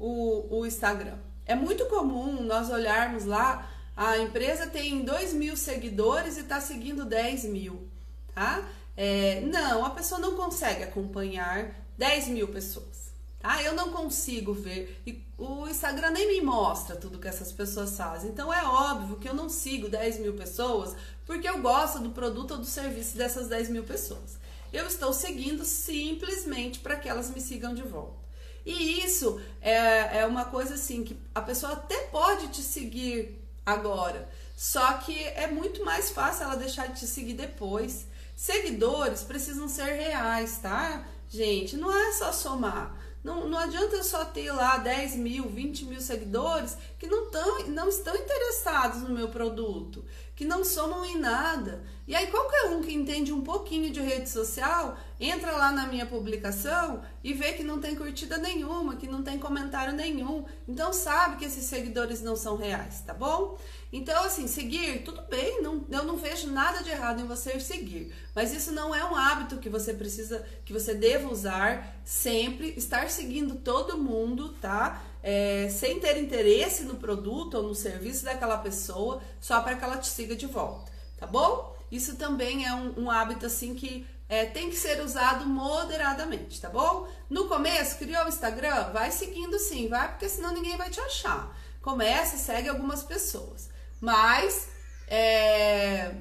o, 0.00 0.58
o 0.58 0.66
Instagram. 0.66 1.16
É 1.44 1.54
muito 1.54 1.86
comum 1.86 2.42
nós 2.42 2.68
olharmos 2.70 3.24
lá, 3.24 3.70
a 3.96 4.18
empresa 4.18 4.66
tem 4.66 5.04
2 5.04 5.32
mil 5.32 5.56
seguidores 5.56 6.36
e 6.36 6.40
está 6.40 6.60
seguindo 6.60 7.04
10 7.04 7.44
mil, 7.44 7.88
tá? 8.34 8.68
É, 8.96 9.42
não, 9.42 9.84
a 9.84 9.90
pessoa 9.90 10.20
não 10.20 10.34
consegue 10.34 10.82
acompanhar 10.82 11.72
10 11.96 12.26
mil 12.28 12.48
pessoas, 12.48 13.05
tá? 13.46 13.62
Eu 13.62 13.74
não 13.74 13.90
consigo 13.90 14.52
ver, 14.52 15.02
e 15.06 15.22
o 15.38 15.68
Instagram 15.68 16.10
nem 16.10 16.28
me 16.28 16.40
mostra 16.40 16.96
tudo 16.96 17.18
que 17.18 17.28
essas 17.28 17.52
pessoas 17.52 17.96
fazem. 17.96 18.30
Então 18.30 18.52
é 18.52 18.64
óbvio 18.64 19.16
que 19.16 19.28
eu 19.28 19.34
não 19.34 19.48
sigo 19.48 19.88
10 19.88 20.20
mil 20.20 20.34
pessoas 20.34 20.96
porque 21.24 21.48
eu 21.48 21.60
gosto 21.60 21.98
do 21.98 22.10
produto 22.10 22.52
ou 22.52 22.58
do 22.58 22.66
serviço 22.66 23.16
dessas 23.16 23.48
10 23.48 23.70
mil 23.70 23.84
pessoas 23.84 24.38
eu 24.72 24.86
estou 24.86 25.12
seguindo 25.12 25.64
simplesmente 25.64 26.78
para 26.80 26.96
que 26.96 27.08
elas 27.08 27.30
me 27.30 27.40
sigam 27.40 27.74
de 27.74 27.82
volta. 27.82 28.26
E 28.64 29.04
isso 29.04 29.40
é, 29.60 30.18
é 30.18 30.26
uma 30.26 30.44
coisa 30.44 30.74
assim 30.74 31.04
que 31.04 31.16
a 31.34 31.40
pessoa 31.40 31.72
até 31.72 31.96
pode 32.06 32.48
te 32.48 32.62
seguir 32.62 33.40
agora, 33.64 34.28
só 34.56 34.94
que 34.94 35.16
é 35.18 35.46
muito 35.46 35.84
mais 35.84 36.10
fácil 36.10 36.44
ela 36.44 36.56
deixar 36.56 36.88
de 36.88 37.00
te 37.00 37.06
seguir 37.06 37.34
depois. 37.34 38.06
Seguidores 38.34 39.22
precisam 39.22 39.68
ser 39.68 39.92
reais, 39.92 40.58
tá? 40.58 41.06
Gente, 41.28 41.76
não 41.76 41.94
é 41.94 42.12
só 42.12 42.32
somar. 42.32 42.94
Não, 43.26 43.48
não 43.48 43.58
adianta 43.58 44.00
só 44.04 44.24
ter 44.24 44.52
lá 44.52 44.76
10 44.76 45.16
mil, 45.16 45.48
20 45.48 45.86
mil 45.86 46.00
seguidores 46.00 46.78
que 46.96 47.08
não, 47.08 47.28
tão, 47.28 47.66
não 47.66 47.88
estão 47.88 48.14
interessados 48.14 49.02
no 49.02 49.10
meu 49.12 49.30
produto, 49.30 50.04
que 50.36 50.44
não 50.44 50.64
somam 50.64 51.04
em 51.04 51.18
nada. 51.18 51.82
E 52.06 52.14
aí 52.14 52.28
qualquer 52.28 52.66
um 52.66 52.80
que 52.80 52.94
entende 52.94 53.32
um 53.32 53.40
pouquinho 53.40 53.90
de 53.90 54.00
rede 54.00 54.30
social, 54.30 54.96
entra 55.18 55.50
lá 55.56 55.72
na 55.72 55.88
minha 55.88 56.06
publicação 56.06 57.02
e 57.24 57.32
vê 57.32 57.54
que 57.54 57.64
não 57.64 57.80
tem 57.80 57.96
curtida 57.96 58.38
nenhuma, 58.38 58.94
que 58.94 59.08
não 59.08 59.24
tem 59.24 59.40
comentário 59.40 59.92
nenhum. 59.92 60.44
Então 60.68 60.92
sabe 60.92 61.38
que 61.38 61.46
esses 61.46 61.64
seguidores 61.64 62.22
não 62.22 62.36
são 62.36 62.56
reais, 62.56 63.00
tá 63.00 63.12
bom? 63.12 63.58
Então 63.96 64.24
assim, 64.24 64.46
seguir, 64.46 65.04
tudo 65.04 65.22
bem, 65.22 65.62
não, 65.62 65.82
eu 65.90 66.04
não 66.04 66.18
vejo 66.18 66.48
nada 66.48 66.82
de 66.82 66.90
errado 66.90 67.22
em 67.22 67.26
você 67.26 67.58
seguir, 67.58 68.12
mas 68.34 68.52
isso 68.52 68.70
não 68.70 68.94
é 68.94 69.02
um 69.02 69.16
hábito 69.16 69.56
que 69.56 69.70
você 69.70 69.94
precisa, 69.94 70.46
que 70.66 70.72
você 70.72 70.92
deva 70.92 71.32
usar 71.32 71.96
sempre, 72.04 72.74
estar 72.76 73.08
seguindo 73.08 73.54
todo 73.54 73.96
mundo, 73.96 74.50
tá? 74.60 75.02
É, 75.22 75.70
sem 75.70 75.98
ter 75.98 76.18
interesse 76.18 76.84
no 76.84 76.96
produto 76.96 77.54
ou 77.54 77.62
no 77.62 77.74
serviço 77.74 78.26
daquela 78.26 78.58
pessoa, 78.58 79.22
só 79.40 79.62
para 79.62 79.76
que 79.76 79.82
ela 79.82 79.96
te 79.96 80.08
siga 80.08 80.36
de 80.36 80.44
volta, 80.44 80.92
tá 81.16 81.26
bom? 81.26 81.74
Isso 81.90 82.16
também 82.16 82.66
é 82.66 82.74
um, 82.74 83.04
um 83.04 83.10
hábito 83.10 83.46
assim 83.46 83.74
que 83.74 84.06
é, 84.28 84.44
tem 84.44 84.68
que 84.68 84.76
ser 84.76 85.02
usado 85.02 85.46
moderadamente, 85.46 86.60
tá 86.60 86.68
bom? 86.68 87.08
No 87.30 87.48
começo, 87.48 87.96
criou 87.96 88.26
o 88.26 88.28
Instagram? 88.28 88.92
Vai 88.92 89.10
seguindo 89.10 89.58
sim, 89.58 89.88
vai, 89.88 90.10
porque 90.10 90.28
senão 90.28 90.52
ninguém 90.52 90.76
vai 90.76 90.90
te 90.90 91.00
achar. 91.00 91.56
Começa, 91.80 92.36
segue 92.36 92.68
algumas 92.68 93.02
pessoas. 93.02 93.74
Mas 94.00 94.68
é, 95.08 96.14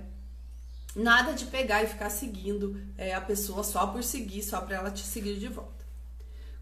nada 0.96 1.34
de 1.34 1.46
pegar 1.46 1.84
e 1.84 1.88
ficar 1.88 2.10
seguindo 2.10 2.82
é, 2.98 3.14
a 3.14 3.22
pessoa 3.22 3.64
só 3.64 3.88
por 3.88 4.04
seguir, 4.04 4.44
só 4.44 4.62
para 4.62 4.78
ela 4.78 4.92
te 4.92 5.02
seguir 5.02 5.38
de 5.38 5.48
volta. 5.48 5.86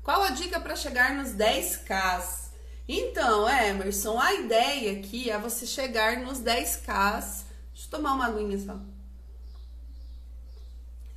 Qual 0.02 0.22
a 0.22 0.32
dica 0.32 0.60
para 0.60 0.76
chegar 0.76 1.16
nos 1.16 1.30
10K? 1.30 2.52
Então, 2.88 3.50
Emerson, 3.50 4.20
a 4.20 4.34
ideia 4.34 5.00
aqui 5.00 5.30
é 5.30 5.38
você 5.38 5.66
chegar 5.66 6.18
nos 6.18 6.40
10K. 6.40 7.20
Deixa 7.74 7.88
eu 7.88 7.90
tomar 7.90 8.14
uma 8.14 8.26
aguinha 8.26 8.60
só 8.60 8.78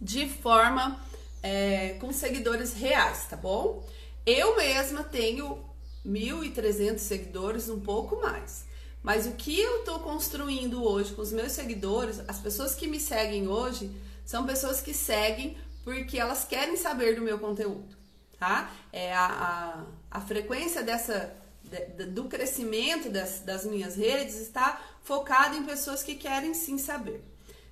de 0.01 0.29
forma 0.29 1.01
é, 1.43 1.97
com 2.01 2.13
seguidores 2.13 2.75
reais, 2.75 3.27
tá 3.29 3.37
bom? 3.37 3.87
Eu 4.25 4.57
mesma 4.57 5.05
tenho 5.05 5.65
1.300 6.05 6.99
seguidores, 6.99 7.69
um 7.69 7.81
pouco 7.81 8.21
mais. 8.21 8.66
Mas 9.07 9.25
o 9.25 9.35
que 9.35 9.57
eu 9.61 9.79
estou 9.79 10.01
construindo 10.01 10.83
hoje 10.83 11.15
com 11.15 11.23
os 11.23 11.31
meus 11.31 11.53
seguidores, 11.53 12.21
as 12.27 12.41
pessoas 12.41 12.75
que 12.75 12.89
me 12.89 12.99
seguem 12.99 13.47
hoje, 13.47 13.89
são 14.25 14.45
pessoas 14.45 14.81
que 14.81 14.93
seguem 14.93 15.57
porque 15.85 16.19
elas 16.19 16.43
querem 16.43 16.77
saber 16.77 17.15
do 17.15 17.23
meu 17.23 17.39
conteúdo, 17.39 17.97
tá? 18.37 18.69
É 18.93 19.15
a, 19.15 19.87
a, 20.11 20.19
a 20.19 20.21
frequência 20.23 20.83
dessa 20.83 21.33
de, 21.63 22.07
do 22.07 22.25
crescimento 22.25 23.09
das, 23.09 23.39
das 23.39 23.65
minhas 23.65 23.95
redes 23.95 24.41
está 24.41 24.83
focada 25.05 25.55
em 25.55 25.63
pessoas 25.63 26.03
que 26.03 26.17
querem 26.17 26.53
sim 26.53 26.77
saber 26.77 27.23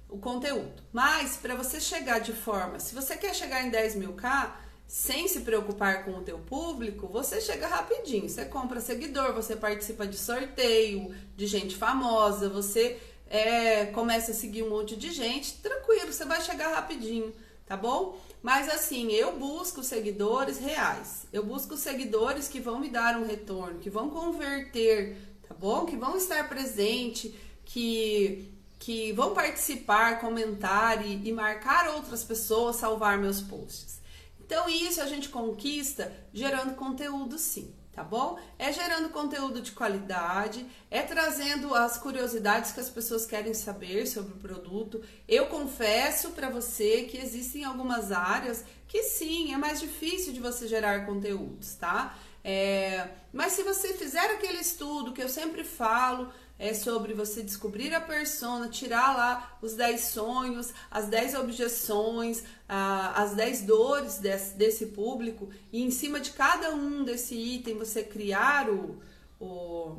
o 0.08 0.16
conteúdo. 0.18 0.84
Mas 0.92 1.36
para 1.36 1.56
você 1.56 1.80
chegar 1.80 2.20
de 2.20 2.32
forma, 2.32 2.78
se 2.78 2.94
você 2.94 3.16
quer 3.16 3.34
chegar 3.34 3.66
em 3.66 3.70
10 3.70 3.96
mil 3.96 4.12
K 4.12 4.56
sem 4.86 5.26
se 5.28 5.40
preocupar 5.40 6.04
com 6.04 6.12
o 6.12 6.22
teu 6.22 6.38
público, 6.38 7.08
você 7.08 7.40
chega 7.40 7.66
rapidinho. 7.66 8.28
Você 8.28 8.44
compra 8.44 8.80
seguidor, 8.80 9.32
você 9.32 9.56
participa 9.56 10.06
de 10.06 10.16
sorteio, 10.16 11.14
de 11.36 11.46
gente 11.46 11.76
famosa, 11.76 12.48
você 12.48 13.00
é, 13.26 13.86
começa 13.86 14.30
a 14.30 14.34
seguir 14.34 14.62
um 14.62 14.70
monte 14.70 14.96
de 14.96 15.10
gente, 15.10 15.54
tranquilo, 15.54 16.12
você 16.12 16.24
vai 16.24 16.40
chegar 16.40 16.74
rapidinho, 16.74 17.32
tá 17.66 17.76
bom? 17.76 18.18
Mas 18.42 18.68
assim, 18.68 19.10
eu 19.12 19.38
busco 19.38 19.82
seguidores 19.82 20.58
reais. 20.58 21.26
Eu 21.32 21.44
busco 21.44 21.76
seguidores 21.76 22.46
que 22.46 22.60
vão 22.60 22.78
me 22.78 22.88
dar 22.88 23.16
um 23.16 23.26
retorno, 23.26 23.80
que 23.80 23.90
vão 23.90 24.10
converter, 24.10 25.16
tá 25.48 25.54
bom? 25.54 25.86
Que 25.86 25.96
vão 25.96 26.16
estar 26.16 26.48
presente, 26.48 27.34
que 27.64 28.50
que 28.78 29.12
vão 29.12 29.32
participar, 29.32 30.20
comentar 30.20 31.06
e, 31.06 31.26
e 31.26 31.32
marcar 31.32 31.94
outras 31.94 32.22
pessoas, 32.22 32.76
salvar 32.76 33.16
meus 33.16 33.40
posts. 33.40 33.98
Então, 34.44 34.68
isso 34.68 35.00
a 35.00 35.06
gente 35.06 35.30
conquista 35.30 36.12
gerando 36.32 36.74
conteúdo 36.74 37.38
sim, 37.38 37.74
tá 37.92 38.04
bom? 38.04 38.38
É 38.58 38.70
gerando 38.70 39.08
conteúdo 39.08 39.62
de 39.62 39.72
qualidade, 39.72 40.66
é 40.90 41.00
trazendo 41.02 41.74
as 41.74 41.96
curiosidades 41.96 42.72
que 42.72 42.80
as 42.80 42.90
pessoas 42.90 43.24
querem 43.24 43.54
saber 43.54 44.06
sobre 44.06 44.34
o 44.34 44.36
produto. 44.36 45.02
Eu 45.26 45.46
confesso 45.46 46.32
para 46.32 46.50
você 46.50 47.04
que 47.04 47.16
existem 47.16 47.64
algumas 47.64 48.12
áreas 48.12 48.64
que 48.86 49.02
sim, 49.02 49.54
é 49.54 49.56
mais 49.56 49.80
difícil 49.80 50.32
de 50.32 50.40
você 50.40 50.68
gerar 50.68 51.06
conteúdos, 51.06 51.74
tá? 51.76 52.14
É, 52.46 53.08
mas 53.32 53.52
se 53.52 53.62
você 53.62 53.94
fizer 53.94 54.26
aquele 54.32 54.58
estudo 54.58 55.14
que 55.14 55.22
eu 55.22 55.30
sempre 55.30 55.64
falo, 55.64 56.30
é 56.58 56.72
sobre 56.72 57.12
você 57.14 57.42
descobrir 57.42 57.92
a 57.94 58.00
persona, 58.00 58.68
tirar 58.68 59.16
lá 59.16 59.58
os 59.60 59.74
10 59.74 60.00
sonhos, 60.00 60.72
as 60.90 61.08
10 61.08 61.34
objeções, 61.34 62.44
as 62.68 63.34
10 63.34 63.62
dores 63.62 64.18
desse, 64.18 64.54
desse, 64.56 64.86
público, 64.86 65.50
e 65.72 65.82
em 65.82 65.90
cima 65.90 66.20
de 66.20 66.30
cada 66.30 66.72
um 66.72 67.04
desse 67.04 67.34
item 67.34 67.76
você 67.76 68.04
criar 68.04 68.70
o, 68.70 69.02
o, 69.40 69.96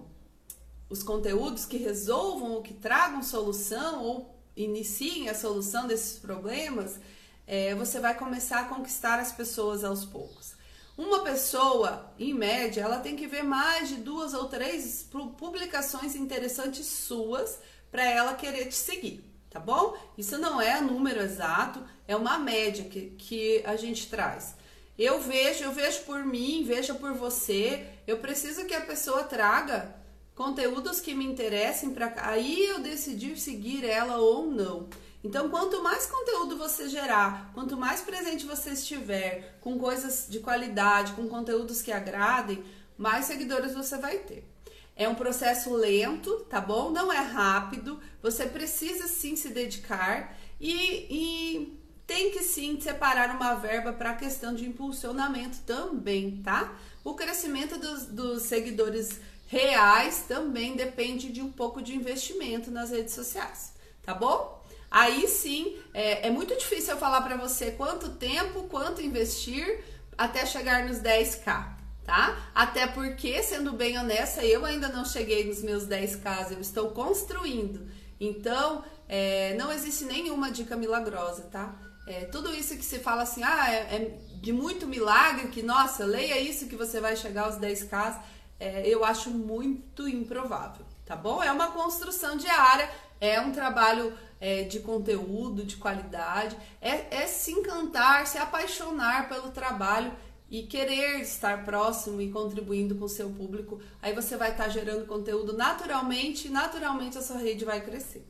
os 0.89 1.03
conteúdos 1.03 1.65
que 1.65 1.77
resolvam 1.77 2.53
ou 2.53 2.61
que 2.61 2.73
tragam 2.73 3.21
solução 3.21 4.03
ou 4.03 4.35
iniciem 4.55 5.27
a 5.27 5.35
solução 5.35 5.85
desses 5.85 6.17
problemas, 6.17 6.97
é, 7.45 7.75
você 7.75 7.99
vai 7.99 8.17
começar 8.17 8.61
a 8.61 8.65
conquistar 8.65 9.19
as 9.19 9.31
pessoas 9.31 9.83
aos 9.83 10.05
poucos. 10.05 10.55
Uma 10.97 11.23
pessoa, 11.23 12.13
em 12.17 12.33
média, 12.33 12.81
ela 12.81 12.99
tem 12.99 13.15
que 13.15 13.27
ver 13.27 13.43
mais 13.43 13.89
de 13.89 13.95
duas 13.95 14.33
ou 14.33 14.45
três 14.45 15.09
publicações 15.37 16.15
interessantes 16.15 16.85
suas 16.85 17.59
para 17.91 18.03
ela 18.03 18.33
querer 18.33 18.67
te 18.67 18.75
seguir, 18.75 19.23
tá 19.49 19.59
bom? 19.59 19.97
Isso 20.17 20.37
não 20.37 20.61
é 20.61 20.79
número 20.79 21.21
exato, 21.21 21.83
é 22.07 22.15
uma 22.15 22.37
média 22.37 22.85
que, 22.85 23.09
que 23.17 23.61
a 23.65 23.75
gente 23.75 24.09
traz. 24.09 24.55
Eu 24.97 25.19
vejo, 25.19 25.65
eu 25.65 25.73
vejo 25.73 26.03
por 26.03 26.25
mim, 26.25 26.63
vejo 26.65 26.95
por 26.95 27.13
você. 27.13 27.85
Eu 28.07 28.19
preciso 28.19 28.65
que 28.65 28.73
a 28.73 28.79
pessoa 28.79 29.23
traga 29.23 29.93
conteúdos 30.33 31.01
que 31.01 31.13
me 31.13 31.25
interessem 31.25 31.89
para 31.89 32.13
aí 32.17 32.67
eu 32.67 32.79
decidir 32.79 33.37
seguir 33.37 33.83
ela 33.83 34.17
ou 34.17 34.45
não. 34.45 34.87
Então, 35.25 35.49
quanto 35.49 35.81
mais 35.81 36.05
conteúdo 36.05 36.55
você 36.55 36.87
gerar, 36.87 37.49
quanto 37.51 37.75
mais 37.75 37.99
presente 37.99 38.45
você 38.45 38.69
estiver 38.69 39.57
com 39.59 39.79
coisas 39.79 40.27
de 40.29 40.39
qualidade, 40.39 41.13
com 41.13 41.27
conteúdos 41.27 41.81
que 41.81 41.91
agradem, 41.91 42.63
mais 42.95 43.25
seguidores 43.25 43.73
você 43.73 43.97
vai 43.97 44.19
ter. 44.19 44.47
É 44.95 45.09
um 45.09 45.15
processo 45.15 45.73
lento, 45.73 46.45
tá 46.47 46.61
bom? 46.61 46.91
Não 46.91 47.11
é 47.11 47.17
rápido. 47.17 47.99
Você 48.21 48.45
precisa 48.45 49.07
sim 49.07 49.35
se 49.35 49.49
dedicar 49.49 50.37
e, 50.61 51.07
e 51.09 51.79
tem 52.05 52.29
que 52.29 52.43
sim 52.43 52.79
separar 52.79 53.35
uma 53.35 53.55
verba 53.55 53.91
para 53.91 54.11
a 54.11 54.15
questão 54.15 54.53
de 54.53 54.67
impulsionamento 54.67 55.57
também, 55.65 56.39
tá? 56.43 56.77
O 57.03 57.15
crescimento 57.15 57.79
dos, 57.79 58.05
dos 58.05 58.43
seguidores 58.43 59.19
reais 59.47 60.25
também 60.27 60.75
depende 60.75 61.31
de 61.31 61.41
um 61.41 61.51
pouco 61.51 61.81
de 61.81 61.95
investimento 61.95 62.69
nas 62.69 62.91
redes 62.91 63.15
sociais, 63.15 63.73
tá 64.03 64.13
bom? 64.13 64.54
Aí 64.95 65.27
sim, 65.27 65.75
é, 65.93 66.27
é 66.27 66.29
muito 66.29 66.55
difícil 66.55 66.93
eu 66.93 66.97
falar 66.97 67.19
para 67.19 67.35
você 67.35 67.71
quanto 67.71 68.11
tempo, 68.11 68.63
quanto 68.69 69.01
investir 69.01 69.83
até 70.17 70.45
chegar 70.45 70.85
nos 70.85 70.99
10k, 70.99 71.67
tá? 72.05 72.49
Até 72.55 72.87
porque, 72.87 73.43
sendo 73.43 73.73
bem 73.73 73.99
honesta, 73.99 74.45
eu 74.45 74.63
ainda 74.63 74.87
não 74.87 75.03
cheguei 75.03 75.43
nos 75.43 75.61
meus 75.61 75.85
10k, 75.85 76.53
eu 76.53 76.61
estou 76.61 76.91
construindo. 76.91 77.85
Então, 78.21 78.85
é, 79.05 79.53
não 79.55 79.69
existe 79.69 80.05
nenhuma 80.05 80.49
dica 80.49 80.77
milagrosa, 80.77 81.41
tá? 81.51 81.75
É, 82.07 82.23
tudo 82.27 82.55
isso 82.55 82.77
que 82.77 82.85
se 82.85 82.99
fala 82.99 83.23
assim, 83.23 83.43
ah, 83.43 83.69
é, 83.69 83.95
é, 83.97 84.17
de 84.39 84.53
muito 84.53 84.87
milagre, 84.87 85.49
que 85.49 85.61
nossa, 85.61 86.05
leia 86.05 86.39
isso 86.39 86.67
que 86.67 86.75
você 86.77 87.01
vai 87.01 87.17
chegar 87.17 87.47
aos 87.47 87.57
10k, 87.57 88.21
é, 88.57 88.87
eu 88.87 89.03
acho 89.03 89.29
muito 89.29 90.07
improvável, 90.07 90.85
tá 91.05 91.17
bom? 91.17 91.43
É 91.43 91.51
uma 91.51 91.71
construção 91.71 92.37
diária, 92.37 92.89
é 93.19 93.41
um 93.41 93.51
trabalho 93.51 94.17
é, 94.39 94.63
de 94.63 94.79
conteúdo, 94.79 95.63
de 95.63 95.77
qualidade, 95.77 96.57
é, 96.81 97.23
é 97.23 97.27
se 97.27 97.51
encantar, 97.51 98.27
se 98.27 98.37
apaixonar 98.37 99.29
pelo 99.29 99.51
trabalho 99.51 100.11
e 100.49 100.63
querer 100.63 101.21
estar 101.21 101.65
próximo 101.65 102.21
e 102.21 102.31
contribuindo 102.31 102.95
com 102.95 103.05
o 103.05 103.09
seu 103.09 103.29
público. 103.29 103.81
Aí 104.01 104.13
você 104.13 104.37
vai 104.37 104.51
estar 104.51 104.69
gerando 104.69 105.05
conteúdo 105.05 105.53
naturalmente 105.53 106.47
e 106.47 106.51
naturalmente 106.51 107.17
a 107.17 107.21
sua 107.21 107.37
rede 107.37 107.65
vai 107.65 107.81
crescer. 107.81 108.25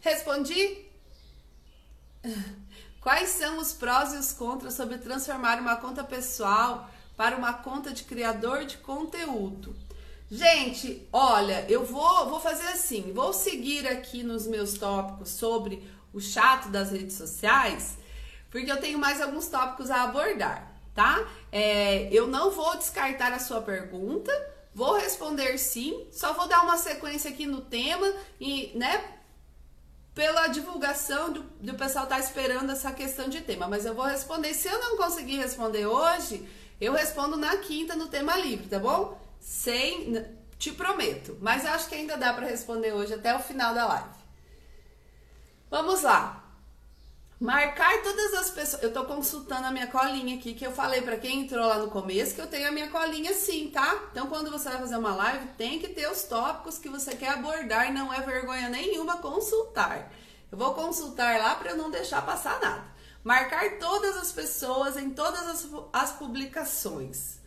Respondi? 0.00 0.86
Quais 3.00 3.30
são 3.30 3.58
os 3.58 3.72
prós 3.72 4.12
e 4.12 4.16
os 4.16 4.32
contras 4.32 4.74
sobre 4.74 4.98
transformar 4.98 5.60
uma 5.60 5.76
conta 5.76 6.02
pessoal 6.02 6.90
para 7.16 7.36
uma 7.36 7.52
conta 7.52 7.92
de 7.92 8.04
criador 8.04 8.64
de 8.64 8.78
conteúdo? 8.78 9.74
Gente, 10.30 11.08
olha, 11.10 11.64
eu 11.70 11.86
vou, 11.86 12.28
vou 12.28 12.38
fazer 12.38 12.68
assim, 12.68 13.12
vou 13.14 13.32
seguir 13.32 13.86
aqui 13.86 14.22
nos 14.22 14.46
meus 14.46 14.74
tópicos 14.74 15.30
sobre 15.30 15.82
o 16.12 16.20
chato 16.20 16.68
das 16.68 16.90
redes 16.90 17.16
sociais, 17.16 17.96
porque 18.50 18.70
eu 18.70 18.78
tenho 18.78 18.98
mais 18.98 19.22
alguns 19.22 19.48
tópicos 19.48 19.90
a 19.90 20.02
abordar, 20.02 20.70
tá? 20.94 21.26
É, 21.50 22.12
eu 22.12 22.26
não 22.26 22.50
vou 22.50 22.76
descartar 22.76 23.32
a 23.32 23.38
sua 23.38 23.62
pergunta, 23.62 24.30
vou 24.74 24.98
responder 24.98 25.56
sim, 25.56 26.06
só 26.12 26.34
vou 26.34 26.46
dar 26.46 26.62
uma 26.62 26.76
sequência 26.76 27.30
aqui 27.30 27.46
no 27.46 27.62
tema 27.62 28.12
e, 28.38 28.70
né, 28.74 29.02
pela 30.14 30.48
divulgação 30.48 31.32
do, 31.32 31.42
do 31.42 31.74
pessoal 31.74 32.06
tá 32.06 32.18
esperando 32.18 32.70
essa 32.70 32.92
questão 32.92 33.30
de 33.30 33.40
tema, 33.40 33.66
mas 33.66 33.86
eu 33.86 33.94
vou 33.94 34.04
responder. 34.04 34.52
Se 34.52 34.68
eu 34.68 34.78
não 34.78 34.98
conseguir 34.98 35.38
responder 35.38 35.86
hoje, 35.86 36.46
eu 36.78 36.92
respondo 36.92 37.36
na 37.38 37.56
quinta 37.56 37.96
no 37.96 38.08
tema 38.08 38.36
livre, 38.36 38.68
tá 38.68 38.78
bom? 38.78 39.27
Sem, 39.40 40.24
te 40.58 40.72
prometo. 40.72 41.36
Mas 41.40 41.64
acho 41.64 41.88
que 41.88 41.94
ainda 41.94 42.16
dá 42.16 42.32
para 42.32 42.46
responder 42.46 42.92
hoje 42.92 43.14
até 43.14 43.34
o 43.34 43.40
final 43.40 43.74
da 43.74 43.86
live. 43.86 44.18
Vamos 45.70 46.02
lá. 46.02 46.44
Marcar 47.40 48.02
todas 48.02 48.34
as 48.34 48.50
pessoas. 48.50 48.82
Eu 48.82 48.92
tô 48.92 49.04
consultando 49.04 49.66
a 49.66 49.70
minha 49.70 49.86
colinha 49.86 50.36
aqui, 50.36 50.54
que 50.54 50.66
eu 50.66 50.72
falei 50.72 51.02
para 51.02 51.16
quem 51.16 51.42
entrou 51.42 51.64
lá 51.64 51.78
no 51.78 51.88
começo 51.88 52.34
que 52.34 52.40
eu 52.40 52.48
tenho 52.48 52.68
a 52.68 52.72
minha 52.72 52.90
colinha 52.90 53.32
sim, 53.32 53.70
tá? 53.72 54.08
Então, 54.10 54.26
quando 54.26 54.50
você 54.50 54.68
vai 54.68 54.78
fazer 54.78 54.96
uma 54.96 55.14
live, 55.14 55.46
tem 55.56 55.78
que 55.78 55.88
ter 55.88 56.10
os 56.10 56.24
tópicos 56.24 56.78
que 56.78 56.88
você 56.88 57.14
quer 57.14 57.30
abordar 57.30 57.92
não 57.92 58.12
é 58.12 58.20
vergonha 58.22 58.68
nenhuma 58.68 59.18
consultar. 59.18 60.10
Eu 60.50 60.58
vou 60.58 60.74
consultar 60.74 61.38
lá 61.38 61.54
para 61.54 61.70
eu 61.70 61.76
não 61.76 61.90
deixar 61.90 62.26
passar 62.26 62.60
nada. 62.60 62.84
Marcar 63.22 63.78
todas 63.78 64.16
as 64.16 64.32
pessoas 64.32 64.96
em 64.96 65.10
todas 65.10 65.46
as, 65.46 65.68
as 65.92 66.12
publicações. 66.12 67.37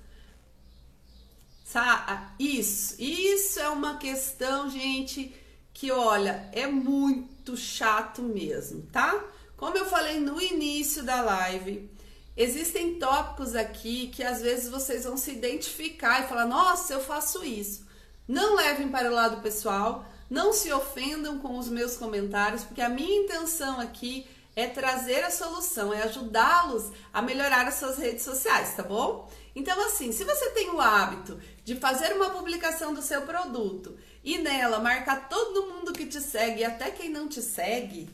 Isso, 2.39 2.95
isso 2.99 3.59
é 3.59 3.69
uma 3.69 3.97
questão, 3.97 4.69
gente, 4.69 5.33
que 5.73 5.91
olha, 5.91 6.49
é 6.51 6.67
muito 6.67 7.55
chato 7.55 8.21
mesmo, 8.21 8.83
tá? 8.91 9.23
Como 9.55 9.77
eu 9.77 9.85
falei 9.85 10.19
no 10.19 10.41
início 10.41 11.03
da 11.03 11.21
live, 11.21 11.89
existem 12.35 12.95
tópicos 12.95 13.55
aqui 13.55 14.07
que 14.07 14.23
às 14.23 14.41
vezes 14.41 14.69
vocês 14.69 15.03
vão 15.03 15.15
se 15.15 15.31
identificar 15.31 16.21
e 16.21 16.27
falar: 16.27 16.45
"Nossa, 16.45 16.93
eu 16.93 16.99
faço 16.99 17.43
isso". 17.45 17.85
Não 18.27 18.55
levem 18.55 18.89
para 18.89 19.09
o 19.09 19.13
lado 19.13 19.41
pessoal, 19.41 20.05
não 20.29 20.53
se 20.53 20.71
ofendam 20.71 21.39
com 21.39 21.57
os 21.57 21.67
meus 21.67 21.97
comentários, 21.97 22.63
porque 22.63 22.81
a 22.81 22.89
minha 22.89 23.23
intenção 23.23 23.79
aqui 23.79 24.25
é 24.55 24.67
trazer 24.67 25.23
a 25.23 25.31
solução, 25.31 25.93
é 25.93 26.03
ajudá-los 26.03 26.91
a 27.13 27.21
melhorar 27.21 27.67
as 27.67 27.75
suas 27.75 27.97
redes 27.97 28.23
sociais, 28.23 28.75
tá 28.75 28.83
bom? 28.83 29.29
Então, 29.55 29.85
assim, 29.85 30.11
se 30.11 30.23
você 30.23 30.51
tem 30.51 30.69
o 30.69 30.79
hábito 30.79 31.39
de 31.63 31.75
fazer 31.75 32.13
uma 32.13 32.29
publicação 32.29 32.93
do 32.93 33.01
seu 33.01 33.23
produto 33.23 33.97
e 34.23 34.37
nela 34.37 34.79
marcar 34.79 35.27
todo 35.27 35.67
mundo 35.67 35.93
que 35.93 36.05
te 36.05 36.21
segue 36.21 36.61
e 36.61 36.65
até 36.65 36.89
quem 36.91 37.09
não 37.09 37.27
te 37.27 37.41
segue, 37.41 38.09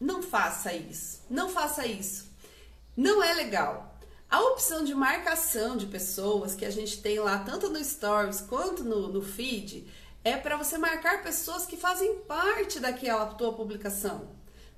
não 0.00 0.22
faça 0.22 0.72
isso. 0.72 1.22
Não 1.30 1.48
faça 1.48 1.86
isso. 1.86 2.26
Não 2.96 3.22
é 3.22 3.32
legal. 3.34 3.96
A 4.28 4.40
opção 4.40 4.82
de 4.82 4.94
marcação 4.94 5.76
de 5.76 5.86
pessoas 5.86 6.54
que 6.54 6.64
a 6.64 6.70
gente 6.70 7.00
tem 7.00 7.18
lá, 7.20 7.38
tanto 7.38 7.70
no 7.70 7.82
Stories 7.82 8.40
quanto 8.40 8.82
no, 8.82 9.08
no 9.08 9.22
feed, 9.22 9.86
é 10.24 10.36
para 10.36 10.56
você 10.56 10.76
marcar 10.76 11.22
pessoas 11.22 11.64
que 11.64 11.76
fazem 11.76 12.16
parte 12.22 12.80
daquela 12.80 13.26
tua 13.26 13.52
publicação. 13.52 14.28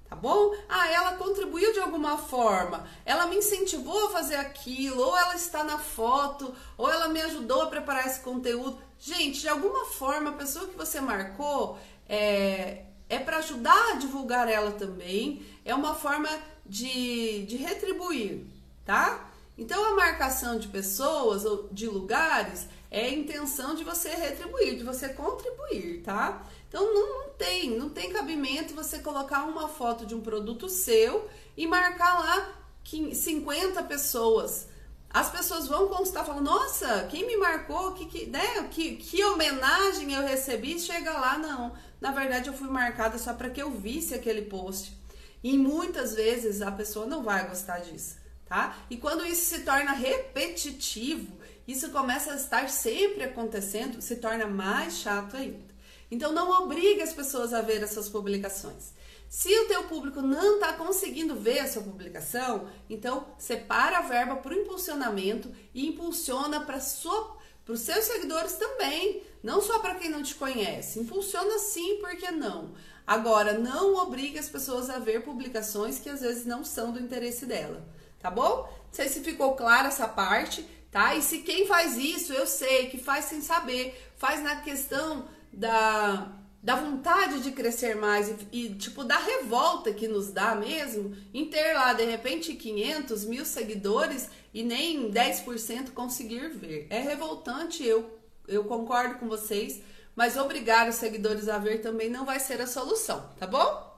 Tá 0.09 0.17
bom? 0.17 0.55
Ah, 0.69 0.91
ela 0.91 1.17
contribuiu 1.17 1.73
de 1.75 1.81
alguma 1.81 2.17
forma, 2.17 2.89
ela 3.05 3.27
me 3.27 3.37
incentivou 3.37 4.07
a 4.07 4.11
fazer 4.11 4.37
aquilo, 4.37 5.03
ou 5.03 5.17
ela 5.17 5.35
está 5.35 5.63
na 5.63 5.79
foto, 5.79 6.55
ou 6.79 6.91
ela 6.91 7.09
me 7.09 7.21
ajudou 7.21 7.63
a 7.63 7.67
preparar 7.67 8.07
esse 8.07 8.21
conteúdo. 8.21 8.79
Gente, 8.99 9.41
de 9.41 9.49
alguma 9.49 9.85
forma, 9.85 10.31
a 10.31 10.35
pessoa 10.35 10.67
que 10.67 10.77
você 10.77 10.99
marcou, 10.99 11.79
é, 12.09 12.85
é 13.09 13.19
para 13.19 13.37
ajudar 13.39 13.93
a 13.93 13.97
divulgar 13.97 14.49
ela 14.49 14.73
também, 14.73 15.45
é 15.63 15.75
uma 15.75 15.95
forma 15.95 16.29
de, 16.65 17.45
de 17.45 17.57
retribuir, 17.57 18.47
tá? 18.87 19.29
Então 19.59 19.85
a 19.85 19.97
marcação 19.97 20.59
de 20.59 20.69
pessoas 20.69 21.45
ou 21.45 21.69
de 21.71 21.87
lugares 21.87 22.67
é 22.91 23.07
a 23.07 23.11
intenção 23.11 23.75
de 23.75 23.85
você 23.85 24.09
retribuir, 24.11 24.77
de 24.77 24.85
você 24.85 25.09
contribuir, 25.11 26.03
tá? 26.03 26.43
Então 26.69 26.95
não, 26.95 27.23
não 27.23 27.31
tem, 27.31 27.71
não 27.71 27.89
tem 27.89 28.13
cabimento 28.13 28.75
você 28.75 28.99
colocar 28.99 29.45
uma 29.45 29.69
foto 29.69 30.05
de 30.05 30.15
um 30.15 30.21
produto 30.21 30.69
seu 30.69 31.29
e 31.57 31.67
marcar 31.67 32.21
lá 32.21 32.55
50 32.85 33.83
pessoas. 33.85 34.69
As 35.11 35.31
pessoas 35.31 35.67
vão 35.67 35.89
consultar, 35.89 36.25
falam, 36.25 36.43
nossa, 36.43 37.07
quem 37.11 37.27
me 37.27 37.37
marcou, 37.39 37.93
que, 37.93 38.05
que, 38.07 38.27
né, 38.27 38.69
que, 38.71 38.97
que 38.97 39.25
homenagem 39.25 40.13
eu 40.13 40.23
recebi, 40.23 40.79
chega 40.79 41.13
lá, 41.13 41.39
não 41.39 41.73
na 42.01 42.13
verdade 42.13 42.49
eu 42.49 42.55
fui 42.55 42.69
marcada 42.69 43.19
só 43.19 43.33
para 43.33 43.51
que 43.51 43.61
eu 43.61 43.71
visse 43.71 44.15
aquele 44.15 44.43
post. 44.43 44.97
E 45.43 45.57
muitas 45.57 46.15
vezes 46.15 46.63
a 46.63 46.71
pessoa 46.71 47.07
não 47.07 47.23
vai 47.23 47.49
gostar 47.49 47.79
disso, 47.79 48.17
tá? 48.47 48.77
E 48.91 48.97
quando 48.97 49.25
isso 49.25 49.55
se 49.55 49.63
torna 49.63 49.93
repetitivo, 49.93 51.39
isso 51.67 51.91
começa 51.91 52.33
a 52.33 52.37
estar 52.37 52.69
sempre 52.69 53.25
acontecendo, 53.25 54.01
se 54.01 54.17
torna 54.17 54.47
mais 54.47 54.99
chato 54.99 55.37
ainda. 55.37 55.68
Então 56.11 56.33
não 56.33 56.63
obrigue 56.63 57.03
as 57.03 57.13
pessoas 57.13 57.53
a 57.53 57.61
ver 57.61 57.83
as 57.83 57.91
suas 57.91 58.09
publicações. 58.09 58.93
Se 59.29 59.55
o 59.61 59.69
teu 59.69 59.85
público 59.85 60.23
não 60.23 60.55
está 60.55 60.73
conseguindo 60.73 61.35
ver 61.37 61.61
a 61.61 61.69
sua 61.69 61.83
publicação, 61.83 62.67
então 62.89 63.27
separa 63.37 63.99
a 63.99 64.03
verba 64.03 64.37
para 64.37 64.55
o 64.55 64.59
impulsionamento 64.59 65.53
e 65.75 65.87
impulsiona 65.87 66.61
para 66.61 66.79
os 66.79 67.81
seus 67.81 68.05
seguidores 68.07 68.55
também. 68.55 69.23
Não 69.43 69.61
só 69.61 69.79
para 69.81 69.97
quem 69.97 70.09
não 70.09 70.23
te 70.23 70.35
conhece. 70.35 70.99
Impulsiona 70.99 71.59
sim, 71.59 71.99
por 72.01 72.17
que 72.17 72.31
não? 72.31 72.73
Agora, 73.07 73.59
não 73.59 73.97
obrigue 73.97 74.39
as 74.39 74.49
pessoas 74.49 74.89
a 74.89 74.99
ver 74.99 75.23
publicações 75.23 75.99
que 75.99 76.09
às 76.09 76.21
vezes 76.21 76.47
não 76.47 76.65
são 76.65 76.91
do 76.91 76.99
interesse 76.99 77.45
dela. 77.45 77.87
Tá 78.19 78.31
bom? 78.31 78.63
Não 78.63 78.93
sei 78.93 79.09
se 79.09 79.21
ficou 79.21 79.55
clara 79.55 79.89
essa 79.89 80.09
parte, 80.09 80.67
tá? 80.91 81.15
E 81.15 81.23
se 81.23 81.39
quem 81.39 81.67
faz 81.67 81.97
isso, 81.97 82.33
eu 82.33 82.47
sei 82.47 82.89
que 82.89 82.99
faz 82.99 83.27
sem 83.27 83.41
saber, 83.41 84.11
faz 84.17 84.43
na 84.43 84.57
questão 84.57 85.29
da, 85.53 86.33
da 86.63 86.77
vontade 86.77 87.41
de 87.41 87.53
crescer 87.53 87.97
mais 87.97 88.29
e, 88.29 88.37
e, 88.53 88.75
tipo 88.75 89.05
da 89.05 89.19
revolta 89.19 89.93
que 89.93 90.09
nos 90.09 90.31
dá 90.31 90.55
mesmo 90.55 91.17
em 91.33 91.47
ter 91.47 91.75
lá 91.75 91.93
de 91.93 92.05
repente 92.05 92.55
500 92.55 93.25
mil 93.25 93.45
seguidores 93.45 94.29
e 94.53 94.63
nem 94.63 95.11
10% 95.11 95.91
conseguir 95.93 96.49
ver. 96.51 96.87
É 96.91 97.01
revoltante, 97.01 97.85
eu 97.85 98.19
eu 98.49 98.65
concordo 98.65 99.19
com 99.19 99.29
vocês, 99.29 99.83
mas 100.17 100.37
obrigar 100.37 100.89
os 100.89 100.97
seguidores 100.97 101.49
a 101.49 101.59
ver 101.59 101.83
também 101.83 102.09
não 102.09 102.25
vai 102.25 102.41
ser 102.41 102.61
a 102.61 102.67
solução, 102.67 103.29
tá 103.39 103.47
bom? 103.47 103.89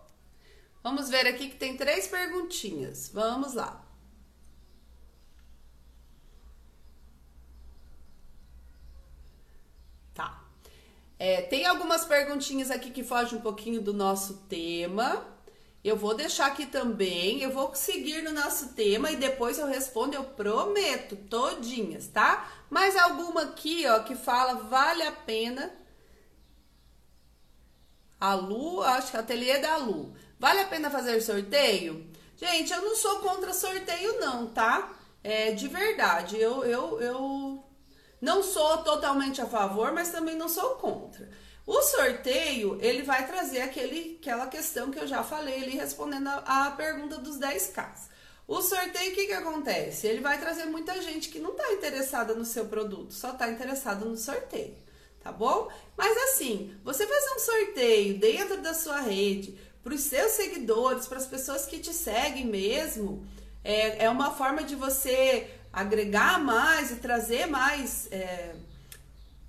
Vamos 0.83 1.09
ver 1.09 1.27
aqui 1.27 1.49
que 1.49 1.57
tem 1.57 1.77
três 1.77 2.07
perguntinhas. 2.09 3.11
Vamos 3.13 3.55
lá. 3.55 3.85
Tá. 10.15 10.43
É, 11.21 11.43
tem 11.43 11.67
algumas 11.67 12.07
perguntinhas 12.07 12.71
aqui 12.71 12.91
que 12.91 13.05
fogem 13.05 13.39
um 13.39 13.43
pouquinho 13.43 13.83
do 13.83 13.93
nosso 13.93 14.39
tema. 14.49 15.23
Eu 15.85 15.95
vou 15.95 16.15
deixar 16.15 16.47
aqui 16.47 16.65
também, 16.65 17.43
eu 17.43 17.51
vou 17.51 17.75
seguir 17.75 18.23
no 18.23 18.33
nosso 18.33 18.69
tema 18.69 19.11
e 19.11 19.17
depois 19.17 19.59
eu 19.59 19.67
respondo, 19.67 20.15
eu 20.15 20.25
prometo, 20.25 21.17
todinhas, 21.17 22.07
tá? 22.07 22.51
Mas 22.71 22.97
alguma 22.97 23.43
aqui, 23.43 23.87
ó, 23.87 24.01
que 24.01 24.15
fala 24.15 24.63
vale 24.63 25.03
a 25.03 25.13
pena. 25.13 25.71
A 28.19 28.33
Lu, 28.33 28.83
acho 28.83 29.11
que 29.11 29.17
é 29.19 29.21
ateliê 29.21 29.59
da 29.59 29.77
Lu. 29.77 30.15
Vale 30.39 30.61
a 30.61 30.69
pena 30.69 30.91
fazer 30.91 31.21
sorteio? 31.21 32.11
Gente, 32.35 32.73
eu 32.73 32.81
não 32.81 32.97
sou 32.97 33.19
contra 33.19 33.53
sorteio 33.53 34.19
não, 34.21 34.47
tá? 34.47 34.91
É, 35.23 35.53
de 35.53 35.69
verdade, 35.69 36.41
eu, 36.41 36.65
eu, 36.65 36.99
eu 36.99 37.50
não 38.21 38.43
sou 38.43 38.79
totalmente 38.79 39.41
a 39.41 39.47
favor, 39.47 39.93
mas 39.93 40.11
também 40.11 40.37
não 40.37 40.49
sou 40.49 40.71
contra. 40.77 41.29
O 41.67 41.83
sorteio, 41.83 42.79
ele 42.81 43.03
vai 43.03 43.27
trazer 43.27 43.61
aquele, 43.61 44.19
aquela 44.21 44.47
questão 44.47 44.91
que 44.91 44.99
eu 44.99 45.07
já 45.07 45.23
falei 45.23 45.63
ali, 45.63 45.77
respondendo 45.77 46.29
a, 46.29 46.67
a 46.67 46.71
pergunta 46.73 47.19
dos 47.19 47.39
10Ks. 47.39 48.11
O 48.47 48.61
sorteio, 48.61 49.13
o 49.13 49.15
que, 49.15 49.27
que 49.27 49.33
acontece? 49.33 50.09
Ele 50.09 50.21
vai 50.21 50.41
trazer 50.41 50.65
muita 50.65 51.01
gente 51.01 51.29
que 51.29 51.39
não 51.39 51.53
está 51.53 51.73
interessada 51.73 52.35
no 52.35 52.45
seu 52.45 52.67
produto, 52.67 53.15
só 53.15 53.31
está 53.31 53.49
interessada 53.49 54.05
no 54.05 54.17
sorteio, 54.17 54.77
tá 55.23 55.31
bom? 55.31 55.69
Mas 55.97 56.17
assim, 56.25 56.77
você 56.83 57.07
fazer 57.07 57.35
um 57.37 57.39
sorteio 57.39 58.19
dentro 58.19 58.61
da 58.61 58.75
sua 58.75 59.01
rede, 59.01 59.57
para 59.85 59.95
os 59.95 60.01
seus 60.01 60.33
seguidores, 60.33 61.07
para 61.07 61.19
as 61.19 61.27
pessoas 61.27 61.65
que 61.65 61.79
te 61.79 61.95
seguem 61.95 62.47
mesmo, 62.47 63.25
é, 63.63 64.07
é 64.07 64.11
uma 64.11 64.33
forma 64.33 64.65
de 64.65 64.75
você 64.75 65.49
agregar 65.73 66.39
mais 66.39 66.91
e 66.91 66.97
trazer 66.97 67.47
mais. 67.47 68.09
É, 68.11 68.55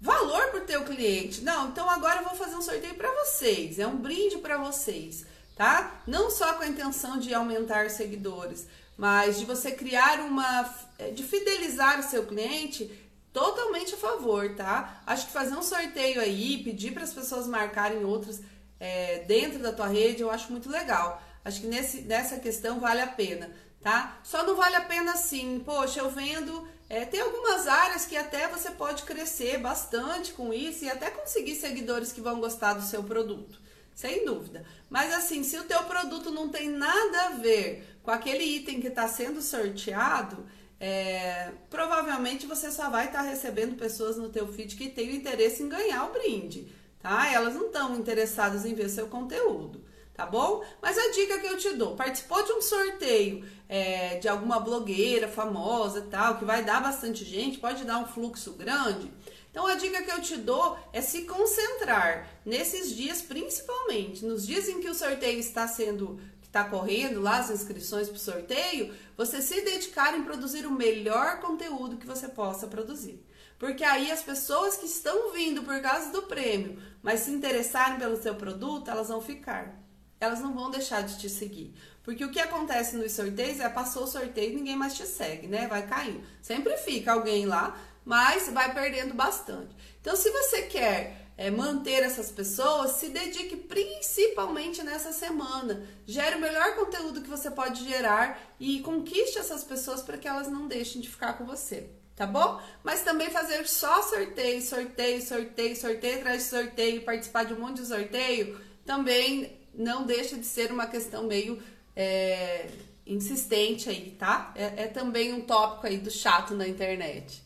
valor 0.02 0.48
para 0.48 0.62
o 0.62 0.66
teu 0.66 0.84
cliente. 0.84 1.42
Não, 1.42 1.70
então 1.70 1.88
agora 1.88 2.22
eu 2.22 2.26
vou 2.26 2.36
fazer 2.36 2.56
um 2.56 2.62
sorteio 2.62 2.96
para 2.96 3.12
vocês, 3.24 3.78
é 3.78 3.86
um 3.86 3.98
brinde 3.98 4.40
para 4.40 4.58
vocês, 4.58 5.26
tá? 5.56 6.02
Não 6.08 6.32
só 6.32 6.56
com 6.56 6.64
a 6.64 6.68
intenção 6.68 7.20
de 7.20 7.34
aumentar 7.34 7.90
seguidores, 7.92 8.66
mas 8.98 9.38
de 9.38 9.46
você 9.46 9.72
criar 9.72 10.20
uma 10.20 10.74
é, 10.98 11.12
de 11.12 11.24
fidelizar 11.24 12.00
o 12.00 12.04
seu 12.04 12.26
cliente, 12.26 12.92
totalmente 13.32 13.94
a 13.94 13.98
favor, 13.98 14.56
tá? 14.56 15.02
Acho 15.06 15.28
que 15.28 15.32
fazer 15.32 15.56
um 15.56 15.64
sorteio 15.64 16.20
aí, 16.20 16.64
pedir 16.64 16.94
para 16.94 17.04
as 17.04 17.14
pessoas 17.14 17.46
marcarem 17.46 18.04
outros 18.04 18.42
é, 18.80 19.20
dentro 19.28 19.60
da 19.60 19.72
tua 19.72 19.88
rede, 19.88 20.22
eu 20.22 20.32
acho 20.32 20.52
muito 20.52 20.70
legal. 20.70 21.22
Acho 21.46 21.62
que 21.62 21.68
nesse, 21.68 22.02
nessa 22.02 22.40
questão 22.40 22.80
vale 22.80 23.02
a 23.02 23.08
pena, 23.08 23.50
tá? 23.82 24.20
Só 24.24 24.46
não 24.46 24.56
vale 24.56 24.76
a 24.76 24.82
pena 24.82 25.14
assim, 25.14 25.62
poxa, 25.66 26.00
eu 26.00 26.10
vendo 26.10 26.68
é, 26.88 27.06
tem 27.06 27.22
algumas 27.22 27.68
áreas 27.68 28.06
que 28.06 28.18
até 28.18 28.50
você 28.50 28.70
pode 28.72 29.04
crescer 29.04 29.58
bastante 29.58 30.34
com 30.34 30.54
isso 30.54 30.84
e 30.84 30.90
até 30.90 31.10
conseguir 31.10 31.56
seguidores 31.56 32.12
que 32.12 32.20
vão 32.20 32.42
gostar 32.42 32.74
do 32.74 32.84
seu 32.84 33.02
produto, 33.02 33.62
sem 33.96 34.26
dúvida. 34.26 34.66
Mas 34.90 35.14
assim, 35.14 35.42
se 35.42 35.58
o 35.58 35.64
teu 35.64 35.84
produto 35.84 36.32
não 36.32 36.50
tem 36.50 36.70
nada 36.70 37.28
a 37.28 37.30
ver 37.30 37.98
com 38.04 38.12
aquele 38.12 38.44
item 38.44 38.82
que 38.82 38.90
está 38.90 39.08
sendo 39.08 39.42
sorteado, 39.42 40.46
é, 40.80 41.54
provavelmente 41.70 42.46
você 42.46 42.70
só 42.70 42.90
vai 42.90 43.06
estar 43.06 43.24
tá 43.24 43.30
recebendo 43.30 43.78
pessoas 43.78 44.18
no 44.18 44.28
teu 44.28 44.46
feed 44.52 44.76
que 44.76 44.90
têm 44.90 45.16
interesse 45.16 45.64
em 45.64 45.70
ganhar 45.70 46.10
o 46.10 46.12
brinde, 46.12 46.68
tá? 47.00 47.32
Elas 47.32 47.54
não 47.54 47.68
estão 47.68 47.96
interessadas 47.96 48.66
em 48.66 48.74
ver 48.74 48.90
seu 48.90 49.08
conteúdo 49.08 49.82
tá 50.22 50.26
bom? 50.28 50.64
Mas 50.80 50.98
a 50.98 51.12
dica 51.12 51.40
que 51.40 51.48
eu 51.48 51.58
te 51.58 51.72
dou, 51.72 51.96
participou 51.96 52.44
de 52.44 52.52
um 52.52 52.62
sorteio 52.62 53.44
é, 53.68 54.20
de 54.20 54.28
alguma 54.28 54.60
blogueira 54.60 55.28
famosa 55.28 56.06
tal, 56.12 56.38
que 56.38 56.46
vai 56.46 56.64
dar 56.64 56.82
bastante 56.82 57.26
gente, 57.26 57.58
pode 57.58 57.84
dar 57.84 57.98
um 57.98 58.06
fluxo 58.06 58.54
grande. 58.54 59.12
Então 59.50 59.66
a 59.66 59.74
dica 59.76 60.04
que 60.04 60.12
eu 60.12 60.22
te 60.22 60.38
dou 60.38 60.78
é 60.94 61.02
se 61.02 61.24
concentrar 61.24 62.30
nesses 62.46 62.96
dias, 62.96 63.22
principalmente 63.22 64.24
nos 64.24 64.46
dias 64.46 64.70
em 64.70 64.80
que 64.80 64.90
o 64.90 64.94
sorteio 64.94 65.40
está 65.40 65.68
sendo 65.68 66.20
está 66.44 66.66
correndo 66.66 67.22
lá 67.22 67.38
as 67.38 67.50
inscrições 67.50 68.10
para 68.10 68.18
o 68.18 68.20
sorteio, 68.20 68.94
você 69.16 69.42
se 69.42 69.62
dedicar 69.62 70.18
em 70.18 70.24
produzir 70.24 70.66
o 70.66 70.72
melhor 70.72 71.40
conteúdo 71.40 71.96
que 71.96 72.06
você 72.06 72.28
possa 72.28 72.68
produzir. 72.68 73.26
Porque 73.58 73.86
aí 73.86 74.12
as 74.12 74.22
pessoas 74.22 74.76
que 74.76 74.86
estão 74.86 75.32
vindo 75.32 75.64
por 75.64 75.82
causa 75.82 76.12
do 76.12 76.24
prêmio, 76.24 76.78
mas 77.02 77.22
se 77.22 77.32
interessarem 77.32 77.98
pelo 77.98 78.22
seu 78.22 78.36
produto, 78.36 78.92
elas 78.92 79.08
vão 79.08 79.22
ficar 79.22 79.81
elas 80.22 80.40
não 80.40 80.54
vão 80.54 80.70
deixar 80.70 81.02
de 81.02 81.18
te 81.18 81.28
seguir. 81.28 81.74
Porque 82.04 82.24
o 82.24 82.32
que 82.32 82.40
acontece 82.40 82.96
nos 82.96 83.12
sorteios 83.12 83.60
é 83.60 83.68
passou 83.68 84.04
o 84.04 84.08
sorteio 84.08 84.56
ninguém 84.56 84.76
mais 84.76 84.94
te 84.94 85.06
segue, 85.06 85.48
né? 85.48 85.68
Vai 85.68 85.86
caindo. 85.88 86.24
Sempre 86.42 86.78
fica 86.78 87.12
alguém 87.12 87.46
lá, 87.46 87.76
mas 88.06 88.48
vai 88.50 88.74
perdendo 88.74 89.14
bastante. 89.14 89.76
Então, 90.00 90.16
se 90.16 90.30
você 90.30 90.64
quer 90.64 91.22
é, 91.38 91.50
manter 91.50 92.04
essas 92.04 92.32
pessoas, 92.32 92.92
se 92.92 93.10
dedique 93.10 93.56
principalmente 93.56 94.84
nessa 94.84 95.12
semana. 95.12 95.88
Gere 96.06 96.36
o 96.36 96.40
melhor 96.40 96.76
conteúdo 96.76 97.22
que 97.22 97.30
você 97.30 97.50
pode 97.50 97.84
gerar 97.84 98.40
e 98.60 98.80
conquiste 98.82 99.40
essas 99.40 99.64
pessoas 99.64 100.04
para 100.04 100.18
que 100.18 100.28
elas 100.28 100.48
não 100.48 100.68
deixem 100.68 101.02
de 101.02 101.10
ficar 101.10 101.34
com 101.34 101.46
você. 101.46 101.90
Tá 102.16 102.28
bom? 102.28 102.62
Mas 102.84 103.02
também 103.02 103.32
fazer 103.32 103.68
só 103.68 104.04
sorteio, 104.04 104.62
sorteio, 104.62 105.22
sorteio, 105.22 105.76
sorteio 105.76 106.20
atrás 106.20 106.44
de 106.44 106.50
sorteio, 106.50 107.02
participar 107.02 107.46
de 107.46 107.54
um 107.56 107.60
monte 107.60 107.82
de 107.82 107.88
sorteio, 107.88 108.62
também 108.86 109.61
não 109.74 110.06
deixa 110.06 110.38
de 110.38 110.46
ser 110.46 110.72
uma 110.72 110.88
questão 110.88 111.24
meio 111.24 111.62
é, 111.96 112.70
insistente 113.06 113.90
aí, 113.90 114.16
tá? 114.18 114.54
É, 114.56 114.84
é 114.84 114.88
também 114.88 115.34
um 115.34 115.42
tópico 115.42 115.88
aí 115.88 115.98
do 115.98 116.12
chato 116.12 116.54
na 116.54 116.68
internet, 116.68 117.42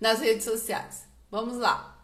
nas 0.00 0.20
redes 0.20 0.44
sociais. 0.44 1.06
Vamos 1.30 1.58
lá. 1.58 1.96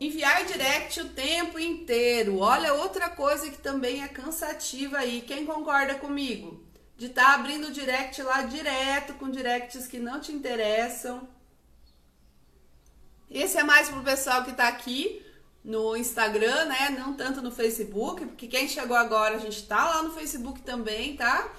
Enviar 0.00 0.44
direct 0.44 1.00
o 1.00 1.10
tempo 1.10 1.58
inteiro. 1.58 2.38
Olha 2.38 2.74
outra 2.74 3.08
coisa 3.08 3.48
que 3.48 3.58
também 3.58 4.02
é 4.02 4.08
cansativa 4.08 4.98
aí. 4.98 5.22
Quem 5.22 5.46
concorda 5.46 5.94
comigo? 5.94 6.64
De 6.96 7.06
estar 7.06 7.24
tá 7.24 7.34
abrindo 7.34 7.70
direct 7.70 8.20
lá 8.22 8.42
direto 8.42 9.14
com 9.14 9.30
directs 9.30 9.86
que 9.86 10.00
não 10.00 10.20
te 10.20 10.32
interessam. 10.32 11.28
Esse 13.30 13.58
é 13.58 13.62
mais 13.62 13.88
pro 13.88 14.02
pessoal 14.02 14.44
que 14.44 14.52
tá 14.52 14.66
aqui 14.66 15.24
no 15.64 15.96
Instagram, 15.96 16.64
né? 16.66 16.90
Não 16.90 17.14
tanto 17.14 17.40
no 17.40 17.50
Facebook, 17.50 18.26
porque 18.26 18.48
quem 18.48 18.68
chegou 18.68 18.96
agora, 18.96 19.36
a 19.36 19.38
gente 19.38 19.62
tá 19.66 19.84
lá 19.88 20.02
no 20.02 20.10
Facebook 20.10 20.60
também, 20.62 21.16
tá? 21.16 21.52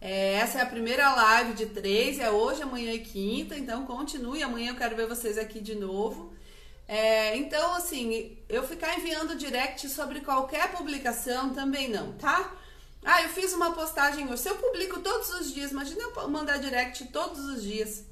É, 0.00 0.34
essa 0.34 0.58
é 0.58 0.62
a 0.62 0.66
primeira 0.66 1.14
live 1.14 1.54
de 1.54 1.66
três, 1.66 2.18
é 2.18 2.30
hoje, 2.30 2.62
amanhã 2.62 2.92
e 2.92 3.00
quinta, 3.00 3.56
então 3.56 3.86
continue. 3.86 4.42
Amanhã 4.42 4.72
eu 4.72 4.76
quero 4.76 4.94
ver 4.94 5.06
vocês 5.06 5.38
aqui 5.38 5.60
de 5.60 5.74
novo. 5.74 6.34
É, 6.86 7.36
então, 7.36 7.74
assim, 7.74 8.38
eu 8.48 8.62
ficar 8.62 8.96
enviando 8.98 9.36
direct 9.36 9.88
sobre 9.88 10.20
qualquer 10.20 10.70
publicação 10.72 11.52
também 11.52 11.88
não, 11.88 12.12
tá? 12.12 12.54
Ah, 13.04 13.22
eu 13.22 13.28
fiz 13.30 13.52
uma 13.52 13.72
postagem 13.72 14.26
hoje. 14.26 14.42
Se 14.42 14.48
eu 14.48 14.56
publico 14.56 15.00
todos 15.00 15.30
os 15.30 15.52
dias, 15.52 15.70
imagina 15.70 16.02
eu 16.02 16.28
mandar 16.28 16.58
direct 16.58 17.06
todos 17.06 17.44
os 17.44 17.62
dias 17.62 18.04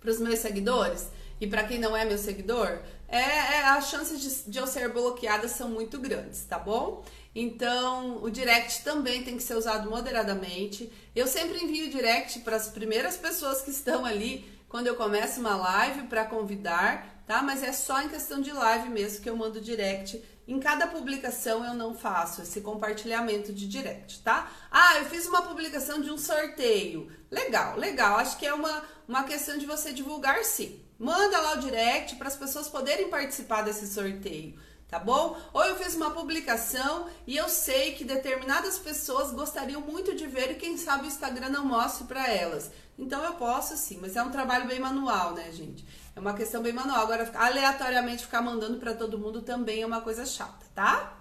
para 0.00 0.10
os 0.10 0.18
meus 0.18 0.38
seguidores 0.38 1.08
e 1.44 1.46
para 1.46 1.64
quem 1.64 1.78
não 1.78 1.94
é 1.94 2.06
meu 2.06 2.16
seguidor, 2.16 2.80
é, 3.06 3.18
é 3.18 3.64
as 3.66 3.90
chances 3.90 4.18
de, 4.18 4.50
de 4.50 4.58
eu 4.58 4.66
ser 4.66 4.88
bloqueada 4.88 5.46
são 5.46 5.68
muito 5.68 5.98
grandes, 6.00 6.42
tá 6.44 6.58
bom? 6.58 7.04
Então, 7.34 8.22
o 8.22 8.30
direct 8.30 8.82
também 8.82 9.22
tem 9.22 9.36
que 9.36 9.42
ser 9.42 9.54
usado 9.54 9.90
moderadamente. 9.90 10.90
Eu 11.14 11.26
sempre 11.26 11.62
envio 11.62 11.90
direct 11.90 12.40
para 12.40 12.56
as 12.56 12.68
primeiras 12.68 13.18
pessoas 13.18 13.60
que 13.60 13.70
estão 13.70 14.06
ali 14.06 14.50
quando 14.68 14.86
eu 14.86 14.96
começo 14.96 15.38
uma 15.38 15.54
live 15.54 16.04
para 16.04 16.24
convidar, 16.24 17.22
tá? 17.26 17.42
Mas 17.42 17.62
é 17.62 17.72
só 17.72 18.00
em 18.00 18.08
questão 18.08 18.40
de 18.40 18.50
live 18.50 18.88
mesmo 18.88 19.20
que 19.20 19.28
eu 19.28 19.36
mando 19.36 19.60
direct. 19.60 20.22
Em 20.48 20.58
cada 20.58 20.86
publicação 20.86 21.62
eu 21.62 21.74
não 21.74 21.94
faço 21.94 22.40
esse 22.40 22.62
compartilhamento 22.62 23.52
de 23.52 23.68
direct, 23.68 24.20
tá? 24.20 24.50
Ah, 24.70 24.96
eu 24.98 25.04
fiz 25.06 25.26
uma 25.26 25.42
publicação 25.42 26.00
de 26.00 26.10
um 26.10 26.16
sorteio. 26.16 27.12
Legal, 27.30 27.76
legal. 27.76 28.16
Acho 28.16 28.38
que 28.38 28.46
é 28.46 28.54
uma, 28.54 28.82
uma 29.06 29.24
questão 29.24 29.58
de 29.58 29.66
você 29.66 29.92
divulgar 29.92 30.42
sim. 30.44 30.83
Manda 31.04 31.38
lá 31.38 31.52
o 31.52 31.60
direct 31.60 32.16
para 32.16 32.28
as 32.28 32.36
pessoas 32.36 32.66
poderem 32.66 33.10
participar 33.10 33.60
desse 33.60 33.86
sorteio, 33.86 34.58
tá 34.88 34.98
bom? 34.98 35.38
Ou 35.52 35.62
eu 35.62 35.76
fiz 35.76 35.94
uma 35.94 36.10
publicação 36.12 37.10
e 37.26 37.36
eu 37.36 37.46
sei 37.46 37.92
que 37.92 38.04
determinadas 38.04 38.78
pessoas 38.78 39.30
gostariam 39.30 39.82
muito 39.82 40.14
de 40.14 40.26
ver 40.26 40.52
e 40.52 40.54
quem 40.54 40.78
sabe 40.78 41.04
o 41.04 41.06
Instagram 41.06 41.50
não 41.50 41.66
mostre 41.66 42.06
para 42.06 42.32
elas. 42.32 42.70
Então 42.98 43.22
eu 43.22 43.34
posso 43.34 43.76
sim, 43.76 43.98
mas 44.00 44.16
é 44.16 44.22
um 44.22 44.30
trabalho 44.30 44.66
bem 44.66 44.80
manual, 44.80 45.34
né, 45.34 45.52
gente? 45.52 45.86
É 46.16 46.18
uma 46.18 46.32
questão 46.32 46.62
bem 46.62 46.72
manual. 46.72 47.02
Agora, 47.02 47.30
aleatoriamente 47.34 48.22
ficar 48.22 48.40
mandando 48.40 48.78
para 48.78 48.94
todo 48.94 49.18
mundo 49.18 49.42
também 49.42 49.82
é 49.82 49.86
uma 49.86 50.00
coisa 50.00 50.24
chata, 50.24 50.64
tá? 50.74 51.18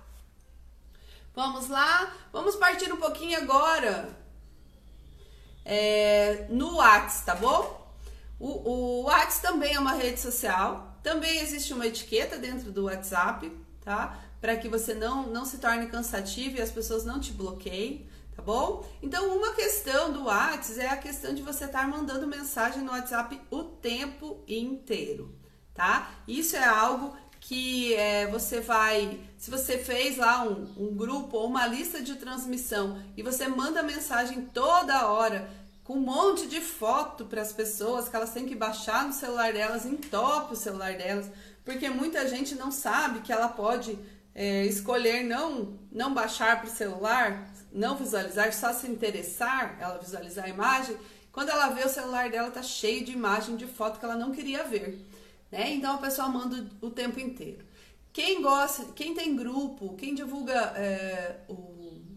Vamos 1.35 1.67
lá, 1.67 2.09
vamos 2.31 2.55
partir 2.55 2.89
um 2.93 2.97
pouquinho 2.97 3.37
agora 3.37 4.17
é, 5.65 6.47
no 6.49 6.75
WhatsApp, 6.75 7.25
tá 7.25 7.35
bom? 7.35 7.82
O, 8.43 8.69
o 8.69 9.01
WhatsApp 9.03 9.41
também 9.41 9.73
é 9.73 9.79
uma 9.79 9.93
rede 9.93 10.19
social, 10.19 10.99
também 11.01 11.39
existe 11.39 11.71
uma 11.73 11.87
etiqueta 11.87 12.37
dentro 12.37 12.73
do 12.73 12.83
WhatsApp, 12.87 13.49
tá? 13.79 14.19
Para 14.41 14.57
que 14.57 14.67
você 14.67 14.93
não, 14.93 15.27
não 15.27 15.45
se 15.45 15.59
torne 15.59 15.87
cansativo 15.87 16.57
e 16.57 16.61
as 16.61 16.69
pessoas 16.69 17.05
não 17.05 17.21
te 17.21 17.31
bloqueiem, 17.31 18.05
tá 18.35 18.41
bom? 18.41 18.85
Então, 19.01 19.33
uma 19.37 19.53
questão 19.53 20.11
do 20.11 20.25
WhatsApp 20.25 20.81
é 20.81 20.89
a 20.89 20.97
questão 20.97 21.33
de 21.33 21.41
você 21.41 21.63
estar 21.63 21.87
mandando 21.87 22.27
mensagem 22.27 22.83
no 22.83 22.91
WhatsApp 22.91 23.39
o 23.49 23.63
tempo 23.63 24.43
inteiro, 24.45 25.33
tá? 25.73 26.11
Isso 26.27 26.57
é 26.57 26.65
algo 26.65 27.15
que 27.39 27.93
é, 27.93 28.27
você 28.27 28.59
vai, 28.59 29.21
se 29.37 29.49
você 29.49 29.77
fez 29.77 30.17
lá 30.17 30.43
um, 30.43 30.67
um 30.77 30.93
grupo 30.93 31.37
ou 31.37 31.47
uma 31.47 31.65
lista 31.65 32.01
de 32.01 32.15
transmissão 32.15 33.01
e 33.15 33.23
você 33.23 33.47
manda 33.47 33.81
mensagem 33.81 34.49
toda 34.53 35.07
hora 35.07 35.49
com 35.93 35.99
um 35.99 36.01
monte 36.01 36.47
de 36.47 36.59
foto 36.59 37.25
para 37.25 37.41
as 37.41 37.53
pessoas 37.53 38.09
que 38.09 38.15
elas 38.15 38.31
têm 38.31 38.47
que 38.47 38.55
baixar 38.55 39.05
no 39.05 39.13
celular 39.13 39.53
delas, 39.53 39.85
entope 39.85 40.53
o 40.53 40.57
celular 40.57 40.97
delas, 40.97 41.29
porque 41.63 41.87
muita 41.87 42.27
gente 42.27 42.55
não 42.55 42.71
sabe 42.71 43.19
que 43.19 43.31
ela 43.31 43.47
pode 43.47 43.97
é, 44.33 44.65
escolher 44.65 45.23
não, 45.23 45.77
não 45.91 46.11
baixar 46.11 46.59
para 46.59 46.67
o 46.67 46.73
celular, 46.73 47.47
não 47.71 47.95
visualizar, 47.95 48.51
só 48.51 48.73
se 48.73 48.87
interessar, 48.87 49.77
ela 49.79 49.99
visualizar 49.99 50.45
a 50.45 50.49
imagem. 50.49 50.97
Quando 51.31 51.49
ela 51.49 51.69
vê 51.69 51.83
o 51.83 51.89
celular 51.89 52.29
dela 52.31 52.49
tá 52.49 52.63
cheio 52.63 53.05
de 53.05 53.11
imagem, 53.11 53.55
de 53.55 53.67
foto 53.67 53.99
que 53.99 54.05
ela 54.05 54.15
não 54.15 54.31
queria 54.31 54.63
ver 54.63 54.99
né? 55.53 55.71
Então 55.71 55.93
a 55.93 55.99
pessoa 55.99 56.27
manda 56.27 56.65
o 56.81 56.89
tempo 56.89 57.19
inteiro. 57.19 57.63
Quem 58.11 58.41
gosta, 58.41 58.85
quem 58.95 59.13
tem 59.13 59.35
grupo, 59.35 59.95
quem 59.95 60.15
divulga 60.15 60.73
é, 60.75 61.41
o, 61.47 61.53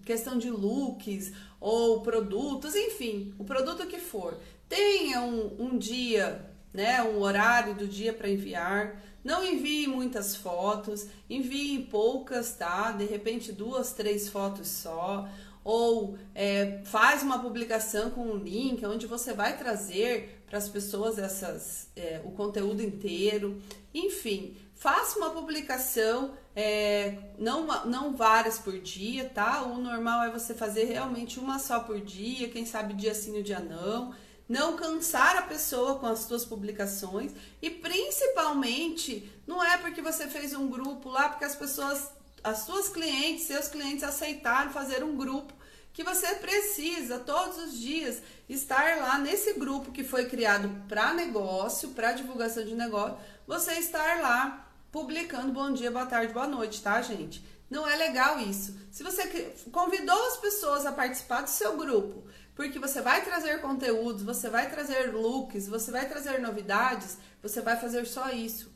questão 0.07 0.39
de 0.39 0.49
looks 0.49 1.33
ou 1.61 2.01
produtos, 2.01 2.75
enfim, 2.75 3.35
o 3.39 3.45
produto 3.45 3.87
que 3.87 3.99
for, 3.99 4.39
tenha 4.69 5.21
um, 5.21 5.55
um 5.59 5.77
dia, 5.77 6.49
né, 6.73 7.03
um 7.03 7.21
horário 7.21 7.75
do 7.75 7.87
dia 7.87 8.15
para 8.15 8.31
enviar. 8.31 9.03
Não 9.23 9.45
envie 9.45 9.89
muitas 9.89 10.37
fotos, 10.37 11.07
envie 11.29 11.83
poucas, 11.91 12.55
tá? 12.55 12.93
De 12.93 13.05
repente 13.05 13.51
duas, 13.51 13.93
três 13.93 14.29
fotos 14.29 14.69
só 14.69 15.29
ou 15.67 16.17
é, 16.33 16.81
faz 16.85 17.25
uma 17.25 17.41
publicação 17.41 18.09
com 18.11 18.21
um 18.21 18.37
link 18.37 18.87
onde 18.87 19.05
você 19.05 19.33
vai 19.33 19.59
trazer 19.59 20.45
para 20.47 20.59
as 20.59 20.69
pessoas 20.69 21.19
essas, 21.19 21.89
é, 21.97 22.21
o 22.25 22.31
conteúdo 22.31 22.81
inteiro. 22.81 23.61
Enfim, 23.93 24.57
faça 24.77 25.19
uma 25.19 25.31
publicação, 25.31 26.35
é, 26.57 27.19
não, 27.39 27.67
não 27.85 28.17
várias 28.17 28.59
por 28.59 28.79
dia, 28.79 29.29
tá? 29.29 29.63
O 29.63 29.77
normal 29.77 30.25
é 30.25 30.31
você 30.31 30.55
fazer 30.55 30.85
realmente 30.85 31.39
uma 31.39 31.59
só 31.59 31.81
por 31.81 32.01
dia, 32.01 32.49
quem 32.49 32.65
sabe 32.65 32.95
dia 32.95 33.15
sim, 33.15 33.43
dia 33.43 33.61
não. 33.61 34.15
Não 34.49 34.75
cansar 34.75 35.37
a 35.37 35.43
pessoa 35.43 35.99
com 35.99 36.07
as 36.07 36.21
suas 36.21 36.47
publicações 36.47 37.33
e 37.61 37.69
principalmente 37.69 39.31
não 39.47 39.63
é 39.63 39.77
porque 39.77 40.01
você 40.01 40.29
fez 40.29 40.55
um 40.55 40.69
grupo 40.69 41.11
lá, 41.11 41.29
porque 41.29 41.45
as 41.45 41.55
pessoas 41.55 42.11
as 42.43 42.59
suas 42.61 42.89
clientes, 42.89 43.45
seus 43.45 43.67
clientes 43.67 44.05
aceitaram 44.05 44.71
fazer 44.71 45.03
um 45.03 45.17
grupo 45.17 45.53
que 45.93 46.05
você 46.05 46.37
precisa 46.37 47.19
todos 47.19 47.59
os 47.59 47.79
dias 47.79 48.23
estar 48.49 48.99
lá 48.99 49.19
nesse 49.19 49.55
grupo 49.55 49.91
que 49.91 50.05
foi 50.05 50.27
criado 50.27 50.71
para 50.89 51.13
negócio, 51.13 51.91
para 51.91 52.13
divulgação 52.13 52.65
de 52.65 52.75
negócio, 52.75 53.19
você 53.47 53.73
estar 53.73 54.21
lá 54.21 54.66
publicando 54.97 55.53
bom 55.53 55.71
dia, 55.75 55.91
boa 55.91 56.07
tarde, 56.07 56.33
boa 56.33 56.47
noite, 56.47 56.81
tá, 56.81 57.03
gente? 57.03 57.47
Não 57.69 57.87
é 57.87 57.95
legal 57.97 58.41
isso. 58.41 58.75
Se 58.91 59.03
você 59.03 59.27
convidou 59.71 60.27
as 60.29 60.39
pessoas 60.39 60.87
a 60.87 60.93
participar 60.93 61.43
do 61.43 61.51
seu 61.51 61.77
grupo, 61.77 62.27
porque 62.55 62.79
você 62.79 63.03
vai 63.03 63.23
trazer 63.23 63.61
conteúdos, 63.61 64.23
você 64.23 64.49
vai 64.49 64.71
trazer 64.71 65.13
looks, 65.13 65.69
você 65.69 65.91
vai 65.91 66.09
trazer 66.09 66.41
novidades, 66.41 67.19
você 67.43 67.61
vai 67.61 67.77
fazer 67.79 68.07
só 68.07 68.31
isso, 68.31 68.75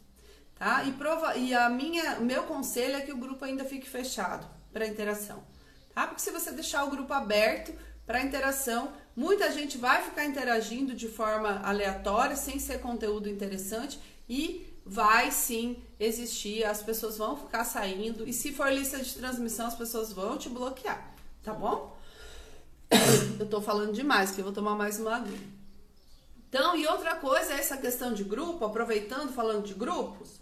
tá? 0.59 0.85
E 0.85 0.93
prova 0.93 1.39
e 1.39 1.55
a 1.55 1.71
minha, 1.71 2.21
meu 2.21 2.43
conselho 2.43 2.97
é 2.97 3.01
que 3.01 3.15
o 3.15 3.17
grupo 3.17 3.47
ainda 3.47 3.65
fique 3.65 3.89
fechado 3.89 4.47
para 4.71 4.87
interação 4.87 5.43
tá? 5.95 6.07
Porque 6.07 6.23
se 6.23 6.31
você 6.31 6.53
deixar 6.53 6.85
o 6.85 6.91
grupo 6.91 7.13
aberto 7.13 7.73
para 8.07 8.23
interação, 8.23 8.93
muita 9.15 9.51
gente 9.53 9.79
vai 9.79 10.03
ficar 10.03 10.25
interagindo 10.25 10.95
de 10.95 11.09
forma 11.09 11.61
aleatória, 11.65 12.37
sem 12.37 12.59
ser 12.59 12.81
conteúdo 12.81 13.29
interessante 13.29 14.01
e 14.29 14.70
vai 14.85 15.31
sim 15.31 15.83
existir, 15.99 16.65
as 16.65 16.83
pessoas 16.83 17.17
vão 17.17 17.37
ficar 17.37 17.65
saindo 17.65 18.29
e 18.29 18.33
se 18.33 18.53
for 18.53 18.73
lista 18.73 18.99
de 18.99 19.15
transmissão, 19.15 19.67
as 19.67 19.75
pessoas 19.75 20.13
vão 20.13 20.37
te 20.39 20.49
bloquear, 20.49 21.15
tá 21.43 21.53
bom? 21.53 21.99
Eu 23.39 23.49
tô 23.49 23.61
falando 23.61 23.93
demais, 23.93 24.33
que 24.33 24.41
eu 24.41 24.45
vou 24.45 24.53
tomar 24.53 24.75
mais 24.75 24.99
uma 25.01 25.17
aguinha. 25.17 25.61
Então, 26.49 26.77
e 26.77 26.87
outra 26.87 27.15
coisa 27.15 27.53
é 27.55 27.59
essa 27.59 27.77
questão 27.77 28.13
de 28.13 28.25
grupo, 28.25 28.65
aproveitando 28.65 29.33
falando 29.33 29.65
de 29.65 29.73
grupos, 29.73 30.41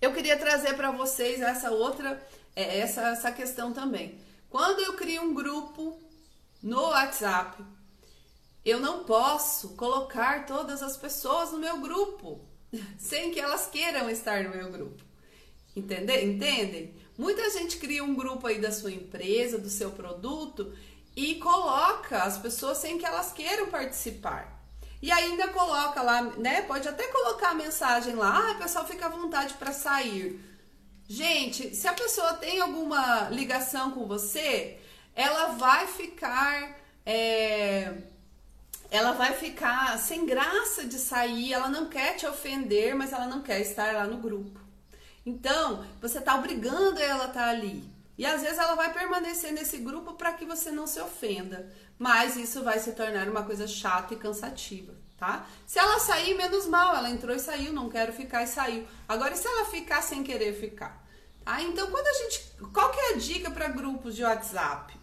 eu 0.00 0.12
queria 0.12 0.36
trazer 0.36 0.74
para 0.74 0.90
vocês 0.90 1.40
essa 1.40 1.70
outra 1.70 2.20
é 2.56 2.80
essa, 2.80 3.02
essa 3.10 3.30
questão 3.30 3.72
também. 3.72 4.18
Quando 4.50 4.80
eu 4.80 4.94
crio 4.94 5.22
um 5.22 5.32
grupo 5.32 5.96
no 6.62 6.80
WhatsApp, 6.88 7.62
eu 8.64 8.80
não 8.80 9.04
posso 9.04 9.70
colocar 9.70 10.46
todas 10.46 10.82
as 10.82 10.96
pessoas 10.96 11.50
no 11.52 11.58
meu 11.58 11.80
grupo 11.80 12.40
sem 12.98 13.30
que 13.30 13.40
elas 13.40 13.66
queiram 13.66 14.08
estar 14.08 14.44
no 14.44 14.50
meu 14.50 14.70
grupo. 14.70 15.02
Entende? 15.74 16.24
Entendem? 16.24 16.94
Muita 17.16 17.48
gente 17.50 17.78
cria 17.78 18.04
um 18.04 18.14
grupo 18.14 18.46
aí 18.46 18.60
da 18.60 18.70
sua 18.70 18.92
empresa, 18.92 19.58
do 19.58 19.70
seu 19.70 19.90
produto 19.90 20.76
e 21.16 21.36
coloca 21.36 22.22
as 22.22 22.38
pessoas 22.38 22.78
sem 22.78 22.98
que 22.98 23.06
elas 23.06 23.32
queiram 23.32 23.68
participar. 23.68 24.60
E 25.00 25.10
ainda 25.10 25.48
coloca 25.48 26.00
lá, 26.00 26.22
né? 26.22 26.62
Pode 26.62 26.88
até 26.88 27.08
colocar 27.08 27.50
a 27.50 27.54
mensagem 27.54 28.14
lá, 28.14 28.50
ah, 28.50 28.54
pessoal, 28.54 28.86
fica 28.86 29.06
à 29.06 29.08
vontade 29.08 29.54
para 29.54 29.72
sair. 29.72 30.40
Gente, 31.08 31.74
se 31.74 31.88
a 31.88 31.92
pessoa 31.92 32.34
tem 32.34 32.60
alguma 32.60 33.28
ligação 33.30 33.90
com 33.90 34.06
você, 34.06 34.78
ela 35.14 35.48
vai 35.48 35.86
ficar. 35.88 36.80
É, 37.04 38.11
ela 38.92 39.12
vai 39.12 39.32
ficar 39.32 39.98
sem 39.98 40.24
graça 40.24 40.84
de 40.84 40.98
sair, 40.98 41.52
ela 41.52 41.68
não 41.68 41.88
quer 41.88 42.14
te 42.14 42.26
ofender, 42.26 42.94
mas 42.94 43.12
ela 43.12 43.26
não 43.26 43.42
quer 43.42 43.60
estar 43.60 43.92
lá 43.94 44.06
no 44.06 44.18
grupo. 44.18 44.60
Então, 45.26 45.84
você 46.00 46.18
está 46.18 46.36
obrigando 46.36 47.00
ela 47.00 47.24
a 47.24 47.28
estar 47.28 47.44
tá 47.44 47.50
ali. 47.50 47.82
E 48.16 48.24
às 48.24 48.42
vezes 48.42 48.58
ela 48.58 48.74
vai 48.74 48.92
permanecer 48.92 49.52
nesse 49.52 49.78
grupo 49.78 50.12
para 50.12 50.34
que 50.34 50.44
você 50.44 50.70
não 50.70 50.86
se 50.86 51.00
ofenda. 51.00 51.72
Mas 51.98 52.36
isso 52.36 52.62
vai 52.62 52.78
se 52.78 52.92
tornar 52.92 53.28
uma 53.28 53.42
coisa 53.42 53.66
chata 53.66 54.14
e 54.14 54.16
cansativa 54.16 55.02
tá? 55.22 55.46
Se 55.64 55.78
ela 55.78 56.00
sair, 56.00 56.34
menos 56.34 56.66
mal, 56.66 56.96
ela 56.96 57.08
entrou 57.08 57.34
e 57.34 57.38
saiu, 57.38 57.72
não 57.72 57.88
quero 57.88 58.12
ficar 58.12 58.42
e 58.42 58.48
saiu. 58.48 58.84
Agora, 59.08 59.32
e 59.32 59.36
se 59.36 59.46
ela 59.46 59.66
ficar 59.66 60.02
sem 60.02 60.24
querer 60.24 60.52
ficar? 60.52 61.00
Tá? 61.44 61.62
Então, 61.62 61.88
quando 61.92 62.08
a 62.08 62.12
gente. 62.12 62.52
Qual 62.72 62.90
que 62.90 62.98
é 62.98 63.14
a 63.14 63.16
dica 63.16 63.48
para 63.48 63.68
grupos 63.68 64.16
de 64.16 64.24
WhatsApp? 64.24 64.98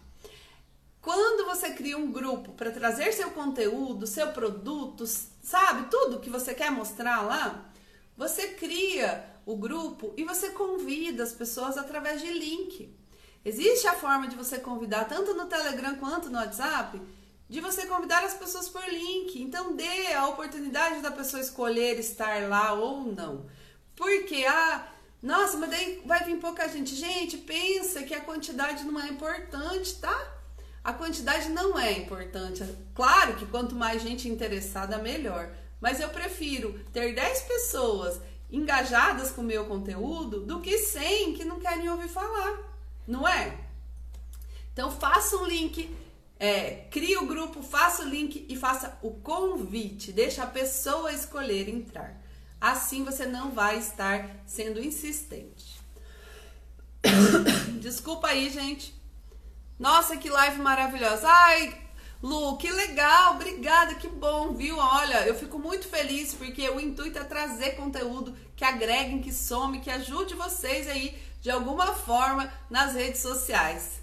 Quando 1.00 1.46
você 1.46 1.70
cria 1.70 1.96
um 1.96 2.12
grupo 2.12 2.52
para 2.52 2.70
trazer 2.70 3.12
seu 3.12 3.30
conteúdo, 3.30 4.06
seu 4.06 4.32
produto, 4.32 5.06
sabe, 5.06 5.88
tudo 5.90 6.20
que 6.20 6.28
você 6.28 6.54
quer 6.54 6.70
mostrar 6.70 7.22
lá, 7.22 7.70
você 8.16 8.48
cria 8.48 9.24
o 9.46 9.56
grupo 9.56 10.12
e 10.16 10.24
você 10.24 10.50
convida 10.50 11.22
as 11.22 11.32
pessoas 11.32 11.78
através 11.78 12.20
de 12.20 12.30
link. 12.30 12.94
Existe 13.42 13.86
a 13.86 13.94
forma 13.94 14.28
de 14.28 14.36
você 14.36 14.58
convidar 14.58 15.06
tanto 15.06 15.32
no 15.32 15.46
Telegram 15.46 15.96
quanto 15.96 16.28
no 16.28 16.36
WhatsApp 16.36 17.00
de 17.48 17.60
você 17.60 17.86
convidar 17.86 18.22
as 18.22 18.34
pessoas 18.34 18.68
por 18.68 18.86
link. 18.86 19.40
Então 19.42 19.74
dê 19.74 20.12
a 20.12 20.28
oportunidade 20.28 21.00
da 21.00 21.10
pessoa 21.10 21.40
escolher 21.40 21.98
estar 21.98 22.46
lá 22.48 22.74
ou 22.74 23.12
não. 23.12 23.46
Porque, 23.96 24.44
ah, 24.44 24.86
nossa, 25.22 25.56
mas 25.56 25.70
daí 25.70 26.02
vai 26.04 26.22
vir 26.24 26.38
pouca 26.38 26.68
gente. 26.68 26.94
Gente, 26.94 27.38
pensa 27.38 28.02
que 28.02 28.14
a 28.14 28.20
quantidade 28.20 28.84
não 28.84 29.00
é 29.00 29.08
importante, 29.08 29.96
tá? 29.96 30.39
A 30.82 30.92
quantidade 30.92 31.48
não 31.50 31.78
é 31.78 31.92
importante. 31.92 32.64
Claro 32.94 33.36
que 33.36 33.46
quanto 33.46 33.74
mais 33.74 34.02
gente 34.02 34.28
interessada, 34.28 34.98
melhor. 34.98 35.50
Mas 35.80 36.00
eu 36.00 36.08
prefiro 36.08 36.78
ter 36.92 37.14
10 37.14 37.42
pessoas 37.42 38.20
engajadas 38.50 39.30
com 39.30 39.42
o 39.42 39.44
meu 39.44 39.66
conteúdo 39.66 40.40
do 40.40 40.60
que 40.60 40.78
100 40.78 41.34
que 41.34 41.44
não 41.44 41.60
querem 41.60 41.88
ouvir 41.88 42.08
falar. 42.08 42.58
Não 43.06 43.26
é? 43.26 43.58
Então 44.72 44.90
faça 44.90 45.36
um 45.36 45.46
link 45.46 45.94
é, 46.40 46.86
crie 46.90 47.18
o 47.18 47.26
grupo, 47.26 47.62
faça 47.62 48.02
o 48.02 48.08
link 48.08 48.46
e 48.48 48.56
faça 48.56 48.98
o 49.02 49.10
convite. 49.10 50.10
Deixa 50.10 50.42
a 50.42 50.46
pessoa 50.46 51.12
escolher 51.12 51.68
entrar. 51.68 52.18
Assim 52.58 53.04
você 53.04 53.26
não 53.26 53.50
vai 53.50 53.78
estar 53.78 54.42
sendo 54.46 54.82
insistente. 54.82 55.78
Desculpa 57.78 58.28
aí, 58.28 58.48
gente. 58.48 58.98
Nossa, 59.80 60.18
que 60.18 60.28
live 60.28 60.58
maravilhosa. 60.60 61.26
Ai, 61.26 61.74
Lu, 62.22 62.58
que 62.58 62.70
legal, 62.70 63.36
obrigada, 63.36 63.94
que 63.94 64.06
bom, 64.06 64.52
viu? 64.52 64.76
Olha, 64.76 65.26
eu 65.26 65.34
fico 65.34 65.58
muito 65.58 65.88
feliz 65.88 66.34
porque 66.34 66.68
o 66.68 66.78
intuito 66.78 67.18
é 67.18 67.24
trazer 67.24 67.76
conteúdo 67.76 68.36
que 68.54 68.62
agregue, 68.62 69.20
que 69.20 69.32
some, 69.32 69.80
que 69.80 69.88
ajude 69.88 70.34
vocês 70.34 70.86
aí 70.86 71.18
de 71.40 71.50
alguma 71.50 71.94
forma 71.94 72.52
nas 72.68 72.92
redes 72.92 73.22
sociais. 73.22 74.02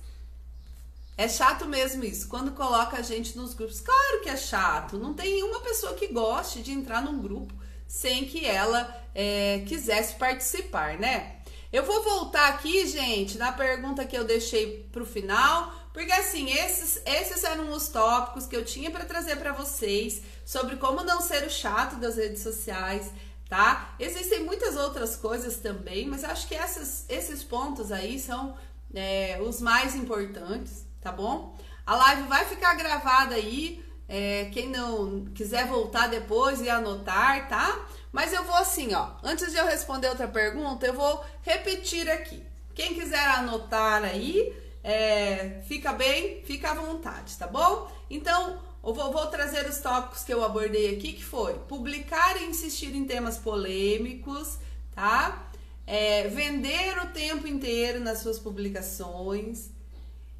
É 1.15 1.27
chato 1.29 1.65
mesmo 1.67 2.03
isso, 2.03 2.27
quando 2.27 2.53
coloca 2.53 2.97
a 2.97 3.03
gente 3.03 3.37
nos 3.37 3.53
grupos. 3.53 3.79
Claro 3.79 4.21
que 4.23 4.29
é 4.29 4.35
chato, 4.35 4.97
não 4.97 5.13
tem 5.13 5.43
uma 5.43 5.59
pessoa 5.59 5.93
que 5.93 6.07
goste 6.07 6.63
de 6.63 6.71
entrar 6.71 7.03
num 7.03 7.21
grupo 7.21 7.53
sem 7.87 8.25
que 8.25 8.47
ela 8.47 8.99
é, 9.13 9.63
quisesse 9.67 10.15
participar, 10.15 10.97
né? 10.97 11.36
Eu 11.71 11.83
vou 11.83 12.01
voltar 12.01 12.47
aqui, 12.47 12.87
gente, 12.87 13.37
na 13.37 13.51
pergunta 13.51 14.05
que 14.05 14.17
eu 14.17 14.23
deixei 14.23 14.87
para 14.91 15.03
o 15.03 15.05
final, 15.05 15.73
porque 15.93 16.11
assim, 16.13 16.49
esses, 16.49 17.01
esses 17.05 17.43
eram 17.43 17.71
os 17.71 17.89
tópicos 17.89 18.45
que 18.45 18.55
eu 18.55 18.63
tinha 18.63 18.89
para 18.89 19.03
trazer 19.03 19.35
para 19.35 19.51
vocês 19.51 20.21
sobre 20.45 20.77
como 20.77 21.03
não 21.03 21.19
ser 21.19 21.45
o 21.45 21.49
chato 21.49 21.97
das 21.97 22.15
redes 22.15 22.41
sociais. 22.41 23.11
tá? 23.49 23.95
Existem 23.99 24.43
muitas 24.43 24.77
outras 24.77 25.15
coisas 25.15 25.57
também, 25.57 26.05
mas 26.05 26.23
acho 26.23 26.47
que 26.47 26.55
essas, 26.55 27.05
esses 27.09 27.43
pontos 27.43 27.91
aí 27.91 28.19
são 28.19 28.57
é, 28.93 29.39
os 29.41 29.59
mais 29.59 29.95
importantes, 29.95 30.85
tá 31.01 31.11
bom? 31.11 31.57
A 31.85 31.95
live 31.95 32.23
vai 32.23 32.45
ficar 32.45 32.75
gravada 32.75 33.35
aí. 33.35 33.83
É, 34.09 34.49
quem 34.53 34.69
não 34.69 35.25
quiser 35.35 35.67
voltar 35.67 36.07
depois 36.07 36.61
e 36.61 36.69
anotar, 36.69 37.49
tá? 37.49 37.87
Mas 38.11 38.33
eu 38.33 38.43
vou 38.43 38.55
assim, 38.55 38.93
ó. 38.93 39.11
Antes 39.23 39.51
de 39.51 39.57
eu 39.57 39.65
responder 39.65 40.07
outra 40.09 40.27
pergunta, 40.27 40.85
eu 40.85 40.93
vou 40.93 41.23
repetir 41.41 42.09
aqui. 42.09 42.43
Quem 42.73 42.93
quiser 42.93 43.27
anotar 43.29 44.03
aí, 44.03 44.53
é, 44.83 45.61
fica 45.67 45.93
bem, 45.93 46.43
fica 46.45 46.71
à 46.71 46.73
vontade, 46.75 47.35
tá 47.37 47.47
bom? 47.47 47.91
Então, 48.09 48.61
eu 48.83 48.93
vou, 48.93 49.11
vou, 49.11 49.27
trazer 49.27 49.67
os 49.67 49.79
tópicos 49.79 50.23
que 50.23 50.33
eu 50.33 50.43
abordei 50.45 50.95
aqui, 50.95 51.13
que 51.13 51.23
foi 51.23 51.55
publicar 51.67 52.41
e 52.41 52.45
insistir 52.45 52.95
em 52.95 53.05
temas 53.05 53.37
polêmicos, 53.37 54.57
tá? 54.95 55.51
É, 55.85 56.27
vender 56.29 56.97
o 56.99 57.07
tempo 57.07 57.47
inteiro 57.47 57.99
nas 57.99 58.19
suas 58.19 58.39
publicações, 58.39 59.69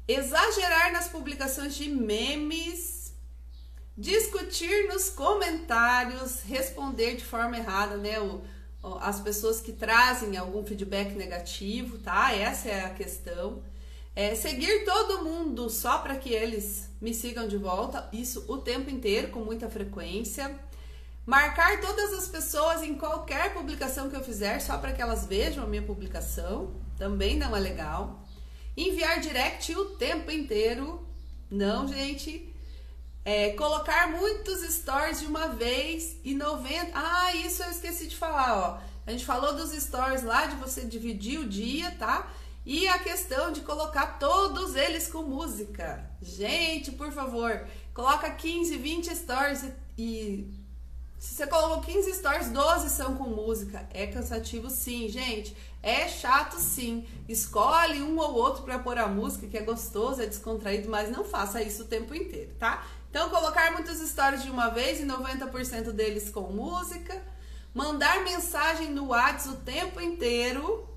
exagerar 0.06 0.92
nas 0.92 1.08
publicações 1.08 1.74
de 1.74 1.90
memes, 1.90 2.97
discutir 3.98 4.86
nos 4.86 5.10
comentários, 5.10 6.42
responder 6.42 7.16
de 7.16 7.24
forma 7.24 7.58
errada, 7.58 7.96
né? 7.96 8.20
O, 8.20 8.40
as 9.00 9.20
pessoas 9.20 9.60
que 9.60 9.72
trazem 9.72 10.36
algum 10.36 10.64
feedback 10.64 11.14
negativo, 11.14 11.98
tá? 11.98 12.32
Essa 12.32 12.68
é 12.68 12.84
a 12.84 12.90
questão. 12.90 13.60
É, 14.14 14.36
seguir 14.36 14.84
todo 14.84 15.24
mundo 15.24 15.68
só 15.68 15.98
para 15.98 16.16
que 16.16 16.30
eles 16.30 16.88
me 17.00 17.12
sigam 17.12 17.48
de 17.48 17.56
volta, 17.56 18.08
isso 18.12 18.44
o 18.48 18.58
tempo 18.58 18.88
inteiro, 18.88 19.28
com 19.28 19.40
muita 19.40 19.68
frequência. 19.68 20.58
Marcar 21.26 21.80
todas 21.80 22.12
as 22.12 22.28
pessoas 22.28 22.82
em 22.82 22.94
qualquer 22.94 23.52
publicação 23.52 24.08
que 24.08 24.16
eu 24.16 24.22
fizer, 24.24 24.60
só 24.60 24.78
para 24.78 24.92
que 24.92 25.02
elas 25.02 25.26
vejam 25.26 25.64
a 25.64 25.66
minha 25.66 25.82
publicação, 25.82 26.72
também 26.96 27.36
não 27.36 27.54
é 27.54 27.60
legal. 27.60 28.24
Enviar 28.76 29.20
direct 29.20 29.74
o 29.76 29.96
tempo 29.96 30.30
inteiro, 30.30 31.06
não, 31.50 31.86
gente. 31.86 32.54
É, 33.30 33.50
colocar 33.50 34.10
muitos 34.10 34.62
stories 34.74 35.20
de 35.20 35.26
uma 35.26 35.48
vez 35.48 36.16
e 36.24 36.34
90. 36.34 36.92
Ah, 36.94 37.34
isso 37.34 37.62
eu 37.62 37.70
esqueci 37.70 38.06
de 38.06 38.16
falar, 38.16 38.56
ó. 38.56 38.80
A 39.06 39.10
gente 39.10 39.26
falou 39.26 39.54
dos 39.54 39.70
stories 39.70 40.22
lá 40.22 40.46
de 40.46 40.56
você 40.56 40.86
dividir 40.86 41.38
o 41.38 41.46
dia, 41.46 41.90
tá? 41.98 42.32
E 42.64 42.88
a 42.88 42.98
questão 42.98 43.52
de 43.52 43.60
colocar 43.60 44.18
todos 44.18 44.74
eles 44.74 45.08
com 45.08 45.24
música. 45.24 46.10
Gente, 46.22 46.90
por 46.92 47.12
favor, 47.12 47.68
coloca 47.92 48.30
15, 48.30 48.74
20 48.78 49.14
stories 49.14 49.62
e, 49.62 49.74
e 49.98 50.58
se 51.18 51.34
você 51.34 51.46
colocou 51.48 51.82
15 51.82 52.14
stories, 52.14 52.48
12 52.50 52.88
são 52.88 53.14
com 53.16 53.24
música. 53.24 53.86
É 53.92 54.06
cansativo 54.06 54.70
sim, 54.70 55.06
gente. 55.06 55.54
É 55.82 56.08
chato 56.08 56.54
sim. 56.54 57.06
Escolhe 57.28 58.00
um 58.02 58.16
ou 58.18 58.34
outro 58.34 58.62
para 58.62 58.78
pôr 58.78 58.96
a 58.98 59.06
música, 59.06 59.46
que 59.48 59.58
é 59.58 59.62
gostoso, 59.62 60.22
é 60.22 60.26
descontraído, 60.26 60.88
mas 60.88 61.10
não 61.10 61.24
faça 61.24 61.60
isso 61.60 61.82
o 61.82 61.86
tempo 61.86 62.14
inteiro, 62.14 62.54
tá? 62.58 62.86
Então, 63.10 63.30
colocar 63.30 63.72
muitos 63.72 63.98
stories 63.98 64.42
de 64.42 64.50
uma 64.50 64.68
vez 64.68 65.00
e 65.00 65.04
90% 65.04 65.92
deles 65.92 66.30
com 66.30 66.52
música. 66.52 67.22
Mandar 67.74 68.22
mensagem 68.22 68.90
no 68.90 69.08
WhatsApp 69.08 69.48
o 69.50 69.60
tempo 69.60 70.00
inteiro 70.00 70.88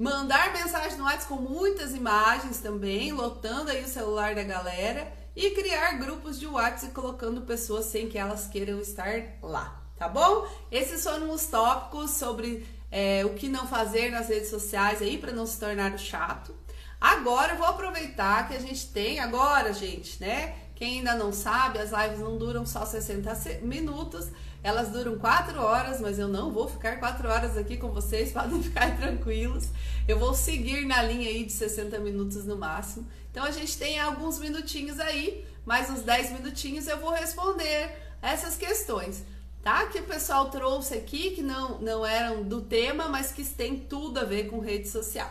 Mandar 0.00 0.54
mensagem 0.54 0.96
no 0.96 1.04
WhatsApp 1.04 1.26
com 1.26 1.36
muitas 1.36 1.94
imagens 1.94 2.58
também, 2.58 3.12
lotando 3.12 3.70
aí 3.70 3.84
o 3.84 3.86
celular 3.86 4.34
da 4.34 4.42
galera. 4.42 5.12
E 5.36 5.50
criar 5.50 5.98
grupos 5.98 6.40
de 6.40 6.46
WhatsApp 6.46 6.94
colocando 6.94 7.42
pessoas 7.42 7.84
sem 7.84 8.08
que 8.08 8.16
elas 8.16 8.46
queiram 8.46 8.80
estar 8.80 9.36
lá, 9.42 9.78
tá 9.98 10.08
bom? 10.08 10.48
Esses 10.72 11.04
foram 11.04 11.30
os 11.30 11.44
tópicos 11.44 12.12
sobre 12.12 12.66
é, 12.90 13.26
o 13.26 13.34
que 13.34 13.46
não 13.46 13.66
fazer 13.66 14.10
nas 14.10 14.28
redes 14.28 14.48
sociais 14.48 15.02
aí 15.02 15.18
para 15.18 15.32
não 15.32 15.44
se 15.44 15.60
tornar 15.60 15.98
chato. 15.98 16.56
Agora 17.00 17.54
eu 17.54 17.58
vou 17.58 17.66
aproveitar 17.66 18.46
que 18.46 18.54
a 18.54 18.60
gente 18.60 18.88
tem 18.88 19.20
agora, 19.20 19.72
gente, 19.72 20.20
né? 20.20 20.54
Quem 20.74 20.98
ainda 20.98 21.14
não 21.14 21.32
sabe, 21.32 21.78
as 21.78 21.90
lives 21.90 22.20
não 22.20 22.38
duram 22.38 22.64
só 22.64 22.86
60 22.86 23.60
minutos, 23.62 24.28
elas 24.62 24.88
duram 24.88 25.18
4 25.18 25.60
horas, 25.60 26.00
mas 26.00 26.18
eu 26.18 26.28
não 26.28 26.50
vou 26.50 26.68
ficar 26.68 26.98
4 26.98 27.28
horas 27.28 27.56
aqui 27.56 27.76
com 27.76 27.88
vocês, 27.90 28.32
podem 28.34 28.62
ficar 28.62 28.96
tranquilos. 28.96 29.68
Eu 30.06 30.18
vou 30.18 30.34
seguir 30.34 30.86
na 30.86 31.02
linha 31.02 31.28
aí 31.28 31.44
de 31.44 31.52
60 31.52 31.98
minutos 31.98 32.44
no 32.44 32.56
máximo. 32.56 33.06
Então 33.30 33.44
a 33.44 33.50
gente 33.50 33.76
tem 33.78 34.00
alguns 34.00 34.38
minutinhos 34.38 34.98
aí, 34.98 35.46
mais 35.64 35.88
uns 35.88 36.02
10 36.02 36.32
minutinhos 36.32 36.86
eu 36.86 36.98
vou 36.98 37.12
responder 37.12 37.94
essas 38.22 38.56
questões, 38.56 39.22
tá? 39.62 39.86
Que 39.86 40.00
o 40.00 40.04
pessoal 40.04 40.50
trouxe 40.50 40.94
aqui, 40.94 41.30
que 41.30 41.42
não, 41.42 41.78
não 41.78 42.04
eram 42.04 42.42
do 42.42 42.60
tema, 42.60 43.08
mas 43.08 43.32
que 43.32 43.44
tem 43.44 43.78
tudo 43.78 44.18
a 44.18 44.24
ver 44.24 44.48
com 44.48 44.58
rede 44.60 44.88
social, 44.88 45.30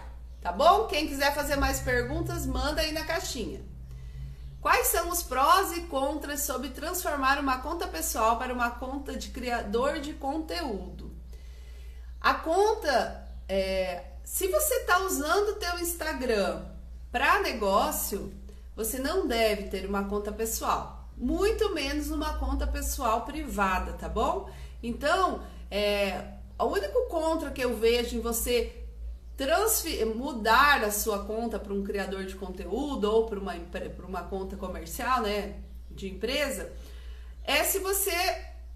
tá 0.50 0.52
bom? 0.52 0.88
Quem 0.88 1.08
quiser 1.08 1.36
fazer 1.36 1.58
mais 1.58 1.80
perguntas, 1.80 2.43
manda 2.43 2.82
aí 2.82 2.91
na 2.91 3.06
caixinha. 3.06 3.62
Quais 4.60 4.88
são 4.88 5.10
os 5.10 5.22
prós 5.22 5.78
e 5.78 5.82
contras 5.82 6.41
sobre 6.41 6.70
transformar 6.70 7.39
uma 7.39 7.60
conta 7.60 7.88
pessoal 7.88 8.38
para 8.39 8.52
uma 8.52 8.72
conta 8.72 9.16
de 9.16 9.30
criador 9.30 10.00
de 10.00 10.14
conteúdo? 10.14 11.16
A 12.20 12.34
conta, 12.34 13.30
é, 13.47 14.06
se 14.24 14.47
você 14.47 14.74
está 14.78 14.97
usando 15.06 15.50
o 15.50 15.56
teu 15.56 15.80
Instagram 15.80 16.64
para 17.12 17.41
negócio, 17.41 18.34
você 18.76 18.97
não 18.97 19.28
deve 19.28 19.66
ter 19.66 19.86
uma 19.86 20.06
conta 20.06 20.32
pessoal, 20.32 21.08
muito 21.16 21.76
menos 21.76 22.10
uma 22.10 22.39
conta 22.39 22.66
pessoal 22.66 23.22
privada, 23.22 23.93
tá 23.93 24.10
bom? 24.10 24.50
Então, 24.82 25.43
é, 25.70 26.39
o 26.58 26.66
único 26.66 27.08
contra 27.08 27.52
que 27.52 27.64
eu 27.64 27.78
vejo 27.78 28.18
em 28.18 28.20
você 28.20 28.79
mudar 30.16 30.84
a 30.84 30.92
sua 30.92 31.26
conta 31.26 31.60
para 31.60 31.74
um 31.74 31.84
criador 31.84 32.26
de 32.26 32.36
conteúdo 32.36 33.06
ou 33.06 33.26
para 33.26 33.40
uma, 33.40 33.54
uma 34.08 34.24
conta 34.24 34.58
comercial, 34.58 35.22
né, 35.22 35.56
de 35.90 36.10
empresa, 36.10 36.72
é 37.44 37.64
se 37.64 37.80
você 37.80 38.12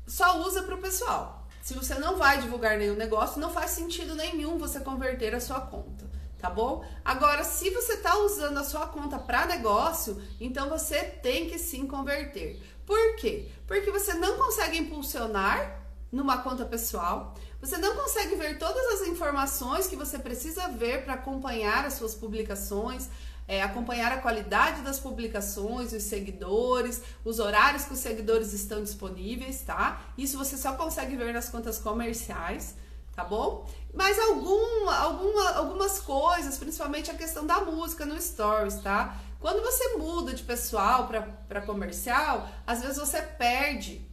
só 0.08 0.40
usa 0.40 0.64
para 0.64 0.76
o 0.76 0.82
pessoal. 0.82 1.48
Se 1.62 1.74
você 1.74 1.96
não 1.96 2.18
vai 2.18 2.42
divulgar 2.42 2.78
nenhum 2.78 2.96
negócio, 2.96 3.40
não 3.40 3.50
faz 3.50 3.72
sentido 3.72 4.16
nenhum 4.16 4.58
você 4.58 4.80
converter 4.82 5.34
a 5.34 5.40
sua 5.40 5.62
conta, 5.62 6.06
tá 6.38 6.50
bom? 6.50 6.84
Agora, 7.06 7.44
se 7.46 7.70
você 7.70 7.94
está 7.94 8.18
usando 8.18 8.58
a 8.58 8.64
sua 8.64 8.88
conta 8.88 9.18
para 9.18 9.46
negócio, 9.46 10.22
então 10.42 10.70
você 10.70 11.04
tem 11.04 11.50
que 11.50 11.58
sim 11.58 11.88
converter. 11.88 12.62
Por 12.86 13.16
quê? 13.16 13.50
Porque 13.66 13.92
você 13.92 14.14
não 14.14 14.38
consegue 14.38 14.78
impulsionar 14.78 15.82
numa 16.12 16.40
conta 16.40 16.66
pessoal, 16.66 17.34
você 17.64 17.78
não 17.78 17.96
consegue 17.96 18.36
ver 18.36 18.58
todas 18.58 19.00
as 19.00 19.08
informações 19.08 19.88
que 19.88 19.96
você 19.96 20.20
precisa 20.20 20.68
ver 20.68 21.06
para 21.06 21.14
acompanhar 21.14 21.86
as 21.86 21.94
suas 21.94 22.14
publicações, 22.14 23.08
é, 23.48 23.62
acompanhar 23.62 24.12
a 24.12 24.18
qualidade 24.18 24.82
das 24.82 25.00
publicações, 25.00 25.94
os 25.94 26.04
seguidores, 26.04 27.02
os 27.24 27.40
horários 27.40 27.86
que 27.86 27.94
os 27.94 28.00
seguidores 28.00 28.52
estão 28.52 28.84
disponíveis, 28.84 29.62
tá? 29.62 30.02
Isso 30.18 30.38
você 30.38 30.58
só 30.58 30.74
consegue 30.74 31.16
ver 31.16 31.34
nas 31.34 31.48
contas 31.48 31.80
comerciais, 31.80 32.76
tá 33.16 33.24
bom? 33.24 33.66
Mas 33.94 34.20
algum, 34.20 34.90
alguma, 34.90 35.52
algumas 35.52 36.00
coisas, 36.02 36.58
principalmente 36.58 37.10
a 37.12 37.14
questão 37.14 37.48
da 37.48 37.62
música 37.62 38.06
no 38.06 38.22
Stories, 38.22 38.76
tá? 38.80 39.18
Quando 39.40 39.64
você 39.64 39.96
muda 39.96 40.34
de 40.34 40.44
pessoal 40.44 41.08
para 41.48 41.62
comercial, 41.62 42.50
às 42.68 42.82
vezes 42.82 42.98
você 42.98 43.22
perde 43.22 44.06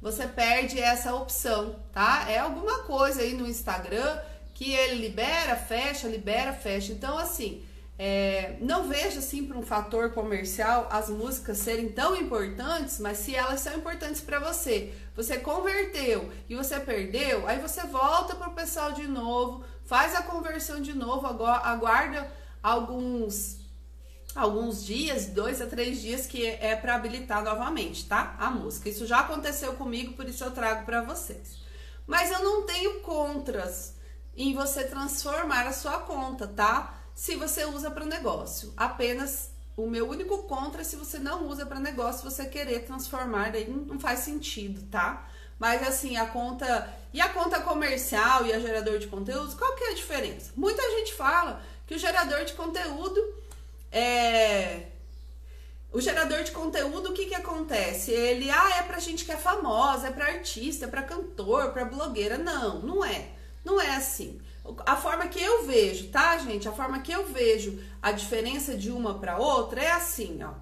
você 0.00 0.26
perde 0.26 0.80
essa 0.80 1.14
opção, 1.14 1.76
tá? 1.92 2.26
É 2.28 2.38
alguma 2.38 2.84
coisa 2.84 3.22
aí 3.22 3.34
no 3.34 3.46
Instagram 3.46 4.18
que 4.54 4.72
ele 4.72 4.96
libera, 4.96 5.56
fecha, 5.56 6.08
libera, 6.08 6.52
fecha. 6.52 6.92
Então, 6.92 7.18
assim, 7.18 7.64
é, 7.98 8.56
não 8.60 8.88
vejo 8.88 9.18
assim 9.18 9.44
para 9.44 9.58
um 9.58 9.62
fator 9.62 10.12
comercial 10.12 10.88
as 10.90 11.10
músicas 11.10 11.58
serem 11.58 11.90
tão 11.90 12.16
importantes, 12.16 12.98
mas 12.98 13.18
se 13.18 13.34
elas 13.34 13.60
são 13.60 13.76
importantes 13.76 14.22
para 14.22 14.38
você, 14.38 14.94
você 15.14 15.36
converteu 15.36 16.32
e 16.48 16.56
você 16.56 16.80
perdeu, 16.80 17.46
aí 17.46 17.58
você 17.58 17.82
volta 17.82 18.34
para 18.34 18.48
o 18.48 18.54
pessoal 18.54 18.92
de 18.92 19.06
novo, 19.06 19.62
faz 19.84 20.14
a 20.14 20.22
conversão 20.22 20.80
de 20.80 20.94
novo, 20.94 21.26
aguarda 21.26 22.26
alguns 22.62 23.59
alguns 24.34 24.84
dias, 24.84 25.26
dois 25.26 25.60
a 25.60 25.66
três 25.66 26.00
dias, 26.00 26.26
que 26.26 26.46
é 26.46 26.76
para 26.76 26.94
habilitar 26.94 27.42
novamente, 27.42 28.06
tá? 28.06 28.36
A 28.38 28.50
música. 28.50 28.88
Isso 28.88 29.06
já 29.06 29.20
aconteceu 29.20 29.74
comigo, 29.74 30.14
por 30.14 30.28
isso 30.28 30.44
eu 30.44 30.50
trago 30.50 30.84
para 30.84 31.02
vocês. 31.02 31.58
Mas 32.06 32.30
eu 32.30 32.42
não 32.42 32.62
tenho 32.62 33.00
contras 33.00 33.94
em 34.36 34.54
você 34.54 34.84
transformar 34.84 35.66
a 35.66 35.72
sua 35.72 35.98
conta, 35.98 36.46
tá? 36.46 36.94
Se 37.14 37.36
você 37.36 37.64
usa 37.64 37.90
para 37.90 38.04
negócio. 38.04 38.72
Apenas 38.76 39.50
o 39.76 39.86
meu 39.86 40.08
único 40.08 40.42
contra 40.44 40.82
é 40.82 40.84
se 40.84 40.96
você 40.96 41.18
não 41.18 41.46
usa 41.48 41.64
para 41.64 41.80
negócio, 41.80 42.28
você 42.28 42.46
querer 42.46 42.80
transformar, 42.80 43.52
daí 43.52 43.68
não 43.68 43.98
faz 43.98 44.20
sentido, 44.20 44.82
tá? 44.90 45.26
Mas 45.58 45.86
assim, 45.86 46.16
a 46.16 46.26
conta 46.26 46.92
e 47.12 47.20
a 47.20 47.28
conta 47.28 47.60
comercial 47.60 48.46
e 48.46 48.52
a 48.52 48.58
gerador 48.58 48.98
de 48.98 49.06
conteúdos, 49.06 49.54
qual 49.54 49.74
que 49.74 49.84
é 49.84 49.90
a 49.90 49.94
diferença? 49.94 50.52
Muita 50.56 50.82
gente 50.96 51.14
fala 51.14 51.62
que 51.86 51.94
o 51.94 51.98
gerador 51.98 52.44
de 52.44 52.54
conteúdo 52.54 53.20
é, 53.92 54.86
o 55.92 56.00
gerador 56.00 56.44
de 56.44 56.52
conteúdo, 56.52 57.10
o 57.10 57.12
que 57.12 57.26
que 57.26 57.34
acontece? 57.34 58.12
Ele, 58.12 58.48
ah, 58.50 58.78
é 58.78 58.82
pra 58.82 59.00
gente 59.00 59.24
que 59.24 59.32
é 59.32 59.36
famosa, 59.36 60.08
é 60.08 60.12
pra 60.12 60.26
artista, 60.26 60.84
é 60.84 60.88
pra 60.88 61.02
cantor, 61.02 61.72
pra 61.72 61.84
blogueira. 61.84 62.38
Não, 62.38 62.80
não 62.80 63.04
é. 63.04 63.30
Não 63.64 63.80
é 63.80 63.96
assim. 63.96 64.40
A 64.86 64.94
forma 64.94 65.26
que 65.26 65.40
eu 65.40 65.64
vejo, 65.66 66.08
tá, 66.08 66.38
gente? 66.38 66.68
A 66.68 66.72
forma 66.72 67.00
que 67.00 67.10
eu 67.10 67.26
vejo 67.26 67.82
a 68.00 68.12
diferença 68.12 68.76
de 68.76 68.90
uma 68.90 69.18
para 69.18 69.38
outra 69.38 69.82
é 69.82 69.90
assim, 69.90 70.40
ó. 70.42 70.52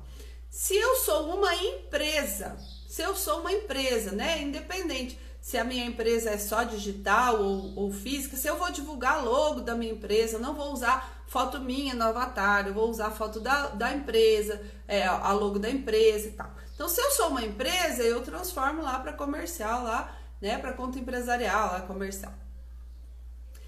Se 0.50 0.74
eu 0.74 0.96
sou 0.96 1.34
uma 1.34 1.54
empresa, 1.54 2.56
se 2.88 3.02
eu 3.02 3.14
sou 3.14 3.40
uma 3.40 3.52
empresa, 3.52 4.12
né, 4.12 4.40
independente, 4.40 5.18
se 5.42 5.58
a 5.58 5.64
minha 5.64 5.84
empresa 5.84 6.30
é 6.30 6.38
só 6.38 6.62
digital 6.64 7.42
ou, 7.42 7.74
ou 7.76 7.92
física, 7.92 8.36
se 8.36 8.48
eu 8.48 8.56
vou 8.56 8.70
divulgar 8.72 9.22
logo 9.22 9.60
da 9.60 9.74
minha 9.74 9.92
empresa, 9.92 10.38
não 10.38 10.54
vou 10.54 10.72
usar 10.72 11.17
foto 11.28 11.60
minha 11.60 11.94
no 11.94 12.04
avatar, 12.04 12.66
eu 12.66 12.74
vou 12.74 12.88
usar 12.90 13.10
foto 13.10 13.38
da, 13.38 13.68
da 13.68 13.92
empresa, 13.92 14.60
é, 14.88 15.06
a 15.06 15.30
logo 15.32 15.58
da 15.58 15.70
empresa 15.70 16.28
e 16.28 16.32
tal. 16.32 16.50
Então, 16.74 16.88
se 16.88 17.00
eu 17.00 17.10
sou 17.10 17.28
uma 17.28 17.44
empresa, 17.44 18.02
eu 18.02 18.22
transformo 18.22 18.82
lá 18.82 18.98
para 18.98 19.12
comercial, 19.12 19.84
lá, 19.84 20.16
né, 20.40 20.58
para 20.58 20.72
conta 20.72 20.98
empresarial, 20.98 21.72
lá 21.72 21.82
comercial. 21.82 22.32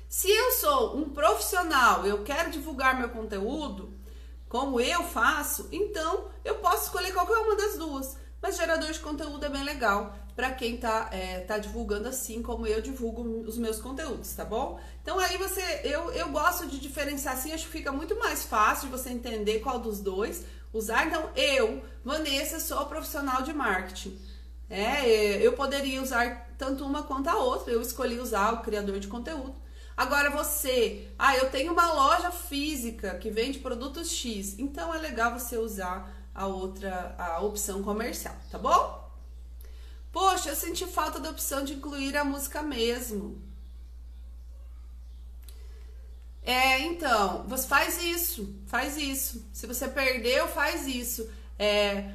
Se 0.09 0.29
eu 0.29 0.53
sou 0.53 0.97
um 0.97 1.11
profissional, 1.11 2.05
eu 2.07 2.25
quero 2.25 2.51
divulgar 2.51 2.99
meu 2.99 3.11
conteúdo, 3.11 3.93
como 4.49 4.81
eu 4.81 5.05
faço, 5.05 5.69
então 5.71 6.29
eu 6.45 6.57
posso 6.57 6.85
escolher 6.85 7.13
qualquer 7.13 7.37
uma 7.37 7.55
das 7.57 7.77
duas. 7.77 8.17
Mas 8.43 8.57
gerador 8.57 8.91
de 8.91 8.99
conteúdo 9.01 9.45
é 9.45 9.51
bem 9.51 9.63
legal 9.63 10.17
para 10.41 10.53
quem 10.53 10.79
tá, 10.79 11.11
é, 11.13 11.41
tá 11.41 11.59
divulgando 11.59 12.09
assim 12.09 12.41
como 12.41 12.67
eu 12.67 12.81
divulgo 12.81 13.21
os 13.47 13.59
meus 13.59 13.79
conteúdos, 13.79 14.33
tá 14.33 14.43
bom? 14.43 14.81
Então 15.03 15.19
aí 15.19 15.37
você, 15.37 15.83
eu, 15.85 16.11
eu 16.13 16.31
gosto 16.31 16.67
de 16.67 16.81
diferenciar 16.81 17.35
assim, 17.35 17.53
acho 17.53 17.67
que 17.67 17.73
fica 17.73 17.93
muito 17.93 18.19
mais 18.19 18.43
fácil 18.45 18.89
de 18.89 18.97
você 18.97 19.11
entender 19.11 19.61
qual 19.61 19.79
dos 19.79 20.01
dois 20.01 20.47
usar. 20.73 21.07
Então 21.07 21.29
eu, 21.37 21.83
Vanessa, 22.03 22.59
sou 22.59 22.87
profissional 22.87 23.43
de 23.43 23.53
marketing. 23.53 24.19
É, 24.71 25.47
eu 25.47 25.53
poderia 25.53 26.01
usar 26.01 26.49
tanto 26.57 26.87
uma 26.87 27.03
quanto 27.03 27.29
a 27.29 27.37
outra, 27.37 27.71
eu 27.71 27.83
escolhi 27.83 28.19
usar 28.19 28.55
o 28.55 28.63
criador 28.63 28.99
de 28.99 29.09
conteúdo. 29.09 29.55
Agora 29.95 30.31
você, 30.31 31.13
ah, 31.19 31.37
eu 31.37 31.51
tenho 31.51 31.75
uma 31.75 31.93
loja 31.93 32.31
física 32.31 33.15
que 33.19 33.31
vende 33.31 33.59
produtos 33.59 34.11
X, 34.11 34.59
então 34.59 34.95
é 34.95 34.99
legal 34.99 35.39
você 35.39 35.59
usar 35.59 36.11
a 36.35 36.47
outra, 36.47 37.15
a 37.19 37.43
opção 37.43 37.83
comercial, 37.83 38.35
tá 38.51 38.57
bom? 38.57 39.10
Poxa, 40.13 40.51
eu 40.51 40.57
senti 40.57 40.87
falta 40.87 41.21
da 41.21 41.31
opção 41.31 41.65
de 41.65 41.75
incluir 41.75 42.17
a 42.17 42.25
música 42.25 42.63
mesmo. 42.63 43.41
É, 46.43 46.81
então, 46.81 47.45
você 47.47 47.67
faz 47.67 48.03
isso, 48.03 48.55
faz 48.67 48.97
isso. 48.97 49.47
Se 49.53 49.67
você 49.67 49.87
perdeu, 49.87 50.49
faz 50.49 50.87
isso. 50.87 51.31
É, 51.59 52.13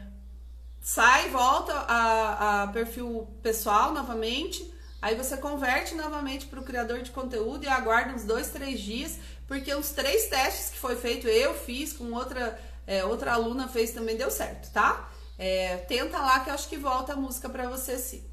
sai, 0.81 1.29
volta 1.29 1.73
a, 1.73 2.63
a 2.63 2.67
perfil 2.67 3.27
pessoal 3.41 3.93
novamente 3.93 4.73
Aí 5.05 5.13
você 5.13 5.37
converte 5.37 5.93
novamente 5.93 6.47
para 6.47 6.59
o 6.59 6.63
criador 6.63 7.03
de 7.03 7.11
conteúdo 7.11 7.63
e 7.63 7.67
aguarda 7.67 8.15
uns 8.15 8.23
dois, 8.23 8.49
três 8.49 8.79
dias, 8.79 9.19
porque 9.47 9.71
os 9.71 9.91
três 9.91 10.27
testes 10.29 10.71
que 10.71 10.79
foi 10.79 10.95
feito 10.95 11.27
eu 11.27 11.53
fiz, 11.53 11.93
com 11.93 12.11
outra, 12.11 12.59
é, 12.87 13.05
outra 13.05 13.33
aluna 13.33 13.67
fez 13.67 13.91
também 13.91 14.17
deu 14.17 14.31
certo, 14.31 14.71
tá? 14.71 15.07
É, 15.37 15.77
tenta 15.77 16.19
lá 16.19 16.39
que 16.39 16.49
acho 16.49 16.69
que 16.69 16.77
volta 16.77 17.13
a 17.13 17.15
música 17.15 17.49
para 17.49 17.69
você 17.69 17.97
sim. 17.97 18.23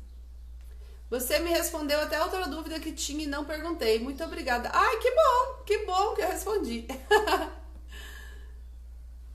Você 1.11 1.39
me 1.41 1.51
respondeu 1.51 2.01
até 2.01 2.23
outra 2.23 2.49
dúvida 2.49 2.81
que 2.81 2.93
tinha 2.93 3.25
e 3.25 3.27
não 3.27 3.45
perguntei. 3.45 3.99
Muito 3.99 4.25
obrigada. 4.25 4.71
Ai, 4.73 4.97
que 4.97 5.11
bom, 5.11 5.63
que 5.67 5.79
bom 5.85 6.15
que 6.15 6.23
eu 6.23 6.29
respondi. 6.29 6.87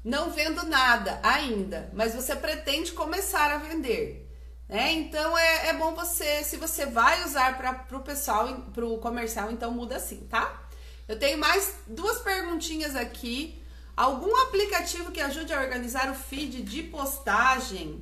não 0.04 0.32
vendo 0.32 0.64
nada 0.64 1.20
ainda, 1.22 1.92
mas 1.94 2.16
você 2.16 2.36
pretende 2.36 2.94
começar 2.94 3.52
a 3.52 3.58
vender. 3.58 4.28
Né? 4.68 4.94
Então 4.94 5.38
é, 5.38 5.68
é 5.68 5.74
bom 5.74 5.94
você, 5.94 6.44
se 6.44 6.58
você 6.58 6.86
vai 6.86 7.24
usar 7.24 7.58
para 7.58 7.98
o 7.98 8.02
pessoal, 8.02 8.48
para 8.74 8.86
o 8.86 8.98
comercial, 8.98 9.52
então 9.52 9.70
muda 9.70 9.98
assim, 9.98 10.26
tá? 10.28 10.68
Eu 11.08 11.18
tenho 11.18 11.38
mais 11.38 11.76
duas 11.88 12.20
perguntinhas 12.20 12.96
aqui. 12.96 13.62
Algum 13.98 14.36
aplicativo 14.44 15.12
que 15.12 15.20
ajude 15.20 15.52
a 15.52 15.60
organizar 15.60 16.12
o 16.12 16.14
feed 16.14 16.62
de 16.62 16.84
postagem? 16.84 18.00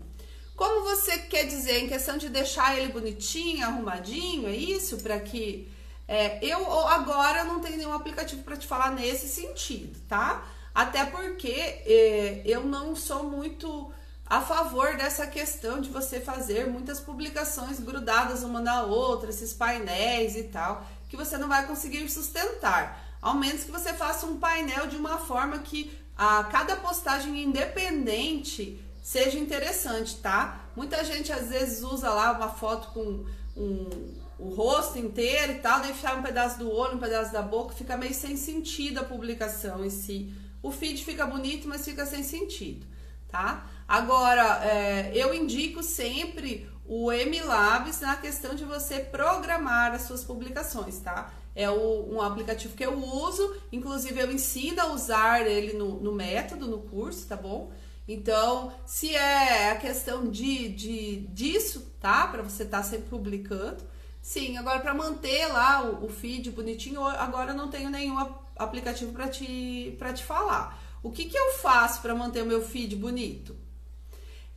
Como 0.53 0.83
você 0.83 1.19
quer 1.19 1.45
dizer, 1.45 1.79
em 1.79 1.87
questão 1.87 2.17
de 2.17 2.27
deixar 2.27 2.77
ele 2.77 2.91
bonitinho, 2.91 3.65
arrumadinho, 3.65 4.49
é 4.49 4.55
isso? 4.55 4.97
Para 4.97 5.17
que. 5.21 5.71
É, 6.05 6.37
eu 6.45 6.69
agora 6.89 7.45
não 7.45 7.61
tenho 7.61 7.77
nenhum 7.77 7.93
aplicativo 7.93 8.43
para 8.43 8.57
te 8.57 8.67
falar 8.67 8.91
nesse 8.91 9.29
sentido, 9.29 9.97
tá? 10.09 10.45
Até 10.73 11.05
porque 11.05 11.49
é, 11.49 12.41
eu 12.43 12.65
não 12.65 12.93
sou 12.93 13.23
muito 13.23 13.89
a 14.25 14.41
favor 14.41 14.97
dessa 14.97 15.25
questão 15.25 15.79
de 15.79 15.89
você 15.89 16.19
fazer 16.19 16.67
muitas 16.67 16.99
publicações 16.99 17.79
grudadas 17.79 18.43
uma 18.43 18.59
na 18.59 18.83
outra, 18.83 19.29
esses 19.29 19.53
painéis 19.53 20.35
e 20.35 20.43
tal, 20.43 20.85
que 21.07 21.15
você 21.15 21.37
não 21.37 21.47
vai 21.47 21.65
conseguir 21.65 22.07
sustentar. 22.09 23.04
Ao 23.25 23.33
menos 23.33 23.63
que 23.63 23.71
você 23.71 23.91
faça 23.91 24.27
um 24.27 24.37
painel 24.37 24.85
de 24.85 24.97
uma 24.97 25.17
forma 25.17 25.57
que 25.57 25.91
a 26.15 26.43
cada 26.43 26.75
postagem 26.75 27.41
independente 27.41 28.79
seja 29.01 29.39
interessante, 29.39 30.17
tá? 30.17 30.59
Muita 30.75 31.03
gente 31.03 31.33
às 31.33 31.49
vezes 31.49 31.81
usa 31.81 32.07
lá 32.11 32.33
uma 32.33 32.49
foto 32.49 32.89
com 32.93 33.25
um, 33.57 34.13
o 34.37 34.49
rosto 34.49 34.99
inteiro 34.99 35.53
e 35.53 35.55
tal, 35.55 35.83
fica 35.85 36.13
um 36.13 36.21
pedaço 36.21 36.59
do 36.59 36.71
olho, 36.71 36.97
um 36.97 36.99
pedaço 36.99 37.33
da 37.33 37.41
boca, 37.41 37.73
fica 37.73 37.97
meio 37.97 38.13
sem 38.13 38.37
sentido 38.37 38.99
a 38.99 39.03
publicação 39.03 39.83
em 39.83 39.89
si. 39.89 40.31
O 40.61 40.69
feed 40.71 41.03
fica 41.03 41.25
bonito, 41.25 41.67
mas 41.67 41.83
fica 41.83 42.05
sem 42.05 42.21
sentido, 42.21 42.85
tá? 43.27 43.65
Agora, 43.87 44.63
é, 44.63 45.11
eu 45.15 45.33
indico 45.33 45.81
sempre 45.81 46.69
o 46.85 47.11
MLabs 47.11 48.01
na 48.01 48.17
questão 48.17 48.53
de 48.53 48.63
você 48.63 48.99
programar 48.99 49.95
as 49.95 50.03
suas 50.03 50.23
publicações, 50.23 50.99
tá? 50.99 51.33
É 51.55 51.69
o, 51.69 52.13
um 52.13 52.21
aplicativo 52.21 52.75
que 52.75 52.85
eu 52.85 52.97
uso, 52.97 53.55
inclusive 53.71 54.19
eu 54.19 54.31
ensino 54.31 54.81
a 54.81 54.91
usar 54.91 55.47
ele 55.47 55.73
no, 55.73 56.01
no 56.01 56.11
método, 56.11 56.67
no 56.67 56.79
curso, 56.79 57.25
tá 57.27 57.37
bom? 57.37 57.71
Então, 58.07 58.71
se 58.85 59.15
é 59.15 59.71
a 59.71 59.77
questão 59.77 60.29
de, 60.29 60.69
de 60.69 61.17
disso, 61.27 61.91
tá? 61.99 62.27
Para 62.27 62.43
você 62.43 62.63
estar 62.63 62.79
tá 62.79 62.83
sempre 62.83 63.09
publicando. 63.09 63.83
Sim, 64.21 64.57
agora 64.57 64.79
para 64.79 64.93
manter 64.93 65.47
lá 65.47 65.83
o, 65.83 66.05
o, 66.05 66.09
feed 66.09 66.51
bonitinho, 66.51 67.03
agora 67.05 67.51
eu 67.51 67.55
não 67.55 67.69
tenho 67.69 67.89
nenhum 67.89 68.17
aplicativo 68.55 69.11
para 69.11 69.27
te, 69.27 69.97
te 70.15 70.23
falar. 70.23 70.81
O 71.01 71.11
que, 71.11 71.25
que 71.25 71.37
eu 71.37 71.53
faço 71.53 72.01
para 72.01 72.15
manter 72.15 72.41
o 72.41 72.45
meu 72.45 72.61
feed 72.61 72.95
bonito? 72.95 73.55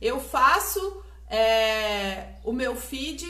Eu 0.01 0.19
faço 0.19 1.03
é, 1.29 2.35
o 2.43 2.51
meu 2.51 2.75
feed, 2.75 3.25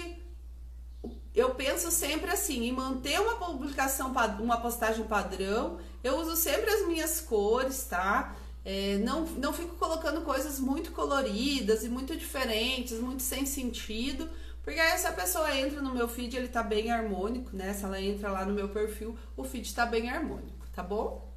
eu 1.36 1.52
penso 1.56 1.92
sempre 1.92 2.32
assim, 2.32 2.68
em 2.68 2.72
manter 2.72 3.20
uma 3.20 3.36
publicação, 3.36 4.14
uma 4.40 4.58
postagem 4.58 5.06
padrão. 5.06 5.80
Eu 6.04 6.18
uso 6.20 6.36
sempre 6.36 6.70
as 6.70 6.88
minhas 6.88 7.22
cores, 7.22 7.84
tá? 7.86 8.36
É, 8.66 8.98
não, 8.98 9.26
não 9.26 9.54
fico 9.54 9.76
colocando 9.76 10.22
coisas 10.22 10.60
muito 10.60 10.92
coloridas 10.92 11.84
e 11.84 11.90
muito 11.90 12.16
diferentes, 12.16 13.00
muito 13.00 13.24
sem 13.24 13.46
sentido, 13.46 14.30
porque 14.64 14.80
aí 14.80 14.98
se 14.98 15.08
a 15.08 15.14
pessoa 15.14 15.56
entra 15.58 15.82
no 15.82 15.94
meu 15.94 16.08
feed, 16.08 16.36
ele 16.36 16.48
tá 16.48 16.62
bem 16.62 16.92
harmônico, 16.92 17.56
né? 17.56 17.74
Se 17.74 17.86
ela 17.86 18.02
entra 18.02 18.32
lá 18.32 18.46
no 18.46 18.54
meu 18.54 18.70
perfil, 18.70 19.18
o 19.36 19.44
feed 19.44 19.74
tá 19.74 19.86
bem 19.86 20.10
harmônico, 20.10 20.68
tá 20.74 20.84
bom? 20.84 21.29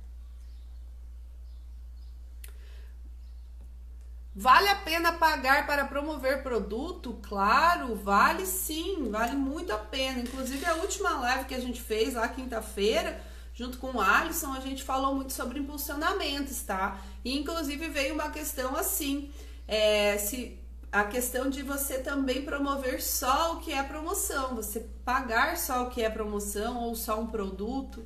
Vale 4.35 4.69
a 4.69 4.77
pena 4.77 5.13
pagar 5.13 5.67
para 5.67 5.85
promover 5.85 6.43
produto? 6.43 7.19
Claro, 7.23 7.95
vale 7.95 8.47
sim, 8.47 9.11
vale 9.11 9.37
muito 9.37 9.71
a 9.73 9.79
pena. 9.79 10.21
Inclusive, 10.21 10.65
a 10.65 10.77
última 10.77 11.11
live 11.21 11.45
que 11.45 11.55
a 11.55 11.61
gente 11.61 11.83
fez 11.83 12.15
lá 12.15 12.27
quinta-feira, 12.29 13.21
junto 13.53 13.77
com 13.77 13.89
o 13.89 14.01
Alisson, 14.01 14.55
a 14.55 14.61
gente 14.61 14.83
falou 14.83 15.15
muito 15.15 15.35
sobre 15.35 15.59
impulsionamentos, 15.59 16.63
tá? 16.63 16.99
E 17.23 17.39
inclusive 17.39 17.89
veio 17.89 18.15
uma 18.15 18.31
questão 18.31 18.75
assim: 18.75 19.31
é, 19.69 20.17
se 20.17 20.59
a 20.91 21.05
questão 21.05 21.51
de 21.51 21.63
você 21.63 21.99
também 21.99 22.43
promover 22.43 23.03
só 23.03 23.55
o 23.55 23.61
que 23.61 23.71
é 23.71 23.83
promoção, 23.83 24.55
você 24.55 24.81
pagar 25.05 25.59
só 25.59 25.85
o 25.85 25.91
que 25.91 26.03
é 26.03 26.09
promoção 26.09 26.79
ou 26.85 26.95
só 26.95 27.21
um 27.21 27.27
produto. 27.27 28.03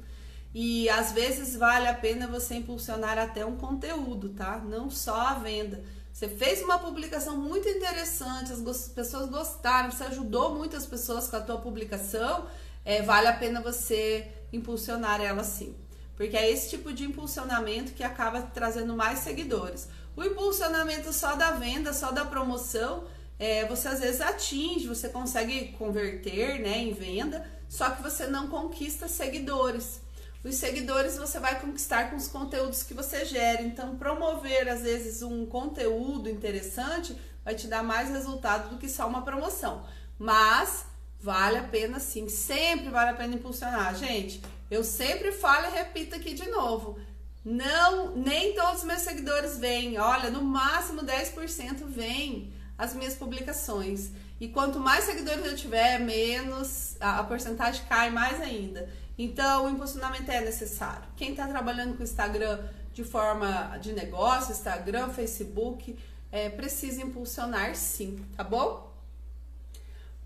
E 0.52 0.88
às 0.88 1.12
vezes 1.12 1.54
vale 1.54 1.86
a 1.86 1.94
pena 1.94 2.26
você 2.26 2.54
impulsionar 2.54 3.18
até 3.18 3.44
um 3.44 3.56
conteúdo, 3.56 4.30
tá? 4.30 4.58
Não 4.58 4.90
só 4.90 5.14
a 5.14 5.34
venda. 5.34 5.84
Você 6.16 6.28
fez 6.28 6.62
uma 6.62 6.78
publicação 6.78 7.36
muito 7.36 7.68
interessante, 7.68 8.50
as 8.50 8.88
pessoas 8.88 9.28
gostaram, 9.28 9.90
você 9.90 10.04
ajudou 10.04 10.54
muitas 10.54 10.86
pessoas 10.86 11.28
com 11.28 11.36
a 11.36 11.42
tua 11.42 11.58
publicação, 11.58 12.46
é, 12.86 13.02
vale 13.02 13.26
a 13.26 13.34
pena 13.34 13.60
você 13.60 14.26
impulsionar 14.50 15.20
ela 15.20 15.44
sim. 15.44 15.76
Porque 16.16 16.34
é 16.34 16.50
esse 16.50 16.70
tipo 16.70 16.90
de 16.90 17.04
impulsionamento 17.04 17.92
que 17.92 18.02
acaba 18.02 18.40
trazendo 18.40 18.96
mais 18.96 19.18
seguidores. 19.18 19.90
O 20.16 20.24
impulsionamento 20.24 21.12
só 21.12 21.36
da 21.36 21.50
venda, 21.50 21.92
só 21.92 22.10
da 22.10 22.24
promoção, 22.24 23.04
é, 23.38 23.66
você 23.66 23.88
às 23.88 24.00
vezes 24.00 24.22
atinge, 24.22 24.88
você 24.88 25.10
consegue 25.10 25.72
converter 25.72 26.60
né, 26.60 26.78
em 26.78 26.94
venda, 26.94 27.46
só 27.68 27.90
que 27.90 28.02
você 28.02 28.26
não 28.26 28.48
conquista 28.48 29.06
seguidores. 29.06 30.00
Os 30.46 30.54
seguidores 30.54 31.16
você 31.16 31.40
vai 31.40 31.60
conquistar 31.60 32.08
com 32.08 32.16
os 32.16 32.28
conteúdos 32.28 32.84
que 32.84 32.94
você 32.94 33.24
gera. 33.24 33.62
Então, 33.62 33.96
promover 33.96 34.68
às 34.68 34.82
vezes 34.82 35.20
um 35.20 35.44
conteúdo 35.44 36.30
interessante 36.30 37.16
vai 37.44 37.56
te 37.56 37.66
dar 37.66 37.82
mais 37.82 38.10
resultado 38.10 38.70
do 38.70 38.78
que 38.78 38.88
só 38.88 39.08
uma 39.08 39.22
promoção. 39.22 39.84
Mas 40.16 40.86
vale 41.20 41.58
a 41.58 41.64
pena 41.64 41.98
sim, 41.98 42.28
sempre 42.28 42.90
vale 42.90 43.10
a 43.10 43.14
pena 43.14 43.34
impulsionar. 43.34 43.96
Gente, 43.96 44.40
eu 44.70 44.84
sempre 44.84 45.32
falo 45.32 45.66
e 45.66 45.70
repito 45.70 46.14
aqui 46.14 46.32
de 46.32 46.48
novo. 46.48 46.96
Não, 47.44 48.14
nem 48.14 48.54
todos 48.54 48.82
os 48.82 48.84
meus 48.84 49.02
seguidores 49.02 49.58
vêm. 49.58 49.98
Olha, 49.98 50.30
no 50.30 50.42
máximo 50.42 51.02
10% 51.02 51.84
vêm 51.86 52.52
as 52.78 52.94
minhas 52.94 53.16
publicações. 53.16 54.10
E 54.40 54.46
quanto 54.46 54.78
mais 54.78 55.04
seguidores 55.04 55.44
eu 55.44 55.56
tiver, 55.56 55.98
menos 55.98 56.96
a, 57.00 57.18
a 57.18 57.24
porcentagem 57.24 57.84
cai 57.88 58.10
mais 58.10 58.40
ainda. 58.40 58.88
Então, 59.18 59.64
o 59.64 59.68
impulsionamento 59.70 60.30
é 60.30 60.40
necessário. 60.40 61.08
Quem 61.16 61.30
está 61.30 61.46
trabalhando 61.46 61.96
com 61.96 62.02
Instagram 62.02 62.68
de 62.92 63.04
forma 63.04 63.78
de 63.78 63.92
negócio, 63.92 64.52
Instagram, 64.52 65.10
Facebook, 65.10 65.98
é, 66.30 66.48
precisa 66.50 67.02
impulsionar 67.02 67.74
sim, 67.74 68.24
tá 68.36 68.44
bom? 68.44 68.94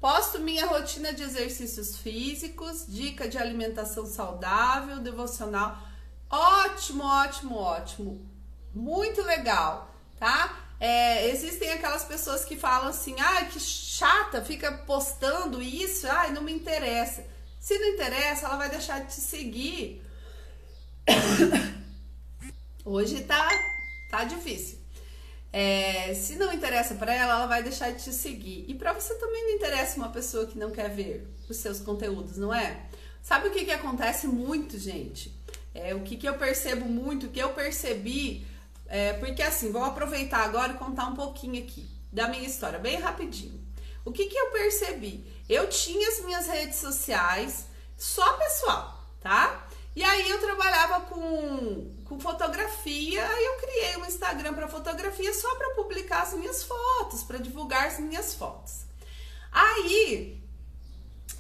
Posto 0.01 0.39
minha 0.39 0.67
rotina 0.67 1.13
de 1.13 1.23
exercícios 1.23 1.97
físicos, 1.99 2.87
dica 2.89 3.29
de 3.29 3.37
alimentação 3.37 4.07
saudável, 4.07 4.99
devocional. 4.99 5.79
Ótimo, 6.31 7.05
ótimo, 7.05 7.57
ótimo. 7.57 8.27
Muito 8.75 9.21
legal, 9.23 9.95
tá? 10.19 10.57
É, 10.81 11.29
existem 11.29 11.71
aquelas 11.73 12.05
pessoas 12.05 12.45
que 12.45 12.57
falam 12.57 12.89
assim, 12.89 13.15
ai, 13.19 13.51
que 13.51 13.61
chata, 13.61 14.43
fica 14.43 14.73
postando 14.73 15.61
isso, 15.61 16.07
ai, 16.09 16.33
não 16.33 16.41
me 16.41 16.53
interessa. 16.53 17.23
Se 17.61 17.79
não 17.79 17.89
interessa, 17.89 18.47
ela 18.47 18.57
vai 18.57 18.71
deixar 18.71 19.01
de 19.01 19.15
te 19.15 19.21
seguir. 19.21 20.03
Hoje 22.83 23.21
tá, 23.25 23.51
tá 24.11 24.25
difícil. 24.25 24.79
É, 25.53 26.15
se 26.15 26.37
não 26.37 26.51
interessa 26.53 26.95
para 26.95 27.13
ela, 27.13 27.35
ela 27.35 27.47
vai 27.47 27.63
deixar 27.63 27.93
de 27.93 28.03
te 28.03 28.13
seguir. 28.15 28.65
E 28.67 28.75
para 28.75 28.95
você 28.95 29.15
também 29.17 29.45
não 29.45 29.51
interessa 29.51 29.99
uma 29.99 30.09
pessoa 30.09 30.47
que 30.47 30.59
não 30.59 30.71
quer 30.71 30.89
ver 30.89 31.29
os 31.51 31.59
seus 31.59 31.81
conteúdos, 31.81 32.39
não 32.39 32.55
é? 32.55 32.87
Sabe 33.23 33.49
o 33.49 33.51
que, 33.51 33.67
que 33.67 33.73
acontece 33.73 34.27
muito, 34.27 34.79
gente? 34.79 35.31
É, 35.75 35.95
o 35.95 36.01
que, 36.01 36.17
que 36.17 36.27
eu 36.27 36.39
percebo 36.39 36.87
muito, 36.87 37.27
o 37.27 37.31
que 37.31 37.41
eu 37.41 37.51
percebi, 37.51 38.47
é, 38.87 39.13
porque 39.15 39.43
assim, 39.43 39.71
vou 39.71 39.85
aproveitar 39.85 40.45
agora 40.45 40.73
e 40.73 40.77
contar 40.79 41.09
um 41.09 41.15
pouquinho 41.15 41.63
aqui 41.63 41.87
da 42.11 42.27
minha 42.27 42.47
história, 42.47 42.79
bem 42.79 42.99
rapidinho. 42.99 43.61
O 44.05 44.13
que, 44.13 44.27
que 44.27 44.37
eu 44.37 44.51
percebi? 44.51 45.25
Eu 45.51 45.69
tinha 45.69 46.09
as 46.09 46.21
minhas 46.21 46.47
redes 46.47 46.79
sociais 46.79 47.67
só 47.99 48.35
pessoal, 48.35 49.05
tá? 49.21 49.67
E 49.97 50.05
aí 50.05 50.31
eu 50.31 50.39
trabalhava 50.39 51.01
com, 51.07 51.93
com 52.05 52.21
fotografia, 52.21 53.27
aí 53.29 53.45
eu 53.47 53.55
criei 53.55 53.97
um 53.97 54.07
Instagram 54.07 54.55
para 54.55 54.69
fotografia 54.69 55.35
só 55.35 55.53
para 55.57 55.75
publicar 55.75 56.23
as 56.23 56.35
minhas 56.35 56.63
fotos, 56.63 57.25
para 57.25 57.39
divulgar 57.39 57.89
as 57.89 57.99
minhas 57.99 58.33
fotos. 58.33 58.83
Aí 59.51 60.41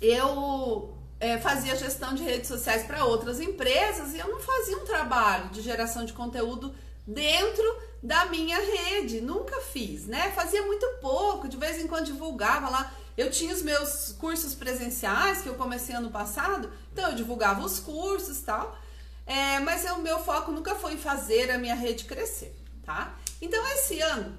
eu 0.02 0.92
é, 1.20 1.38
fazia 1.38 1.76
gestão 1.76 2.12
de 2.12 2.24
redes 2.24 2.48
sociais 2.48 2.82
para 2.82 3.04
outras 3.04 3.38
empresas 3.38 4.12
e 4.12 4.18
eu 4.18 4.26
não 4.26 4.40
fazia 4.40 4.76
um 4.76 4.84
trabalho 4.84 5.50
de 5.50 5.62
geração 5.62 6.04
de 6.04 6.12
conteúdo 6.12 6.74
dentro 7.06 7.64
da 8.02 8.24
minha 8.24 8.58
rede, 8.58 9.20
nunca 9.20 9.60
fiz, 9.60 10.06
né? 10.08 10.32
Fazia 10.32 10.62
muito 10.66 10.84
pouco, 11.00 11.46
de 11.46 11.56
vez 11.56 11.78
em 11.78 11.86
quando 11.86 12.06
divulgava 12.06 12.68
lá 12.68 12.92
eu 13.20 13.30
tinha 13.30 13.52
os 13.54 13.62
meus 13.62 14.12
cursos 14.12 14.54
presenciais 14.54 15.42
que 15.42 15.48
eu 15.48 15.54
comecei 15.54 15.94
ano 15.94 16.10
passado, 16.10 16.72
então 16.90 17.10
eu 17.10 17.14
divulgava 17.14 17.62
os 17.62 17.78
cursos 17.78 18.40
tal. 18.40 18.78
É, 19.26 19.60
mas 19.60 19.84
o 19.92 19.98
meu 19.98 20.18
foco 20.18 20.50
nunca 20.50 20.74
foi 20.74 20.96
fazer 20.96 21.50
a 21.50 21.58
minha 21.58 21.74
rede 21.74 22.04
crescer, 22.04 22.56
tá? 22.82 23.14
Então 23.40 23.62
esse 23.74 24.00
ano, 24.00 24.34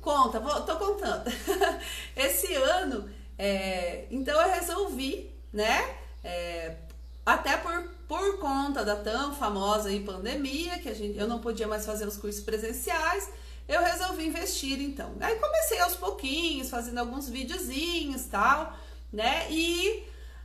conta, 0.00 0.40
vou, 0.40 0.62
tô 0.62 0.76
contando. 0.76 1.24
esse 2.16 2.54
ano, 2.54 3.08
é, 3.38 4.06
então 4.10 4.40
eu 4.40 4.50
resolvi, 4.50 5.30
né? 5.52 5.94
É, 6.24 6.76
até 7.24 7.56
por, 7.58 7.84
por 8.08 8.38
conta 8.38 8.82
da 8.82 8.96
tão 8.96 9.34
famosa 9.34 9.90
aí 9.90 10.00
pandemia, 10.00 10.78
que 10.78 10.88
a 10.88 10.94
gente, 10.94 11.18
eu 11.18 11.28
não 11.28 11.38
podia 11.38 11.68
mais 11.68 11.84
fazer 11.84 12.08
os 12.08 12.16
cursos 12.16 12.42
presenciais, 12.42 13.30
eu 13.68 13.82
resolvi 13.82 14.26
investir 14.26 14.80
então. 14.80 15.14
Aí 15.20 15.36
comecei 15.36 15.78
aos 15.80 15.94
pouquinhos, 15.94 16.70
fazendo 16.70 16.98
alguns 16.98 17.28
videozinhos 17.28 18.26
tal, 18.26 18.76
né? 19.12 19.46
E 19.50 20.04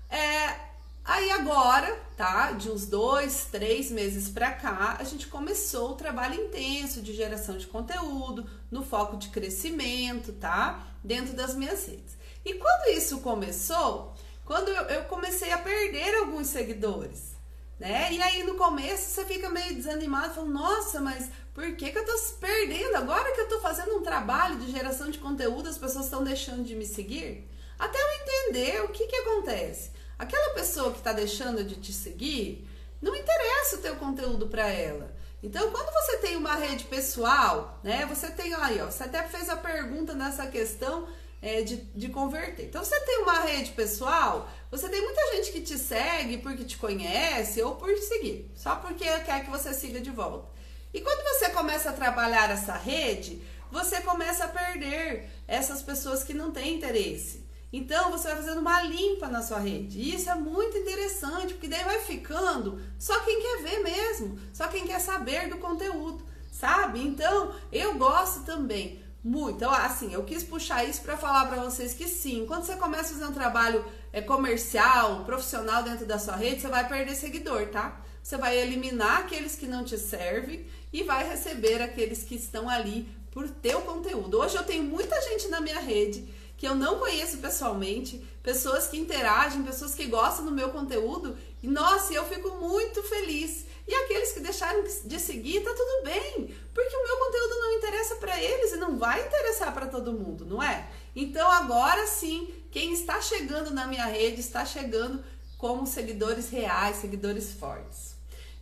é, 0.10 0.56
aí 1.04 1.32
agora, 1.32 1.94
tá? 2.16 2.52
De 2.52 2.70
uns 2.70 2.86
dois, 2.86 3.46
três 3.52 3.92
meses 3.92 4.30
pra 4.30 4.52
cá, 4.52 4.98
a 5.00 5.04
gente 5.04 5.28
começou 5.28 5.92
o 5.92 5.96
trabalho 5.96 6.36
intenso 6.36 7.02
de 7.02 7.14
geração 7.14 7.58
de 7.58 7.68
conteúdo, 7.68 8.50
no 8.72 8.84
foco 8.84 9.18
de 9.18 9.30
crescimento, 9.30 10.34
tá? 10.34 10.86
Dentro 11.04 11.34
das 11.34 11.56
minhas 11.56 11.86
redes. 11.86 12.18
E 12.44 12.54
quando 12.54 12.98
isso 12.98 13.20
começou, 13.20 14.14
quando 14.46 14.70
eu, 14.70 14.84
eu 14.84 15.04
comecei 15.06 15.52
a 15.52 15.58
perder 15.58 16.16
alguns 16.16 16.48
seguidores, 16.48 17.37
né? 17.80 18.12
E 18.12 18.22
aí 18.22 18.44
no 18.44 18.56
começo 18.56 19.10
você 19.10 19.26
fica 19.26 19.50
meio 19.50 19.76
desanimado, 19.76 20.34
falando, 20.34 20.54
nossa, 20.54 21.00
mas 21.00 21.30
por 21.54 21.76
que, 21.76 21.92
que 21.92 21.98
eu 21.98 22.06
tô 22.06 22.14
perdendo? 22.40 22.96
Agora 22.96 23.34
que 23.34 23.42
eu 23.42 23.48
tô 23.48 23.60
fazendo 23.60 23.96
um 23.96 24.04
trabalho 24.04 24.58
de 24.58 24.72
geração 24.72 25.10
de 25.10 25.20
conteúdo, 25.20 25.70
as 25.70 25.78
pessoas 25.78 26.06
estão 26.06 26.24
deixando 26.24 26.64
de 26.64 26.76
me 26.76 26.86
seguir? 26.86 27.48
Até 27.78 27.98
eu 28.00 28.22
entender 28.22 28.84
o 28.84 28.90
que 28.90 29.06
que 29.06 29.16
acontece. 29.16 29.92
Aquela 30.18 30.54
pessoa 30.54 30.92
que 30.92 30.98
está 30.98 31.14
deixando 31.14 31.64
de 31.64 31.76
te 31.76 31.94
seguir, 31.94 32.68
não 33.02 33.16
interessa 33.16 33.76
o 33.76 33.82
teu 33.82 33.96
conteúdo 33.96 34.48
para 34.48 34.68
ela. 34.68 35.16
Então, 35.42 35.70
quando 35.72 35.94
você 35.94 36.18
tem 36.18 36.36
uma 36.36 36.56
rede 36.56 36.86
pessoal, 36.86 37.80
né? 37.84 38.06
Você 38.08 38.30
tem 38.32 38.54
aí, 38.56 38.82
ó, 38.82 38.86
você 38.86 39.04
até 39.04 39.24
fez 39.24 39.50
a 39.50 39.56
pergunta 39.56 40.16
nessa 40.16 40.48
questão 40.48 41.08
é, 41.42 41.62
de, 41.62 41.78
de 41.78 42.10
converter. 42.10 42.66
Então, 42.66 42.84
você 42.84 43.00
tem 43.02 43.20
uma 43.20 43.42
rede 43.42 43.72
pessoal, 43.72 44.50
você 44.70 44.90
tem 44.90 45.02
muita 45.02 45.36
gente 45.36 45.52
que 45.52 45.62
te 45.62 45.78
segue 45.78 46.38
porque 46.38 46.64
te 46.64 46.78
conhece 46.78 47.62
ou 47.62 47.76
por 47.76 47.96
seguir, 47.98 48.52
só 48.56 48.76
porque 48.76 49.06
quer 49.22 49.46
que 49.46 49.50
você 49.50 49.74
siga 49.74 50.00
de 50.02 50.10
volta. 50.10 50.50
E 50.94 51.02
quando 51.02 51.24
você 51.24 51.50
começa 51.50 51.90
a 51.90 51.94
trabalhar 51.94 52.50
essa 52.50 52.74
rede, 52.74 53.42
você 53.72 54.02
começa 54.02 54.46
a 54.46 54.48
perder 54.48 55.30
essas 55.48 55.82
pessoas 55.82 56.24
que 56.24 56.34
não 56.34 56.52
têm 56.52 56.76
interesse. 56.76 57.46
Então 57.72 58.12
você 58.12 58.30
vai 58.30 58.38
fazendo 58.38 58.62
uma 58.62 58.82
limpa 58.82 59.28
na 59.28 59.42
sua 59.42 59.60
rede. 59.60 60.00
E 60.00 60.16
isso 60.16 60.30
é 60.30 60.36
muito 60.36 60.78
interessante, 60.78 61.54
porque 61.54 61.68
daí 61.68 61.84
vai 61.84 62.00
ficando 62.00 62.82
só 62.98 63.20
quem 63.22 63.42
quer 63.42 63.64
ver 63.64 63.80
mesmo, 63.84 64.40
só 64.54 64.68
quem 64.68 64.88
quer 64.88 65.00
saber 65.00 65.50
do 65.50 65.58
conteúdo, 65.58 66.26
sabe? 66.52 67.02
Então 67.02 67.54
eu 67.72 67.96
gosto 67.96 68.44
também 68.44 69.04
muito. 69.24 69.58
Então, 69.58 69.72
assim, 69.72 70.14
eu 70.14 70.24
quis 70.24 70.44
puxar 70.44 70.86
isso 70.86 71.02
para 71.02 71.18
falar 71.18 71.48
para 71.48 71.62
vocês 71.62 71.94
que 71.94 72.08
sim, 72.08 72.46
quando 72.48 72.64
você 72.64 72.76
começa 72.78 73.12
a 73.12 73.18
fazer 73.18 73.26
um 73.26 73.34
trabalho 73.34 73.84
é, 74.12 74.22
comercial, 74.22 75.24
profissional 75.26 75.84
dentro 75.84 76.06
da 76.06 76.20
sua 76.20 76.36
rede, 76.36 76.62
você 76.62 76.68
vai 76.68 76.88
perder 76.88 77.16
seguidor, 77.16 77.68
tá? 77.68 78.00
Você 78.22 78.38
vai 78.38 78.58
eliminar 78.58 79.22
aqueles 79.22 79.56
que 79.56 79.68
não 79.68 79.84
te 79.84 79.98
servem 79.98 80.66
e 80.92 81.04
vai 81.04 81.28
receber 81.28 81.82
aqueles 81.82 82.24
que 82.24 82.36
estão 82.36 82.70
ali 82.70 83.08
por 83.32 83.50
teu 83.50 83.82
conteúdo. 83.82 84.40
Hoje 84.40 84.56
eu 84.56 84.64
tenho 84.64 84.84
muita 84.84 85.22
gente 85.22 85.48
na 85.48 85.62
minha 85.62 85.80
rede 85.80 86.28
que 86.58 86.68
eu 86.68 86.74
não 86.74 86.98
conheço 86.98 87.38
pessoalmente, 87.38 88.18
pessoas 88.42 88.88
que 88.88 88.98
interagem, 88.98 89.62
pessoas 89.62 89.94
que 89.94 90.08
gostam 90.08 90.44
do 90.44 90.52
meu 90.52 90.70
conteúdo, 90.70 91.38
e 91.62 91.68
nossa, 91.68 92.12
eu 92.14 92.26
fico 92.26 92.50
muito 92.58 93.04
feliz. 93.04 93.66
E 93.88 93.94
aqueles 93.94 94.34
que 94.34 94.40
deixaram 94.42 94.84
de 94.84 95.20
seguir, 95.20 95.62
tá 95.62 95.74
tudo 95.74 96.04
bem, 96.04 96.54
porque 96.74 96.96
o 96.96 97.04
meu 97.08 97.18
conteúdo 97.18 97.56
não 97.60 97.74
interessa 97.74 98.16
para 98.16 98.42
eles 98.42 98.74
e 98.74 98.78
não 98.78 98.98
vai 98.98 99.26
interessar 99.26 99.74
para 99.74 99.86
todo 99.86 100.12
mundo, 100.12 100.46
não 100.46 100.62
é? 100.62 100.90
Então 101.16 101.50
agora 101.50 102.06
sim, 102.08 102.54
quem 102.72 102.94
está 102.94 103.22
chegando 103.22 103.72
na 103.72 103.88
minha 103.88 104.06
rede 104.06 104.40
está 104.40 104.66
chegando 104.66 105.24
como 105.58 105.88
seguidores 105.88 106.50
reais, 106.50 106.98
seguidores 106.98 107.52
fortes. 107.54 108.16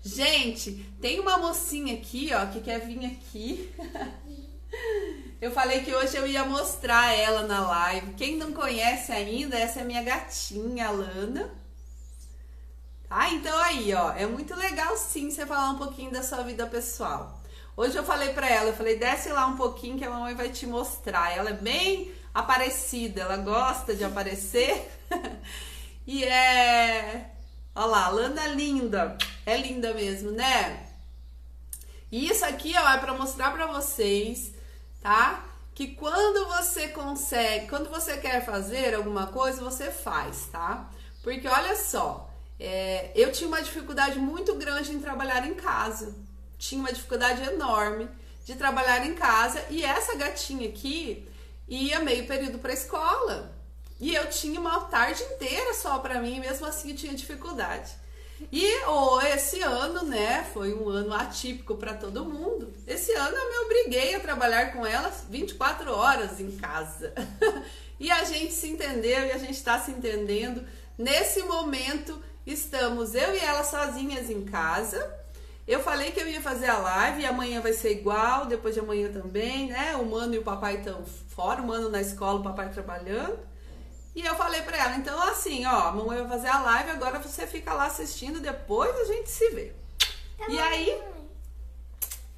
Gente, 0.04 0.72
tem 1.02 1.20
uma 1.20 1.38
mocinha 1.38 1.96
aqui, 1.96 2.30
ó, 2.34 2.46
que 2.46 2.62
quer 2.62 2.80
vir 2.80 3.06
aqui. 3.06 3.74
eu 5.42 5.52
falei 5.52 5.84
que 5.84 5.94
hoje 5.94 6.16
eu 6.16 6.28
ia 6.28 6.46
mostrar 6.46 7.14
ela 7.14 7.44
na 7.44 7.68
live. 7.68 8.14
Quem 8.14 8.38
não 8.38 8.54
conhece 8.54 9.12
ainda, 9.12 9.58
essa 9.58 9.82
é 9.82 9.84
minha 9.84 10.04
gatinha, 10.04 10.92
Lana. 10.92 11.50
Tá? 13.10 13.30
Então 13.32 13.58
aí, 13.60 13.94
ó, 13.94 14.12
é 14.12 14.26
muito 14.26 14.56
legal 14.56 14.96
sim 14.96 15.32
você 15.32 15.46
falar 15.46 15.72
um 15.72 15.78
pouquinho 15.78 16.12
da 16.12 16.22
sua 16.22 16.44
vida 16.44 16.68
pessoal. 16.68 17.42
Hoje 17.78 17.98
eu 17.98 18.04
falei 18.04 18.30
pra 18.30 18.48
ela, 18.48 18.70
eu 18.70 18.76
falei, 18.76 18.98
desce 18.98 19.30
lá 19.30 19.48
um 19.48 19.58
pouquinho 19.58 19.98
que 19.98 20.06
a 20.06 20.10
mamãe 20.10 20.34
vai 20.36 20.50
te 20.50 20.66
mostrar. 20.66 21.36
Ela 21.36 21.50
é 21.50 21.54
bem 21.54 22.12
aparecida, 22.36 23.22
ela 23.22 23.38
gosta 23.38 23.96
de 23.96 24.04
aparecer. 24.04 24.92
e 26.06 26.24
é 26.24 27.32
Olha 27.78 27.88
lá, 27.88 28.08
Lana 28.08 28.48
linda. 28.48 29.18
É 29.46 29.58
linda 29.58 29.94
mesmo, 29.94 30.32
né? 30.32 30.88
E 32.10 32.30
isso 32.30 32.46
aqui, 32.46 32.74
ó, 32.78 32.90
é 32.90 32.98
para 32.98 33.14
mostrar 33.14 33.52
para 33.52 33.68
vocês, 33.68 34.54
tá? 35.02 35.44
Que 35.74 35.88
quando 35.88 36.48
você 36.48 36.88
consegue, 36.88 37.68
quando 37.68 37.90
você 37.90 38.16
quer 38.16 38.46
fazer 38.46 38.96
alguma 38.96 39.28
coisa, 39.28 39.62
você 39.62 39.92
faz, 39.92 40.48
tá? 40.50 40.90
Porque 41.22 41.46
olha 41.50 41.76
só, 41.76 42.30
é, 42.58 43.12
eu 43.14 43.34
tinha 43.34 43.50
uma 43.50 43.62
dificuldade 43.62 44.20
muito 44.20 44.56
grande 44.56 44.94
em 44.94 45.02
trabalhar 45.02 45.46
em 45.46 45.54
casa. 45.56 46.16
Tinha 46.58 46.80
uma 46.80 46.94
dificuldade 46.94 47.44
enorme 47.44 48.08
de 48.46 48.56
trabalhar 48.56 49.06
em 49.06 49.16
casa 49.16 49.62
e 49.70 49.84
essa 49.84 50.16
gatinha 50.16 50.70
aqui 50.70 51.28
ia 51.68 52.00
meio 52.00 52.26
período 52.26 52.60
para 52.60 52.74
escola. 52.74 53.54
E 54.00 54.14
eu 54.14 54.30
tinha 54.30 54.60
uma 54.60 54.82
tarde 54.82 55.24
inteira 55.24 55.74
só 55.74 56.00
para 56.00 56.20
mim, 56.20 56.40
mesmo 56.40 56.66
assim 56.66 56.92
eu 56.92 56.98
tinha 56.98 57.14
dificuldade. 57.14 57.92
E 58.52 58.84
oh, 58.86 59.22
esse 59.22 59.62
ano, 59.62 60.04
né, 60.04 60.44
foi 60.54 60.74
um 60.74 60.90
ano 60.90 61.14
atípico 61.14 61.76
para 61.76 61.94
todo 61.94 62.26
mundo. 62.26 62.74
Esse 62.86 63.14
ano 63.14 63.36
eu 63.36 63.50
me 63.50 63.66
obriguei 63.66 64.16
a 64.16 64.20
trabalhar 64.20 64.74
com 64.74 64.86
ela 64.86 65.10
24 65.30 65.92
horas 65.92 66.40
em 66.40 66.52
casa. 66.58 67.14
e 68.00 68.12
a 68.12 68.24
gente 68.26 68.54
se 68.54 68.68
entendeu 68.68 69.26
e 69.26 69.32
a 69.32 69.38
gente 69.38 69.54
está 69.54 69.80
se 69.80 69.92
entendendo. 69.92 70.66
Nesse 70.98 71.44
momento, 71.44 72.22
estamos 72.46 73.16
eu 73.16 73.34
e 73.34 73.40
ela 73.40 73.64
sozinhas 73.64 74.30
em 74.30 74.44
casa. 74.44 75.14
Eu 75.66 75.82
falei 75.82 76.12
que 76.12 76.20
eu 76.20 76.28
ia 76.28 76.42
fazer 76.42 76.68
a 76.68 76.78
live 76.78 77.22
e 77.22 77.26
amanhã 77.26 77.62
vai 77.62 77.74
ser 77.74 77.92
igual, 77.92 78.46
depois 78.46 78.76
de 78.76 78.82
amanhã 78.82 79.12
também, 79.12 79.68
né? 79.70 79.96
O 79.96 80.06
mano 80.06 80.36
e 80.36 80.38
o 80.38 80.44
papai 80.44 80.76
estão 80.76 81.04
fora, 81.36 81.62
o 81.62 81.68
mano 81.68 81.90
na 81.90 82.02
escola, 82.02 82.40
o 82.40 82.44
papai 82.44 82.70
trabalhando. 82.70 83.38
E 84.16 84.26
eu 84.26 84.36
falei 84.36 84.62
pra 84.62 84.78
ela, 84.78 84.96
então 84.96 85.22
assim, 85.24 85.66
ó, 85.66 85.90
a 85.90 85.92
mamãe 85.92 86.20
vai 86.20 86.30
fazer 86.30 86.48
a 86.48 86.60
live, 86.60 86.92
agora 86.92 87.20
você 87.20 87.46
fica 87.46 87.74
lá 87.74 87.88
assistindo, 87.88 88.40
depois 88.40 88.96
a 88.96 89.04
gente 89.04 89.30
se 89.30 89.50
vê. 89.50 89.74
Tá 90.38 90.46
e 90.48 90.58
aí, 90.58 91.04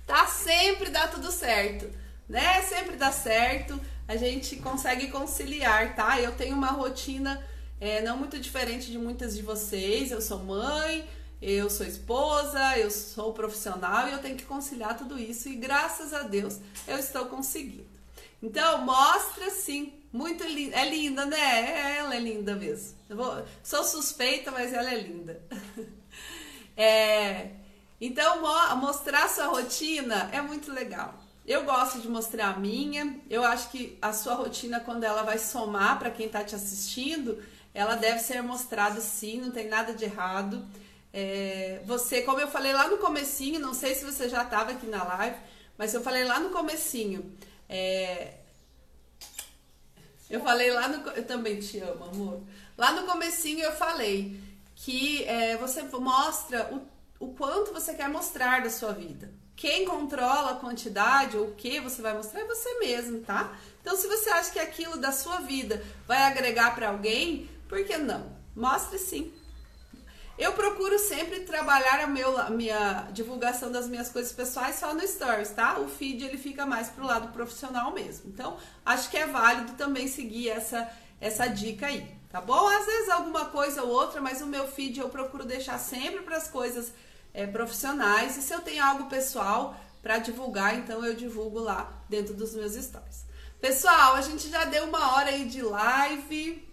tá 0.07 0.25
sempre 0.25 0.89
dá 0.89 1.07
tudo 1.07 1.31
certo, 1.31 1.87
né? 2.27 2.63
Sempre 2.63 2.95
dá 2.95 3.11
certo, 3.11 3.79
a 4.07 4.15
gente 4.15 4.55
consegue 4.55 5.09
conciliar, 5.09 5.95
tá? 5.95 6.19
Eu 6.19 6.31
tenho 6.31 6.55
uma 6.55 6.71
rotina 6.71 7.45
é, 7.79 8.01
não 8.01 8.17
muito 8.17 8.39
diferente 8.39 8.89
de 8.89 8.97
muitas 8.97 9.35
de 9.35 9.43
vocês, 9.43 10.09
eu 10.09 10.19
sou 10.19 10.39
mãe, 10.39 11.07
eu 11.39 11.69
sou 11.69 11.85
esposa, 11.85 12.75
eu 12.79 12.89
sou 12.89 13.33
profissional 13.33 14.07
e 14.07 14.13
eu 14.13 14.19
tenho 14.19 14.35
que 14.35 14.45
conciliar 14.45 14.97
tudo 14.97 15.19
isso 15.19 15.47
e 15.47 15.55
graças 15.55 16.11
a 16.11 16.23
Deus 16.23 16.59
eu 16.87 16.97
estou 16.97 17.27
conseguindo. 17.27 17.96
Então, 18.41 18.85
mostra 18.85 19.49
sim 19.49 19.93
muito 20.11 20.43
linda. 20.43 20.77
É 20.77 20.89
linda, 20.89 21.25
né? 21.25 21.97
Ela 21.97 22.15
é 22.15 22.19
linda 22.19 22.55
mesmo. 22.55 22.97
Vou, 23.09 23.45
sou 23.63 23.83
suspeita, 23.83 24.51
mas 24.51 24.73
ela 24.73 24.91
é 24.91 24.99
linda. 24.99 25.41
É, 26.79 27.53
então, 27.99 28.39
mo 28.39 28.75
mostrar 28.75 29.27
sua 29.29 29.47
rotina 29.47 30.29
é 30.31 30.39
muito 30.43 30.71
legal. 30.71 31.15
Eu 31.43 31.63
gosto 31.63 31.99
de 31.99 32.07
mostrar 32.07 32.49
a 32.49 32.59
minha. 32.59 33.19
Eu 33.27 33.43
acho 33.43 33.71
que 33.71 33.97
a 33.99 34.13
sua 34.13 34.35
rotina, 34.35 34.79
quando 34.79 35.03
ela 35.03 35.23
vai 35.23 35.39
somar 35.39 35.97
para 35.97 36.11
quem 36.11 36.27
está 36.27 36.43
te 36.43 36.53
assistindo, 36.53 37.43
ela 37.73 37.95
deve 37.95 38.19
ser 38.19 38.43
mostrada 38.43 39.01
sim, 39.01 39.41
não 39.41 39.49
tem 39.49 39.67
nada 39.67 39.91
de 39.91 40.05
errado. 40.05 40.67
É, 41.11 41.81
você, 41.85 42.21
como 42.21 42.39
eu 42.39 42.47
falei 42.47 42.73
lá 42.73 42.88
no 42.88 42.97
comecinho, 42.97 43.59
não 43.59 43.73
sei 43.73 43.95
se 43.95 44.05
você 44.05 44.29
já 44.29 44.43
estava 44.43 44.71
aqui 44.71 44.85
na 44.85 45.03
live, 45.03 45.38
mas 45.77 45.93
eu 45.93 46.01
falei 46.01 46.25
lá 46.25 46.39
no 46.39 46.49
comecinho, 46.49 47.35
é, 47.70 48.36
eu 50.30 50.41
falei 50.41 50.72
lá 50.72 50.88
no. 50.88 51.09
Eu 51.11 51.26
também 51.26 51.59
te 51.59 51.80
amo, 51.80 52.05
amor. 52.05 52.41
Lá 52.78 52.91
no 52.91 53.07
comecinho 53.07 53.63
eu 53.63 53.72
falei 53.72 54.39
que 54.76 55.24
é, 55.26 55.57
você 55.57 55.82
mostra 55.84 56.70
o, 56.74 57.26
o 57.26 57.34
quanto 57.34 57.74
você 57.74 57.93
quer 57.93 58.09
mostrar 58.09 58.61
da 58.61 58.70
sua 58.70 58.91
vida. 58.91 59.32
Quem 59.55 59.86
controla 59.86 60.51
a 60.51 60.55
quantidade 60.55 61.36
ou 61.36 61.47
o 61.47 61.55
que 61.55 61.80
você 61.80 62.01
vai 62.01 62.13
mostrar 62.13 62.41
é 62.41 62.45
você 62.45 62.78
mesmo, 62.78 63.22
tá? 63.22 63.57
Então, 63.82 63.95
se 63.95 64.07
você 64.07 64.30
acha 64.30 64.51
que 64.51 64.59
aquilo 64.59 64.97
da 64.97 65.11
sua 65.11 65.39
vida 65.39 65.84
vai 66.05 66.24
agregar 66.24 66.76
para 66.76 66.89
alguém, 66.89 67.49
por 67.68 67.84
que 67.84 67.97
não? 67.97 68.38
Mostre 68.55 68.99
sim. 68.99 69.34
Eu 70.38 70.53
procuro 70.53 70.99
sempre 70.99 71.39
trabalhar 71.39 71.99
a, 72.03 72.07
meu, 72.07 72.38
a 72.38 72.49
minha 72.49 73.07
divulgação 73.11 73.71
das 73.71 73.88
minhas 73.88 74.09
coisas 74.09 74.31
pessoais 74.31 74.75
só 74.75 74.93
no 74.93 75.05
Stories, 75.05 75.49
tá? 75.49 75.79
O 75.79 75.88
feed 75.88 76.23
ele 76.23 76.38
fica 76.38 76.63
mais 76.63 76.89
pro 76.89 77.05
lado 77.05 77.29
profissional 77.29 77.91
mesmo. 77.91 78.29
Então, 78.29 78.55
acho 78.85 79.09
que 79.09 79.17
é 79.17 79.25
válido 79.25 79.73
também 79.73 80.07
seguir 80.07 80.49
essa, 80.49 80.88
essa 81.19 81.47
dica 81.47 81.88
aí, 81.88 82.07
tá 82.29 82.39
bom? 82.39 82.67
Às 82.67 82.85
vezes 82.85 83.09
alguma 83.09 83.45
coisa 83.45 83.81
ou 83.81 83.89
outra, 83.89 84.21
mas 84.21 84.39
o 84.39 84.45
meu 84.45 84.67
feed 84.67 84.99
eu 84.99 85.09
procuro 85.09 85.43
deixar 85.43 85.79
sempre 85.79 86.21
para 86.21 86.38
as 86.38 86.47
coisas 86.47 86.93
é, 87.33 87.47
profissionais. 87.47 88.38
E 88.38 88.43
se 88.43 88.53
eu 88.53 88.61
tenho 88.61 88.83
algo 88.83 89.09
pessoal 89.09 89.75
para 90.03 90.19
divulgar, 90.19 90.77
então 90.77 91.03
eu 91.03 91.15
divulgo 91.15 91.59
lá 91.59 91.91
dentro 92.07 92.35
dos 92.35 92.53
meus 92.53 92.73
stories. 92.73 93.25
Pessoal, 93.59 94.13
a 94.13 94.21
gente 94.21 94.49
já 94.49 94.65
deu 94.65 94.85
uma 94.85 95.15
hora 95.15 95.29
aí 95.29 95.45
de 95.45 95.63
live. 95.63 96.63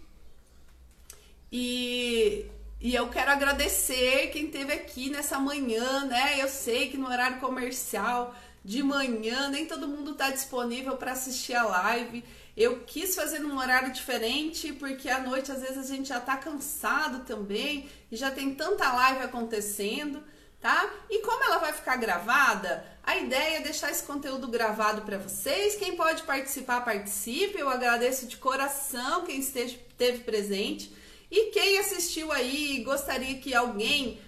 E 1.51 2.51
e 2.79 2.93
eu 2.93 3.09
quero 3.09 3.31
agradecer 3.31 4.29
quem 4.31 4.45
esteve 4.45 4.73
aqui 4.73 5.09
nessa 5.09 5.39
manhã, 5.39 6.05
né? 6.05 6.41
Eu 6.41 6.47
sei 6.47 6.89
que 6.89 6.97
no 6.97 7.07
horário 7.07 7.39
comercial 7.39 8.35
de 8.63 8.83
manhã 8.83 9.49
nem 9.49 9.65
todo 9.65 9.87
mundo 9.87 10.11
está 10.11 10.29
disponível 10.29 10.97
para 10.97 11.13
assistir 11.13 11.53
a 11.53 11.63
live. 11.63 12.23
Eu 12.55 12.81
quis 12.85 13.15
fazer 13.15 13.39
num 13.39 13.57
horário 13.57 13.91
diferente 13.91 14.73
porque 14.73 15.09
à 15.09 15.19
noite 15.19 15.51
às 15.51 15.61
vezes 15.61 15.77
a 15.77 15.95
gente 15.95 16.09
já 16.09 16.17
está 16.17 16.37
cansado 16.37 17.25
também 17.25 17.89
e 18.11 18.15
já 18.15 18.31
tem 18.31 18.53
tanta 18.55 18.91
live 18.91 19.23
acontecendo, 19.23 20.23
tá? 20.59 20.89
E 21.09 21.19
como 21.21 21.43
ela 21.43 21.57
vai 21.57 21.73
ficar 21.73 21.95
gravada, 21.95 22.85
a 23.03 23.17
ideia 23.17 23.57
é 23.57 23.61
deixar 23.61 23.91
esse 23.91 24.03
conteúdo 24.03 24.47
gravado 24.47 25.03
para 25.03 25.17
vocês. 25.17 25.75
Quem 25.75 25.95
pode 25.95 26.23
participar, 26.23 26.81
participe. 26.81 27.59
Eu 27.59 27.69
agradeço 27.69 28.25
de 28.25 28.37
coração 28.37 29.25
quem 29.25 29.39
esteve 29.39 30.19
presente. 30.19 30.93
E 31.35 31.51
quem 31.51 31.77
assistiu 31.79 32.31
aí 32.31 32.77
e 32.77 32.83
gostaria 32.85 33.35
que 33.35 33.53
alguém 33.53 34.21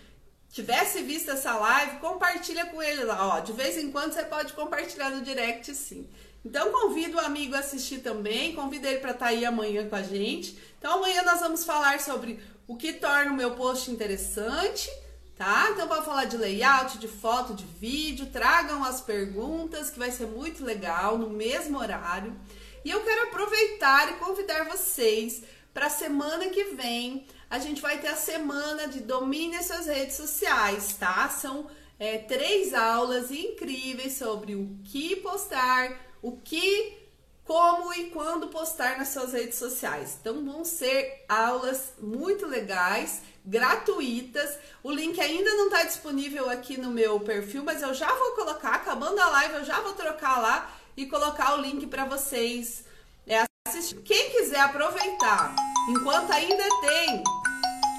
tivesse 0.52 1.02
visto 1.04 1.32
essa 1.32 1.56
live, 1.56 2.00
compartilha 2.00 2.66
com 2.66 2.84
ele 2.84 3.06
lá, 3.06 3.38
ó. 3.38 3.40
De 3.40 3.54
vez 3.54 3.78
em 3.78 3.90
quando 3.90 4.12
você 4.12 4.26
pode 4.26 4.52
compartilhar 4.52 5.10
no 5.12 5.22
direct, 5.22 5.74
sim. 5.74 6.06
Então 6.44 6.70
convido 6.70 7.16
o 7.16 7.22
amigo 7.22 7.56
a 7.56 7.60
assistir 7.60 8.00
também, 8.00 8.54
convido 8.54 8.86
ele 8.88 9.00
para 9.00 9.12
estar 9.12 9.28
tá 9.28 9.32
aí 9.32 9.46
amanhã 9.46 9.88
com 9.88 9.96
a 9.96 10.02
gente. 10.02 10.60
Então 10.78 10.96
amanhã 10.96 11.24
nós 11.24 11.40
vamos 11.40 11.64
falar 11.64 12.02
sobre 12.02 12.42
o 12.68 12.76
que 12.76 12.92
torna 12.92 13.32
o 13.32 13.38
meu 13.38 13.52
post 13.52 13.90
interessante, 13.90 14.90
tá? 15.38 15.70
Então 15.72 15.88
vamos 15.88 16.04
falar 16.04 16.26
de 16.26 16.36
layout, 16.36 16.98
de 16.98 17.08
foto, 17.08 17.54
de 17.54 17.64
vídeo, 17.64 18.26
tragam 18.26 18.84
as 18.84 19.00
perguntas 19.00 19.90
que 19.90 19.98
vai 19.98 20.12
ser 20.12 20.28
muito 20.28 20.62
legal 20.62 21.18
no 21.18 21.30
mesmo 21.30 21.80
horário. 21.80 22.36
E 22.84 22.92
eu 22.92 23.02
quero 23.02 23.24
aproveitar 23.24 24.12
e 24.12 24.16
convidar 24.16 24.66
vocês 24.66 25.44
para 25.78 25.92
semana 25.92 26.50
que 26.50 26.64
vem, 26.74 27.28
a 27.48 27.60
gente 27.60 27.84
vai 27.84 28.00
ter 28.00 28.08
a 28.08 28.16
semana 28.16 28.88
de 28.88 29.00
domine 29.00 29.62
suas 29.62 29.86
redes 29.86 30.16
sociais, 30.16 30.96
tá? 31.00 31.30
São 31.30 31.70
é, 32.00 32.18
três 32.18 32.74
aulas 32.74 33.30
incríveis 33.30 34.14
sobre 34.14 34.56
o 34.56 34.76
que 34.86 35.18
postar, 35.18 35.96
o 36.20 36.32
que, 36.32 36.98
como 37.44 37.94
e 37.94 38.10
quando 38.10 38.48
postar 38.48 38.98
nas 38.98 39.10
suas 39.10 39.34
redes 39.34 39.60
sociais. 39.60 40.18
Então 40.20 40.44
vão 40.44 40.66
ser 40.66 41.24
aulas 41.30 41.94
muito 42.00 42.48
legais, 42.48 43.22
gratuitas. 43.46 44.58
O 44.82 44.92
link 44.92 45.22
ainda 45.22 45.52
não 45.52 45.68
está 45.68 45.84
disponível 45.84 46.50
aqui 46.50 46.76
no 46.76 46.90
meu 46.90 47.20
perfil, 47.20 47.64
mas 47.64 47.84
eu 47.84 47.94
já 47.94 48.12
vou 48.16 48.32
colocar, 48.32 48.72
acabando 48.72 49.20
a 49.20 49.30
live, 49.30 49.54
eu 49.54 49.66
já 49.66 49.80
vou 49.82 49.94
trocar 49.94 50.42
lá 50.42 50.76
e 50.98 51.06
colocar 51.06 51.54
o 51.54 51.62
link 51.62 51.86
para 51.86 52.04
vocês 52.04 52.84
é, 53.28 53.46
assistir. 53.68 54.02
Quem 54.02 54.32
quiser 54.32 54.62
aproveitar, 54.62 55.54
enquanto 55.88 56.32
ainda 56.32 56.64
tem, 56.82 57.24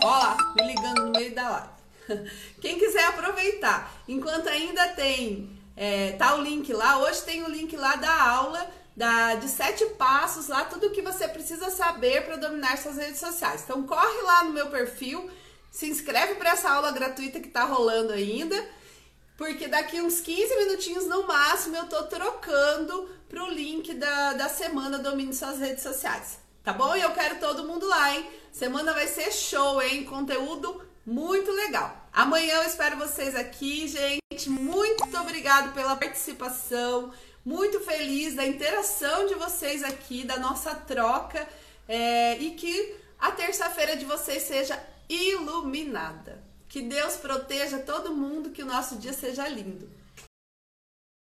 ó 0.03 0.11
lá, 0.11 0.37
me 0.57 0.67
ligando 0.67 1.07
no 1.07 1.11
meio 1.11 1.35
da 1.35 1.49
live. 1.49 1.79
Quem 2.61 2.79
quiser 2.79 3.05
aproveitar, 3.07 3.93
enquanto 4.07 4.49
ainda 4.49 4.89
tem, 4.89 5.59
é, 5.77 6.13
tá 6.13 6.35
o 6.35 6.43
link 6.43 6.73
lá. 6.73 6.99
Hoje 6.99 7.23
tem 7.23 7.43
o 7.45 7.49
link 7.49 7.77
lá 7.77 7.97
da 7.97 8.23
aula 8.23 8.69
da, 8.97 9.37
de 9.37 9.49
sete 9.49 9.87
passos, 9.91 10.49
lá 10.49 10.65
tudo 10.65 10.91
que 10.91 11.01
você 11.01 11.29
precisa 11.29 11.71
saber 11.71 12.25
para 12.25 12.37
dominar 12.37 12.77
suas 12.79 12.97
redes 12.97 13.21
sociais. 13.21 13.63
Então 13.63 13.87
corre 13.87 14.23
lá 14.23 14.45
no 14.45 14.51
meu 14.51 14.69
perfil, 14.71 15.31
se 15.71 15.87
inscreve 15.87 16.35
para 16.35 16.51
essa 16.51 16.69
aula 16.69 16.91
gratuita 16.91 17.39
que 17.39 17.49
tá 17.49 17.65
rolando 17.65 18.13
ainda, 18.13 18.57
porque 19.37 19.69
daqui 19.69 20.01
uns 20.01 20.21
15 20.21 20.57
minutinhos 20.57 21.07
no 21.07 21.29
máximo 21.29 21.77
eu 21.77 21.87
tô 21.87 22.03
trocando 22.05 23.09
pro 23.29 23.49
link 23.49 23.95
da, 23.95 24.33
da 24.33 24.49
semana 24.49 24.99
Domine 24.99 25.33
Suas 25.33 25.59
Redes 25.59 25.85
Sociais. 25.85 26.48
Tá 26.69 26.75
bom? 26.75 26.95
E 26.95 27.01
eu 27.01 27.13
quero 27.13 27.41
todo 27.41 27.67
mundo 27.67 27.89
lá, 27.89 28.15
hein? 28.15 28.29
Semana 28.53 28.93
vai 28.93 29.09
ser 29.09 29.33
show, 29.33 29.81
hein? 29.81 30.05
Conteúdo 30.05 30.87
muito 31.07 31.51
legal. 31.51 32.07
Amanhã 32.13 32.57
eu 32.57 32.65
espero 32.65 32.99
vocês 32.99 33.35
aqui, 33.35 33.89
gente. 33.89 34.51
Muito 34.51 35.17
obrigado 35.17 35.73
pela 35.73 35.97
participação. 35.97 37.11
Muito 37.43 37.81
feliz 37.81 38.35
da 38.35 38.47
interação 38.47 39.25
de 39.25 39.35
vocês 39.37 39.83
aqui, 39.83 40.25
da 40.25 40.39
nossa 40.39 40.75
troca. 40.75 41.49
É, 41.89 42.37
e 42.37 42.51
que 42.51 42.95
a 43.19 43.31
terça-feira 43.31 43.97
de 43.97 44.05
vocês 44.05 44.43
seja 44.43 44.79
iluminada. 45.09 46.45
Que 46.69 46.83
Deus 46.83 47.17
proteja 47.17 47.79
todo 47.79 48.15
mundo, 48.15 48.51
que 48.51 48.63
o 48.63 48.67
nosso 48.67 48.97
dia 48.97 49.15
seja 49.15 49.49
lindo. 49.49 49.89